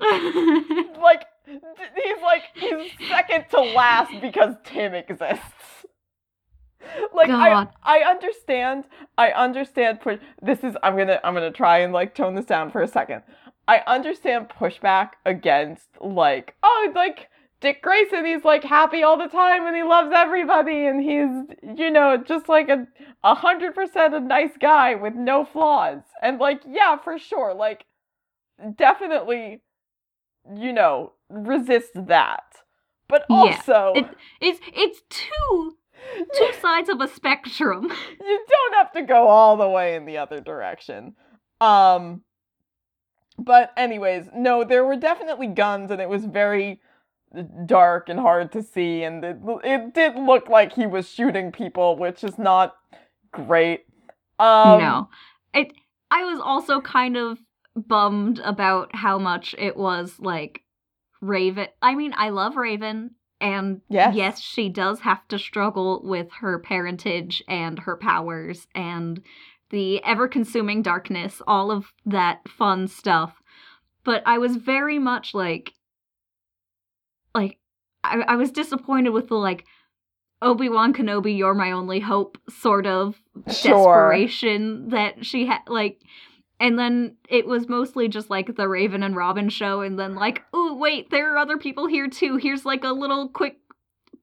Like, 1.02 1.26
he's 1.46 2.22
like 2.22 2.42
he's 2.54 3.08
second 3.08 3.46
to 3.50 3.60
last 3.60 4.12
because 4.20 4.54
Tim 4.64 4.94
exists. 4.94 5.42
Like 7.14 7.30
I, 7.30 7.66
I 7.82 8.00
understand, 8.00 8.84
I 9.16 9.30
understand. 9.30 10.00
Push. 10.00 10.20
This 10.40 10.64
is 10.64 10.76
I'm 10.82 10.96
gonna 10.96 11.20
I'm 11.24 11.34
gonna 11.34 11.50
try 11.50 11.78
and 11.78 11.92
like 11.92 12.14
tone 12.14 12.34
this 12.34 12.44
down 12.44 12.70
for 12.70 12.82
a 12.82 12.88
second. 12.88 13.22
I 13.68 13.82
understand 13.86 14.48
pushback 14.48 15.10
against 15.24 15.88
like 16.00 16.54
oh 16.62 16.92
like 16.94 17.28
Dick 17.60 17.82
Grayson. 17.82 18.24
He's 18.24 18.44
like 18.44 18.64
happy 18.64 19.02
all 19.02 19.16
the 19.16 19.28
time 19.28 19.66
and 19.66 19.76
he 19.76 19.82
loves 19.82 20.12
everybody 20.14 20.86
and 20.86 21.00
he's 21.00 21.76
you 21.78 21.90
know 21.90 22.16
just 22.16 22.48
like 22.48 22.68
a 22.68 22.86
a 23.22 23.34
hundred 23.34 23.74
percent 23.74 24.14
a 24.14 24.20
nice 24.20 24.56
guy 24.60 24.94
with 24.94 25.14
no 25.14 25.44
flaws. 25.44 26.02
And 26.20 26.38
like 26.38 26.62
yeah, 26.66 26.96
for 26.98 27.18
sure, 27.18 27.54
like 27.54 27.84
definitely, 28.76 29.62
you 30.56 30.72
know, 30.72 31.12
resist 31.28 31.90
that. 31.94 32.44
But 33.08 33.24
Yeah, 33.28 33.36
also, 33.36 33.92
it- 33.96 34.16
It's 34.40 34.60
it's 34.74 35.02
two 35.08 35.76
two 36.36 36.52
sides 36.60 36.88
of 36.88 37.00
a 37.00 37.08
spectrum. 37.08 37.84
you 38.20 38.46
don't 38.48 38.74
have 38.74 38.92
to 38.92 39.02
go 39.02 39.28
all 39.28 39.56
the 39.56 39.68
way 39.68 39.94
in 39.94 40.04
the 40.06 40.18
other 40.18 40.40
direction. 40.40 41.14
Um 41.60 42.22
but 43.38 43.72
anyways, 43.76 44.28
no, 44.34 44.62
there 44.62 44.84
were 44.84 44.96
definitely 44.96 45.48
guns 45.48 45.90
and 45.90 46.00
it 46.00 46.08
was 46.08 46.24
very 46.24 46.80
dark 47.66 48.08
and 48.08 48.20
hard 48.20 48.52
to 48.52 48.62
see 48.62 49.02
and 49.04 49.24
it, 49.24 49.38
it 49.64 49.94
did 49.94 50.16
look 50.16 50.48
like 50.48 50.72
he 50.74 50.86
was 50.86 51.08
shooting 51.08 51.50
people, 51.50 51.96
which 51.96 52.22
is 52.24 52.38
not 52.38 52.76
great. 53.32 53.84
Um 54.38 54.78
no. 54.78 55.08
It 55.54 55.72
I 56.10 56.24
was 56.24 56.40
also 56.42 56.80
kind 56.80 57.16
of 57.16 57.38
bummed 57.76 58.38
about 58.40 58.94
how 58.94 59.18
much 59.18 59.54
it 59.58 59.76
was 59.76 60.18
like 60.18 60.62
Raven. 61.20 61.68
I 61.80 61.94
mean, 61.94 62.12
I 62.16 62.30
love 62.30 62.56
Raven 62.56 63.12
and 63.40 63.80
Yes. 63.88 64.14
yes, 64.14 64.40
she 64.40 64.68
does 64.68 65.00
have 65.00 65.26
to 65.28 65.38
struggle 65.38 66.00
with 66.04 66.28
her 66.40 66.58
parentage 66.58 67.42
and 67.48 67.78
her 67.80 67.96
powers 67.96 68.66
and 68.74 69.22
the 69.70 70.04
ever-consuming 70.04 70.82
darkness, 70.82 71.40
all 71.46 71.70
of 71.70 71.92
that 72.04 72.46
fun 72.48 72.86
stuff. 72.88 73.40
But 74.04 74.22
I 74.26 74.38
was 74.38 74.56
very 74.56 74.98
much 74.98 75.32
like 75.34 75.72
like 77.34 77.58
I, 78.04 78.20
I 78.28 78.36
was 78.36 78.50
disappointed 78.50 79.10
with 79.10 79.28
the 79.28 79.36
like 79.36 79.64
Obi-Wan 80.42 80.92
Kenobi, 80.92 81.36
you're 81.36 81.54
my 81.54 81.70
only 81.70 82.00
hope 82.00 82.36
sort 82.48 82.86
of 82.86 83.16
Sure. 83.48 84.10
desperation 84.10 84.88
that 84.90 85.24
she 85.24 85.46
had 85.46 85.60
like 85.68 86.00
and 86.62 86.78
then 86.78 87.16
it 87.28 87.46
was 87.46 87.68
mostly 87.68 88.08
just 88.08 88.30
like 88.30 88.54
the 88.56 88.68
Raven 88.68 89.02
and 89.02 89.14
Robin 89.16 89.48
show 89.50 89.82
and 89.82 89.98
then 89.98 90.14
like 90.14 90.42
oh 90.54 90.74
wait 90.74 91.10
there 91.10 91.34
are 91.34 91.38
other 91.38 91.58
people 91.58 91.86
here 91.86 92.08
too 92.08 92.36
here's 92.36 92.64
like 92.64 92.84
a 92.84 92.92
little 92.92 93.28
quick 93.28 93.58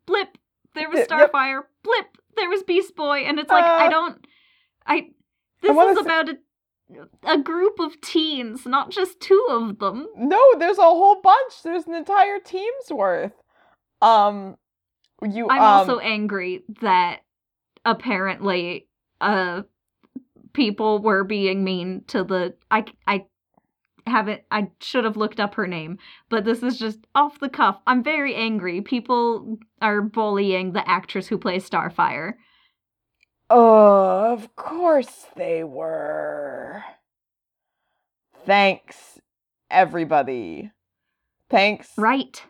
blip 0.08 0.38
there 0.74 0.90
was 0.90 1.06
Y- 1.10 1.18
yep. 1.18 1.32
Starfire 1.32 1.62
blip 1.84 2.08
there 2.36 2.50
was 2.50 2.64
Beast 2.64 2.96
Boy 2.96 3.20
and 3.20 3.38
it's 3.40 3.50
like 3.52 3.64
I 3.66 3.88
Uh, 3.88 3.90
don't 3.90 4.26
I 4.88 5.10
this 5.62 5.76
wanna 5.76 5.92
is 5.92 5.98
s- 6.00 6.06
about 6.06 6.30
a 6.30 6.38
a 7.24 7.38
group 7.38 7.80
of 7.80 8.02
teens 8.02 8.66
not 8.66 8.90
just 8.90 9.20
two 9.20 9.46
of 9.50 9.78
them 9.78 10.08
No, 10.18 10.42
there's 10.58 10.80
a 10.80 10.82
whole 10.82 11.22
bunch. 11.22 11.62
There's 11.64 11.86
an 11.86 11.94
entire 11.94 12.40
team's 12.40 12.90
worth. 12.92 13.34
Um 14.02 14.56
you 15.22 15.48
I'm 15.50 15.60
um, 15.62 15.66
also 15.68 16.00
angry 16.00 16.64
that 16.82 17.20
apparently 17.86 18.88
uh 19.22 19.64
people 20.54 21.00
were 21.00 21.24
being 21.24 21.64
mean 21.64 22.04
to 22.08 22.24
the 22.24 22.56
I 22.72 22.86
I 23.08 23.26
haven't 24.08 24.42
I 24.52 24.70
should 24.82 25.04
have 25.06 25.18
looked 25.18 25.40
up 25.40 25.56
her 25.56 25.68
name, 25.68 25.98
but 26.30 26.46
this 26.46 26.64
is 26.64 26.80
just 26.80 27.00
off 27.16 27.40
the 27.40 27.50
cuff. 27.50 27.80
I'm 27.88 28.04
very 28.04 28.36
angry. 28.36 28.82
People 28.82 29.60
are 29.82 30.02
bullying 30.02 30.74
the 30.74 30.88
actress 30.90 31.28
who 31.28 31.38
plays 31.38 31.70
Starfire. 31.70 32.34
Oh, 33.50 34.34
of 34.34 34.56
course 34.56 35.28
they 35.36 35.64
were. 35.64 36.84
Thanks, 38.46 39.20
everybody. 39.70 40.72
Thanks, 41.50 41.90
Right. 41.98 42.44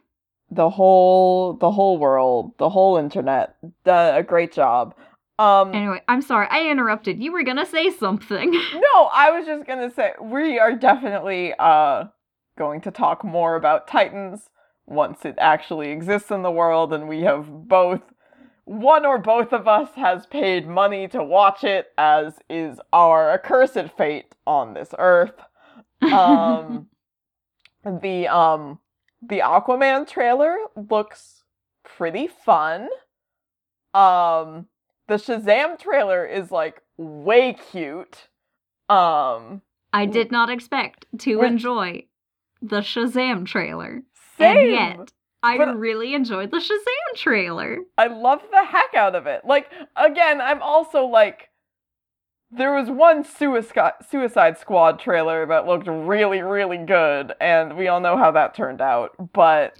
the 0.51 0.69
whole 0.69 1.53
the 1.53 1.71
whole 1.71 1.97
world, 1.97 2.53
the 2.57 2.69
whole 2.69 2.97
internet. 2.97 3.55
Done 3.83 4.15
a 4.15 4.23
great 4.23 4.51
job. 4.51 4.93
Um, 5.39 5.73
Anyway, 5.73 6.01
I'm 6.07 6.21
sorry. 6.21 6.47
I 6.51 6.69
interrupted. 6.69 7.23
You 7.23 7.31
were 7.31 7.43
to 7.43 7.65
say 7.65 7.89
something. 7.89 8.51
no, 8.73 9.09
I 9.13 9.31
was 9.31 9.45
just 9.45 9.65
gonna 9.65 9.89
say 9.89 10.11
we 10.21 10.59
are 10.59 10.75
definitely 10.75 11.53
uh 11.57 12.05
going 12.57 12.81
to 12.81 12.91
talk 12.91 13.23
more 13.23 13.55
about 13.55 13.87
Titans 13.87 14.49
once 14.85 15.23
it 15.23 15.35
actually 15.37 15.91
exists 15.91 16.29
in 16.29 16.41
the 16.41 16.51
world, 16.51 16.91
and 16.91 17.07
we 17.07 17.21
have 17.21 17.47
both 17.67 18.01
one 18.65 19.05
or 19.05 19.17
both 19.17 19.53
of 19.53 19.67
us 19.67 19.89
has 19.95 20.25
paid 20.25 20.67
money 20.67 21.07
to 21.07 21.23
watch 21.23 21.63
it, 21.63 21.87
as 21.97 22.35
is 22.49 22.79
our 22.91 23.31
accursed 23.31 23.89
fate 23.97 24.35
on 24.45 24.73
this 24.73 24.93
earth. 24.99 25.39
Um, 26.01 26.87
the 27.83 28.27
um, 28.27 28.79
the 29.21 29.39
Aquaman 29.39 30.07
trailer 30.07 30.57
looks 30.75 31.43
pretty 31.83 32.27
fun. 32.27 32.89
Um, 33.93 34.67
the 35.09 35.15
Shazam 35.15 35.77
trailer 35.77 36.25
is 36.25 36.51
like 36.51 36.81
way 36.97 37.57
cute. 37.71 38.29
Um, 38.87 39.61
I 39.91 40.05
did 40.05 40.31
not 40.31 40.49
expect 40.49 41.05
to 41.19 41.41
enjoy 41.41 42.05
the 42.61 42.79
Shazam 42.79 43.45
trailer. 43.45 44.03
same. 44.37 44.57
And 44.57 44.71
yet, 44.71 45.11
I 45.43 45.55
really 45.55 46.13
enjoyed 46.13 46.51
the 46.51 46.57
Shazam 46.57 47.17
trailer. 47.17 47.79
I 47.97 48.07
love 48.07 48.41
the 48.51 48.63
heck 48.63 48.93
out 48.93 49.15
of 49.15 49.27
it. 49.27 49.43
Like 49.45 49.71
again, 49.95 50.39
I'm 50.39 50.61
also 50.61 51.05
like 51.05 51.49
there 52.51 52.73
was 52.73 52.89
one 52.89 53.23
suicide 53.23 53.93
Suicide 54.07 54.57
Squad 54.57 54.99
trailer 54.99 55.45
that 55.47 55.65
looked 55.65 55.87
really 55.87 56.41
really 56.41 56.77
good 56.77 57.33
and 57.41 57.77
we 57.77 57.87
all 57.87 57.99
know 57.99 58.15
how 58.15 58.31
that 58.31 58.53
turned 58.53 58.81
out, 58.81 59.15
but 59.33 59.75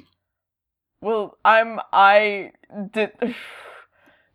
well, 1.02 1.38
I'm 1.46 1.80
I 1.94 2.52
did 2.92 3.12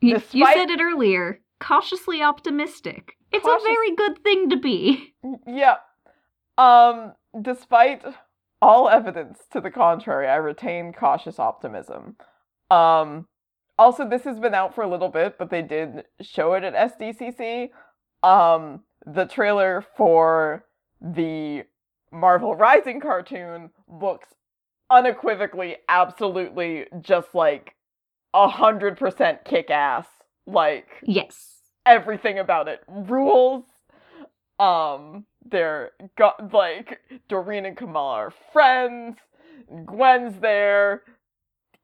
You, 0.04 0.22
you 0.32 0.46
said 0.52 0.70
it 0.70 0.80
earlier. 0.80 1.40
Cautiously 1.60 2.22
optimistic. 2.22 3.12
It's 3.32 3.44
Cautious- 3.44 3.64
a 3.64 3.68
very 3.68 3.94
good 3.96 4.22
thing 4.22 4.48
to 4.50 4.56
be. 4.56 5.14
yeah. 5.46 5.76
Um 6.58 7.12
despite 7.40 8.04
all 8.62 8.88
evidence 8.88 9.40
to 9.52 9.60
the 9.60 9.70
contrary, 9.70 10.28
I 10.28 10.36
retain 10.36 10.92
cautious 10.92 11.38
optimism. 11.38 12.16
Um 12.70 13.26
also 13.78 14.08
this 14.08 14.22
has 14.24 14.38
been 14.38 14.54
out 14.54 14.74
for 14.74 14.84
a 14.84 14.88
little 14.88 15.08
bit, 15.08 15.36
but 15.38 15.50
they 15.50 15.62
did 15.62 16.04
show 16.20 16.54
it 16.54 16.64
at 16.64 16.74
SDCC. 16.98 17.70
Um 18.22 18.80
the 19.06 19.26
trailer 19.26 19.84
for 19.96 20.64
the 21.00 21.64
Marvel 22.12 22.54
Rising 22.54 23.00
cartoon 23.00 23.70
looks 23.88 24.28
unequivocally 24.90 25.76
absolutely 25.88 26.86
just 27.00 27.34
like 27.34 27.73
a 28.34 28.48
hundred 28.48 28.98
percent 28.98 29.44
kick 29.46 29.70
ass. 29.70 30.06
Like 30.46 30.88
Yes. 31.02 31.54
everything 31.86 32.38
about 32.38 32.68
it 32.68 32.80
rules. 32.88 33.64
Um, 34.58 35.24
they're 35.44 35.92
got 36.16 36.52
like 36.52 37.00
Doreen 37.28 37.64
and 37.64 37.76
Kamala 37.76 38.14
are 38.14 38.34
friends. 38.52 39.16
Gwen's 39.86 40.38
there. 40.40 41.02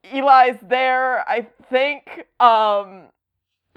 Eli's 0.04 0.56
there, 0.62 1.28
I 1.28 1.46
think. 1.70 2.24
Um, 2.40 3.08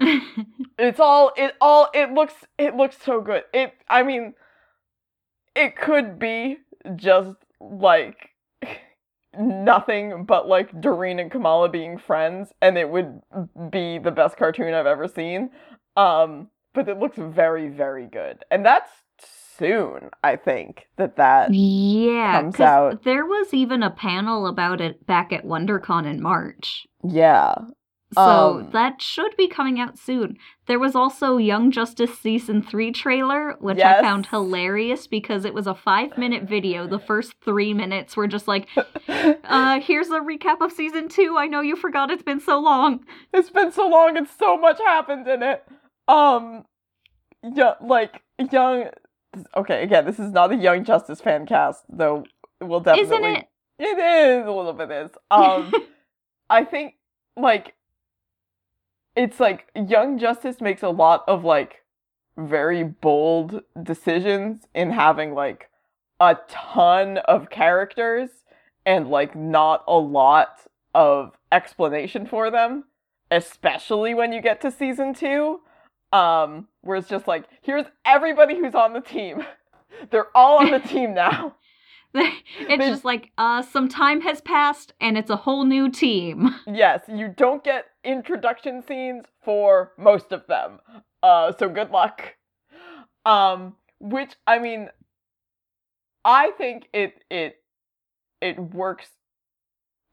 it's 0.78 1.00
all 1.00 1.32
it 1.36 1.54
all 1.60 1.88
it 1.94 2.10
looks 2.12 2.34
it 2.58 2.76
looks 2.76 2.96
so 3.02 3.20
good. 3.20 3.44
It 3.52 3.72
I 3.88 4.02
mean, 4.02 4.34
it 5.54 5.76
could 5.76 6.18
be 6.18 6.58
just 6.96 7.36
like 7.60 8.30
nothing 9.38 10.24
but 10.24 10.48
like 10.48 10.80
Doreen 10.80 11.18
and 11.18 11.30
Kamala 11.30 11.68
being 11.68 11.98
friends, 11.98 12.52
and 12.62 12.76
it 12.78 12.88
would 12.90 13.20
be 13.70 13.98
the 13.98 14.10
best 14.10 14.36
cartoon 14.36 14.74
I've 14.74 14.86
ever 14.86 15.08
seen. 15.08 15.50
Um, 15.96 16.48
but 16.72 16.88
it 16.88 16.98
looks 16.98 17.16
very, 17.18 17.68
very 17.68 18.06
good, 18.06 18.44
and 18.50 18.64
that's 18.66 18.90
soon. 19.56 20.10
I 20.24 20.34
think 20.36 20.88
that 20.96 21.16
that 21.16 21.54
Yeah, 21.54 22.40
comes 22.42 22.58
out. 22.60 23.04
there 23.04 23.24
was 23.24 23.54
even 23.54 23.82
a 23.84 23.90
panel 23.90 24.46
about 24.48 24.80
it 24.80 25.06
back 25.06 25.32
at 25.32 25.44
WonderCon 25.44 26.06
in 26.06 26.20
March. 26.22 26.86
yeah. 27.04 27.54
So 28.14 28.20
Um, 28.20 28.70
that 28.72 29.00
should 29.02 29.36
be 29.36 29.48
coming 29.48 29.80
out 29.80 29.98
soon. 29.98 30.36
There 30.66 30.78
was 30.78 30.94
also 30.94 31.36
Young 31.36 31.70
Justice 31.70 32.18
Season 32.18 32.62
3 32.62 32.90
trailer, 32.92 33.56
which 33.60 33.80
I 33.80 34.00
found 34.00 34.26
hilarious 34.26 35.06
because 35.06 35.44
it 35.44 35.52
was 35.52 35.66
a 35.66 35.74
five 35.74 36.16
minute 36.16 36.44
video. 36.44 36.86
The 36.86 36.98
first 36.98 37.34
three 37.44 37.74
minutes 37.74 38.16
were 38.16 38.26
just 38.26 38.48
like, 38.48 38.68
uh, 39.08 39.80
here's 39.80 40.08
a 40.08 40.20
recap 40.20 40.60
of 40.60 40.72
Season 40.72 41.08
2. 41.08 41.36
I 41.36 41.46
know 41.46 41.60
you 41.60 41.76
forgot 41.76 42.10
it's 42.10 42.22
been 42.22 42.40
so 42.40 42.58
long. 42.60 43.04
it's 43.32 43.50
been 43.50 43.72
so 43.72 43.86
long 43.88 44.16
and 44.16 44.26
so 44.28 44.56
much 44.56 44.78
happened 44.78 45.28
in 45.28 45.42
it. 45.42 45.64
Um, 46.08 46.64
yeah, 47.42 47.74
like 47.80 48.22
young. 48.52 48.90
Okay, 49.56 49.82
again, 49.82 50.04
this 50.04 50.18
is 50.18 50.32
not 50.32 50.52
a 50.52 50.56
Young 50.56 50.84
Justice 50.84 51.20
fan 51.20 51.44
cast, 51.46 51.84
though. 51.88 52.24
We'll 52.60 52.80
definitely. 52.80 53.16
Isn't 53.16 53.36
it? 53.36 53.46
It 53.78 53.98
is 53.98 54.46
a 54.46 54.50
little 54.50 54.72
bit 54.72 54.90
is. 54.90 55.10
Um, 55.30 55.72
I 56.50 56.64
think 56.64 56.94
like 57.36 57.74
it's 59.16 59.40
like 59.40 59.68
Young 59.74 60.18
Justice 60.18 60.60
makes 60.60 60.82
a 60.82 60.88
lot 60.88 61.24
of 61.28 61.44
like 61.44 61.82
very 62.36 62.82
bold 62.82 63.62
decisions 63.80 64.66
in 64.74 64.90
having 64.90 65.34
like 65.34 65.70
a 66.20 66.36
ton 66.48 67.18
of 67.18 67.50
characters 67.50 68.30
and 68.84 69.08
like 69.08 69.36
not 69.36 69.84
a 69.86 69.96
lot 69.98 70.60
of 70.94 71.32
explanation 71.52 72.26
for 72.26 72.50
them, 72.50 72.84
especially 73.30 74.14
when 74.14 74.32
you 74.32 74.40
get 74.40 74.60
to 74.60 74.70
season 74.70 75.14
2. 75.14 75.60
Um 76.12 76.68
where 76.82 76.96
it's 76.96 77.08
just 77.08 77.26
like 77.26 77.44
here's 77.62 77.86
everybody 78.04 78.58
who's 78.58 78.74
on 78.74 78.92
the 78.92 79.00
team. 79.00 79.44
They're 80.10 80.36
all 80.36 80.58
on 80.58 80.70
the 80.70 80.78
team 80.88 81.14
now. 81.14 81.56
it's 82.58 82.78
They- 82.78 82.88
just 82.90 83.04
like, 83.04 83.32
uh, 83.38 83.62
some 83.62 83.88
time 83.88 84.20
has 84.22 84.40
passed 84.40 84.92
and 85.00 85.18
it's 85.18 85.30
a 85.30 85.36
whole 85.36 85.64
new 85.64 85.90
team. 85.90 86.54
Yes, 86.66 87.02
you 87.08 87.28
don't 87.28 87.62
get 87.64 87.86
introduction 88.04 88.82
scenes 88.82 89.24
for 89.44 89.92
most 89.98 90.32
of 90.32 90.46
them. 90.46 90.80
Uh, 91.22 91.52
so 91.58 91.68
good 91.68 91.90
luck. 91.90 92.36
Um, 93.26 93.76
which 94.00 94.34
I 94.46 94.58
mean, 94.58 94.88
I 96.24 96.50
think 96.52 96.88
it 96.92 97.22
it 97.30 97.56
it 98.40 98.58
works 98.58 99.08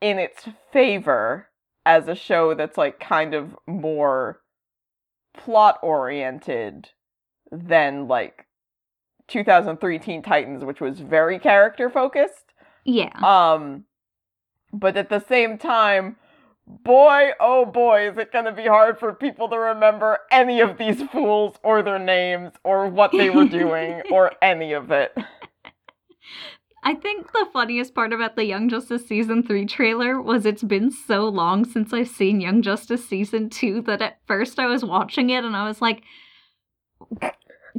in 0.01 0.17
its 0.19 0.47
favor 0.71 1.49
as 1.85 2.07
a 2.07 2.15
show 2.15 2.53
that's 2.53 2.77
like 2.77 2.99
kind 2.99 3.33
of 3.33 3.55
more 3.67 4.41
plot 5.37 5.79
oriented 5.81 6.89
than 7.51 8.07
like 8.07 8.45
2003 9.27 9.99
Teen 9.99 10.21
Titans, 10.21 10.63
which 10.63 10.81
was 10.81 10.99
very 10.99 11.39
character 11.39 11.89
focused. 11.89 12.53
Yeah. 12.85 13.11
Um, 13.23 13.85
but 14.73 14.97
at 14.97 15.09
the 15.09 15.19
same 15.19 15.57
time, 15.57 16.15
boy, 16.65 17.31
oh 17.39 17.65
boy, 17.65 18.09
is 18.09 18.17
it 18.17 18.31
gonna 18.31 18.53
be 18.53 18.67
hard 18.67 18.99
for 18.99 19.13
people 19.13 19.49
to 19.49 19.57
remember 19.57 20.19
any 20.31 20.61
of 20.61 20.77
these 20.77 21.01
fools 21.03 21.55
or 21.63 21.81
their 21.81 21.99
names 21.99 22.53
or 22.63 22.87
what 22.87 23.11
they 23.11 23.29
were 23.29 23.45
doing 23.45 24.01
or 24.11 24.31
any 24.41 24.73
of 24.73 24.91
it. 24.91 25.15
I 26.83 26.95
think 26.95 27.31
the 27.31 27.47
funniest 27.53 27.93
part 27.93 28.11
about 28.11 28.35
the 28.35 28.45
Young 28.45 28.67
Justice 28.67 29.07
Season 29.07 29.43
3 29.43 29.67
trailer 29.67 30.19
was 30.19 30.47
it's 30.47 30.63
been 30.63 30.89
so 30.89 31.29
long 31.29 31.63
since 31.63 31.93
I've 31.93 32.07
seen 32.07 32.41
Young 32.41 32.63
Justice 32.63 33.07
Season 33.07 33.51
2 33.51 33.83
that 33.83 34.01
at 34.01 34.17
first 34.25 34.57
I 34.57 34.65
was 34.65 34.83
watching 34.83 35.29
it 35.29 35.43
and 35.43 35.55
I 35.55 35.67
was 35.67 35.79
like, 35.79 36.01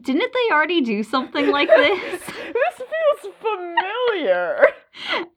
didn't 0.01 0.33
they 0.33 0.55
already 0.55 0.81
do 0.81 1.03
something 1.03 1.51
like 1.51 1.69
this? 1.69 2.21
this 2.27 2.77
feels 2.77 3.35
familiar. 3.41 4.67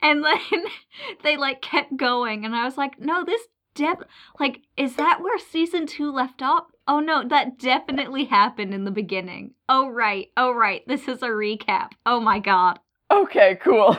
and 0.02 0.24
then 0.24 0.64
they 1.24 1.38
like 1.38 1.62
kept 1.62 1.96
going 1.98 2.46
and 2.46 2.56
I 2.56 2.66
was 2.66 2.78
like, 2.78 3.00
no, 3.00 3.24
this 3.24 3.42
dep 3.74 4.04
like 4.40 4.62
is 4.78 4.96
that 4.96 5.22
where 5.22 5.38
season 5.38 5.86
2 5.86 6.12
left 6.12 6.42
off? 6.42 6.66
Oh 6.88 7.00
no, 7.00 7.28
that 7.28 7.60
definitely 7.60 8.26
happened 8.26 8.74
in 8.74 8.86
the 8.86 8.92
beginning. 8.92 9.54
Oh 9.68 9.90
right. 9.90 10.28
Oh 10.38 10.52
right. 10.52 10.84
This 10.88 11.08
is 11.08 11.22
a 11.22 11.28
recap. 11.28 11.90
Oh 12.06 12.20
my 12.20 12.40
god. 12.40 12.80
Okay, 13.12 13.58
cool. 13.62 13.98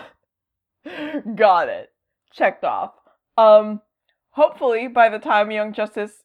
Got 1.34 1.68
it. 1.68 1.90
Checked 2.32 2.64
off. 2.64 2.92
Um 3.36 3.80
hopefully 4.30 4.88
by 4.88 5.08
the 5.08 5.18
time 5.18 5.50
Young 5.50 5.72
Justice 5.72 6.22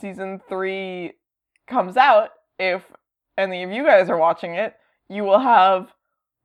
season 0.00 0.40
3 0.48 1.12
comes 1.66 1.96
out, 1.96 2.30
if 2.58 2.82
any 3.38 3.62
of 3.62 3.70
you 3.70 3.84
guys 3.84 4.10
are 4.10 4.18
watching 4.18 4.54
it, 4.54 4.74
you 5.08 5.22
will 5.24 5.38
have 5.38 5.92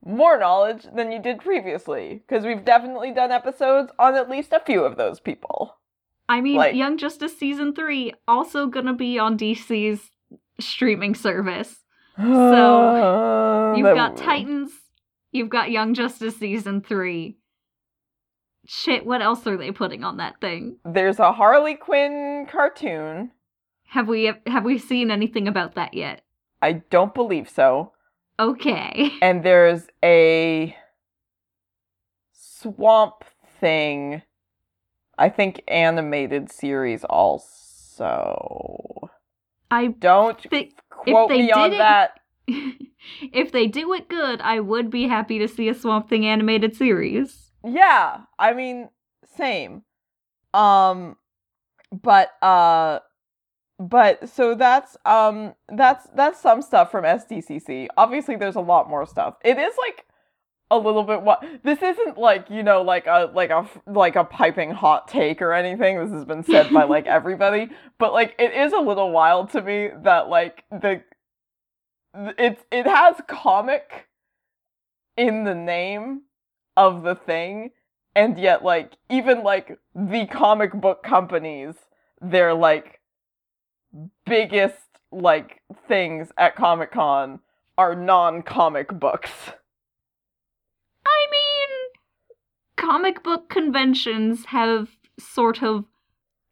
more 0.06 0.38
knowledge 0.38 0.86
than 0.96 1.12
you 1.12 1.22
did 1.22 1.40
previously 1.40 2.24
because 2.28 2.46
we've 2.46 2.64
definitely 2.66 3.12
done 3.14 3.32
episodes 3.32 3.92
on 4.00 4.16
at 4.16 4.30
least 4.30 4.54
a 4.54 4.60
few 4.60 4.84
of 4.84 4.98
those 4.98 5.20
people. 5.20 5.76
I 6.30 6.42
mean, 6.42 6.58
Like- 6.58 6.76
Young 6.76 6.98
Justice 6.98 7.38
season 7.38 7.74
three 7.74 8.14
also 8.28 8.68
gonna 8.68 8.94
be 8.94 9.18
on 9.20 9.38
DC's 9.38 10.12
streaming 10.60 11.16
service. 11.16 11.84
So 12.18 13.74
You've 13.78 13.96
got 13.96 14.18
Titans, 14.18 14.72
you've 15.32 15.50
got 15.50 15.72
Young 15.72 15.94
Justice 15.94 16.38
season 16.38 16.82
three. 16.82 17.38
Shit, 18.66 19.06
what 19.06 19.22
else 19.22 19.46
are 19.48 19.58
they 19.58 19.72
putting 19.72 20.04
on 20.04 20.18
that 20.18 20.40
thing? 20.40 20.78
There's 20.86 21.20
a 21.20 21.34
Harley 21.34 21.76
Quinn 21.76 22.48
cartoon. 22.50 23.32
Have 23.88 24.08
we 24.08 24.32
have 24.48 24.64
we 24.64 24.78
seen 24.78 25.12
anything 25.12 25.48
about 25.48 25.76
that 25.76 25.94
yet? 25.94 26.22
I 26.64 26.74
don't 26.90 27.14
believe 27.14 27.50
so. 27.50 27.92
Okay. 28.40 29.12
and 29.22 29.44
there's 29.44 29.88
a 30.04 30.76
swamp 32.32 33.26
thing 33.60 34.22
i 35.18 35.30
think 35.30 35.62
animated 35.68 36.52
series 36.52 37.04
also 37.04 39.10
I 39.70 39.88
don't 39.88 40.42
think 40.50 40.74
quote 40.90 41.30
me 41.30 41.52
on 41.52 41.74
it- 41.74 41.78
that 41.78 42.20
if 43.34 43.52
they 43.52 43.68
do 43.68 43.94
it 43.94 44.10
good, 44.10 44.42
I 44.42 44.60
would 44.60 44.90
be 44.90 45.08
happy 45.08 45.40
to 45.40 45.48
see 45.48 45.70
a 45.70 45.74
Swamp 45.74 46.10
Thing 46.10 46.26
animated 46.26 46.76
series. 46.76 47.52
yeah 47.66 48.22
i 48.40 48.54
mean 48.54 48.90
same 49.38 49.84
um 50.54 51.18
but 51.92 52.30
uh 52.42 53.00
but 53.90 54.30
so 54.30 54.56
that's 54.56 54.96
um 55.06 55.54
that's 55.68 56.08
that's 56.16 56.40
some 56.40 56.62
stuff 56.62 56.90
from 56.90 57.04
SDCC. 57.04 57.88
Obviously 57.98 58.38
there's 58.38 58.56
a 58.56 58.62
lot 58.62 58.90
more 58.90 59.06
stuff. 59.06 59.36
It 59.44 59.58
is 59.58 59.76
like 59.78 60.06
a 60.72 60.78
little 60.78 61.04
bit 61.04 61.22
what 61.22 61.44
this 61.64 61.82
isn't 61.82 62.18
like, 62.18 62.50
you 62.50 62.64
know, 62.64 62.82
like 62.82 63.08
a 63.08 63.30
like 63.34 63.50
a 63.50 63.68
like 63.86 64.16
a 64.16 64.24
piping 64.24 64.72
hot 64.72 65.10
take 65.10 65.42
or 65.42 65.52
anything. 65.52 66.00
This 66.00 66.12
has 66.12 66.24
been 66.24 66.44
said 66.44 66.72
by 66.72 66.86
like 66.86 67.06
everybody, 67.08 67.70
but 67.98 68.14
like 68.14 68.36
it 68.40 68.54
is 68.54 68.72
a 68.72 68.80
little 68.80 69.12
wild 69.12 69.52
to 69.52 69.62
me 69.62 69.90
that 70.04 70.30
like 70.30 70.64
the 70.72 71.04
it's 72.16 72.64
it 72.72 72.88
has 72.88 73.18
comic 73.28 74.08
in 75.18 75.44
the 75.44 75.56
name 75.56 76.22
of 76.78 77.04
the 77.04 77.16
thing 77.16 77.72
and 78.16 78.38
yet 78.38 78.64
like 78.64 78.94
even 79.10 79.44
like 79.44 79.78
the 79.94 80.26
comic 80.28 80.72
book 80.74 81.04
companies 81.04 81.76
they're 82.22 82.54
like 82.54 83.02
biggest 84.26 84.78
like 85.12 85.62
things 85.88 86.32
at 86.38 86.56
Comic 86.56 86.92
Con 86.92 87.40
are 87.78 87.96
non-comic 87.96 89.00
books. 89.00 89.32
I 91.06 91.26
mean, 91.32 91.90
comic 92.78 93.24
book 93.24 93.50
conventions 93.50 94.46
have 94.46 94.90
sort 95.20 95.62
of 95.64 95.86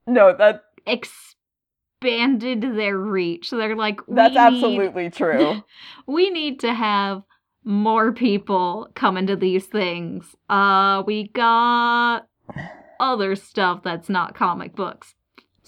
No, 0.08 0.36
that 0.36 0.64
expanded 0.86 2.62
their 2.62 2.98
reach. 2.98 3.50
They're 3.52 3.76
like, 3.76 4.08
we 4.08 4.16
that's 4.16 4.32
need- 4.34 4.40
absolutely 4.40 5.10
true. 5.10 5.64
we 6.08 6.30
need 6.30 6.60
to 6.62 6.74
have 6.74 7.24
more 7.64 8.12
people 8.12 8.90
come 8.96 9.18
into 9.18 9.36
these 9.36 9.66
things. 9.68 10.36
Uh, 10.50 11.04
we 11.06 11.28
got 11.30 12.28
other 13.00 13.36
stuff 13.36 13.82
that's 13.84 14.10
not 14.10 14.36
comic 14.36 14.76
books. 14.76 15.14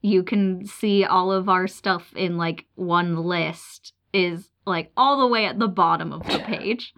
you 0.00 0.22
can 0.22 0.64
see 0.64 1.04
all 1.04 1.32
of 1.32 1.48
our 1.48 1.66
stuff 1.66 2.12
in 2.14 2.36
like 2.36 2.66
one 2.76 3.16
list 3.16 3.92
is 4.12 4.48
like 4.64 4.90
all 4.96 5.18
the 5.18 5.26
way 5.26 5.44
at 5.44 5.58
the 5.58 5.68
bottom 5.68 6.12
of 6.12 6.24
the 6.26 6.38
page. 6.46 6.94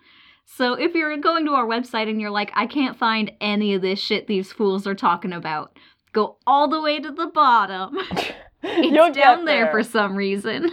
So 0.57 0.75
if 0.75 0.95
you're 0.95 1.17
going 1.17 1.47
to 1.47 1.53
our 1.53 1.67
website 1.67 2.11
and 2.11 2.21
you're 2.21 2.31
like, 2.31 2.51
I 2.55 2.67
can't 2.67 2.99
find 2.99 3.31
any 3.41 3.75
of 3.75 3.83
this 3.83 4.01
shit 4.01 4.27
these 4.27 4.53
fools 4.53 4.85
are 4.85 4.97
talking 4.97 5.33
about, 5.33 5.79
go 6.13 6.39
all 6.45 6.69
the 6.69 6.81
way 6.81 6.99
to 6.99 7.11
the 7.11 7.27
bottom. 7.27 7.97
It's 8.63 8.95
You'll 8.95 9.11
down 9.11 9.39
get 9.39 9.47
there 9.47 9.71
for 9.71 9.83
some 9.83 10.15
reason. 10.15 10.71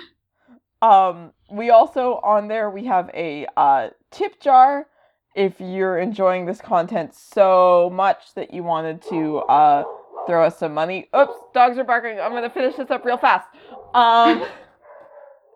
Um, 0.82 1.32
we 1.50 1.70
also 1.70 2.20
on 2.22 2.50
there 2.50 2.70
we 2.70 2.84
have 2.84 3.10
a 3.14 3.48
uh, 3.56 3.92
tip 4.12 4.42
jar 4.42 4.88
if 5.36 5.54
you're 5.62 5.98
enjoying 5.98 6.46
this 6.46 6.60
content 6.60 7.16
so 7.16 7.90
much 7.94 8.34
that 8.36 8.54
you 8.54 8.64
wanted 8.64 9.02
to 9.04 9.38
uh, 9.38 9.86
throw 10.28 10.44
us 10.44 10.60
some 10.60 10.74
money. 10.74 11.08
Oops, 11.18 11.34
dogs 11.54 11.78
are 11.78 11.86
barking. 11.86 12.20
I'm 12.20 12.34
gonna 12.34 12.50
finish 12.50 12.76
this 12.76 12.92
up 12.92 13.06
real 13.06 13.18
fast. 13.18 13.48
Um, 13.94 14.44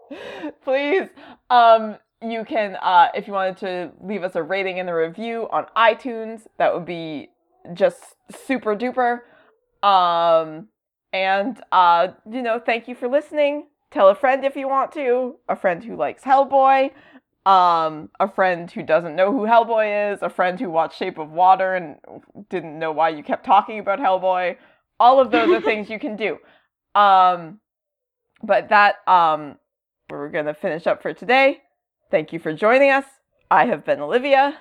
please, 0.64 1.10
um, 1.50 1.98
you 2.22 2.46
can 2.46 2.78
uh, 2.82 3.10
if 3.16 3.28
you 3.28 3.34
wanted 3.34 3.58
to 3.58 3.92
leave 4.02 4.24
us 4.24 4.36
a 4.36 4.44
rating 4.44 4.80
and 4.80 4.90
a 4.90 4.96
review 4.96 5.48
on 5.52 5.66
iTunes, 5.76 6.42
that 6.58 6.74
would 6.74 6.86
be 6.86 7.30
just 7.74 8.16
super 8.46 8.76
duper. 8.76 9.22
Um, 9.88 10.68
and 11.14 11.62
uh, 11.72 12.10
you 12.30 12.42
know, 12.42 12.60
thank 12.60 12.88
you 12.88 12.96
for 12.96 13.08
listening. 13.08 13.68
Tell 13.92 14.10
a 14.10 14.16
friend 14.16 14.46
if 14.46 14.56
you 14.56 14.68
want 14.68 14.92
to 14.94 15.36
a 15.50 15.56
friend 15.56 15.84
who 15.84 15.96
likes 15.96 16.24
hellboy 16.24 16.92
um 17.46 18.10
a 18.20 18.28
friend 18.28 18.70
who 18.70 18.84
doesn't 18.84 19.16
know 19.16 19.32
who 19.32 19.48
hellboy 19.48 20.14
is 20.14 20.22
a 20.22 20.30
friend 20.30 20.60
who 20.60 20.70
watched 20.70 20.98
shape 20.98 21.18
of 21.18 21.32
water 21.32 21.74
and 21.74 21.96
didn't 22.50 22.78
know 22.78 22.92
why 22.92 23.10
you 23.10 23.24
kept 23.24 23.44
talking 23.44 23.80
about 23.80 24.00
hellboy. 24.00 24.56
All 25.00 25.20
of 25.20 25.32
those 25.32 25.50
are 25.50 25.60
things 25.62 25.90
you 25.90 25.98
can 25.98 26.16
do. 26.16 26.38
Um 26.94 27.60
but 28.44 28.70
that 28.70 28.98
um 29.08 29.58
we're 30.10 30.30
gonna 30.30 30.54
finish 30.54 30.86
up 30.86 31.02
for 31.02 31.14
today 31.14 31.62
Thank 32.12 32.32
you 32.34 32.40
for 32.40 32.54
joining 32.54 32.92
us. 32.92 33.06
I 33.50 33.66
have 33.68 33.86
been 33.86 34.02
Olivia. 34.02 34.58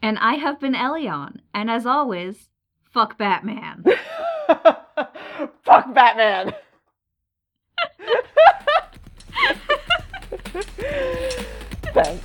And 0.00 0.18
I 0.18 0.36
have 0.36 0.58
been 0.58 0.72
Elion. 0.72 1.40
And 1.52 1.70
as 1.70 1.84
always, 1.84 2.48
fuck 2.90 3.18
Batman. 3.18 3.84
fuck 5.64 5.92
Batman. 5.94 6.54
Thanks. 11.92 12.24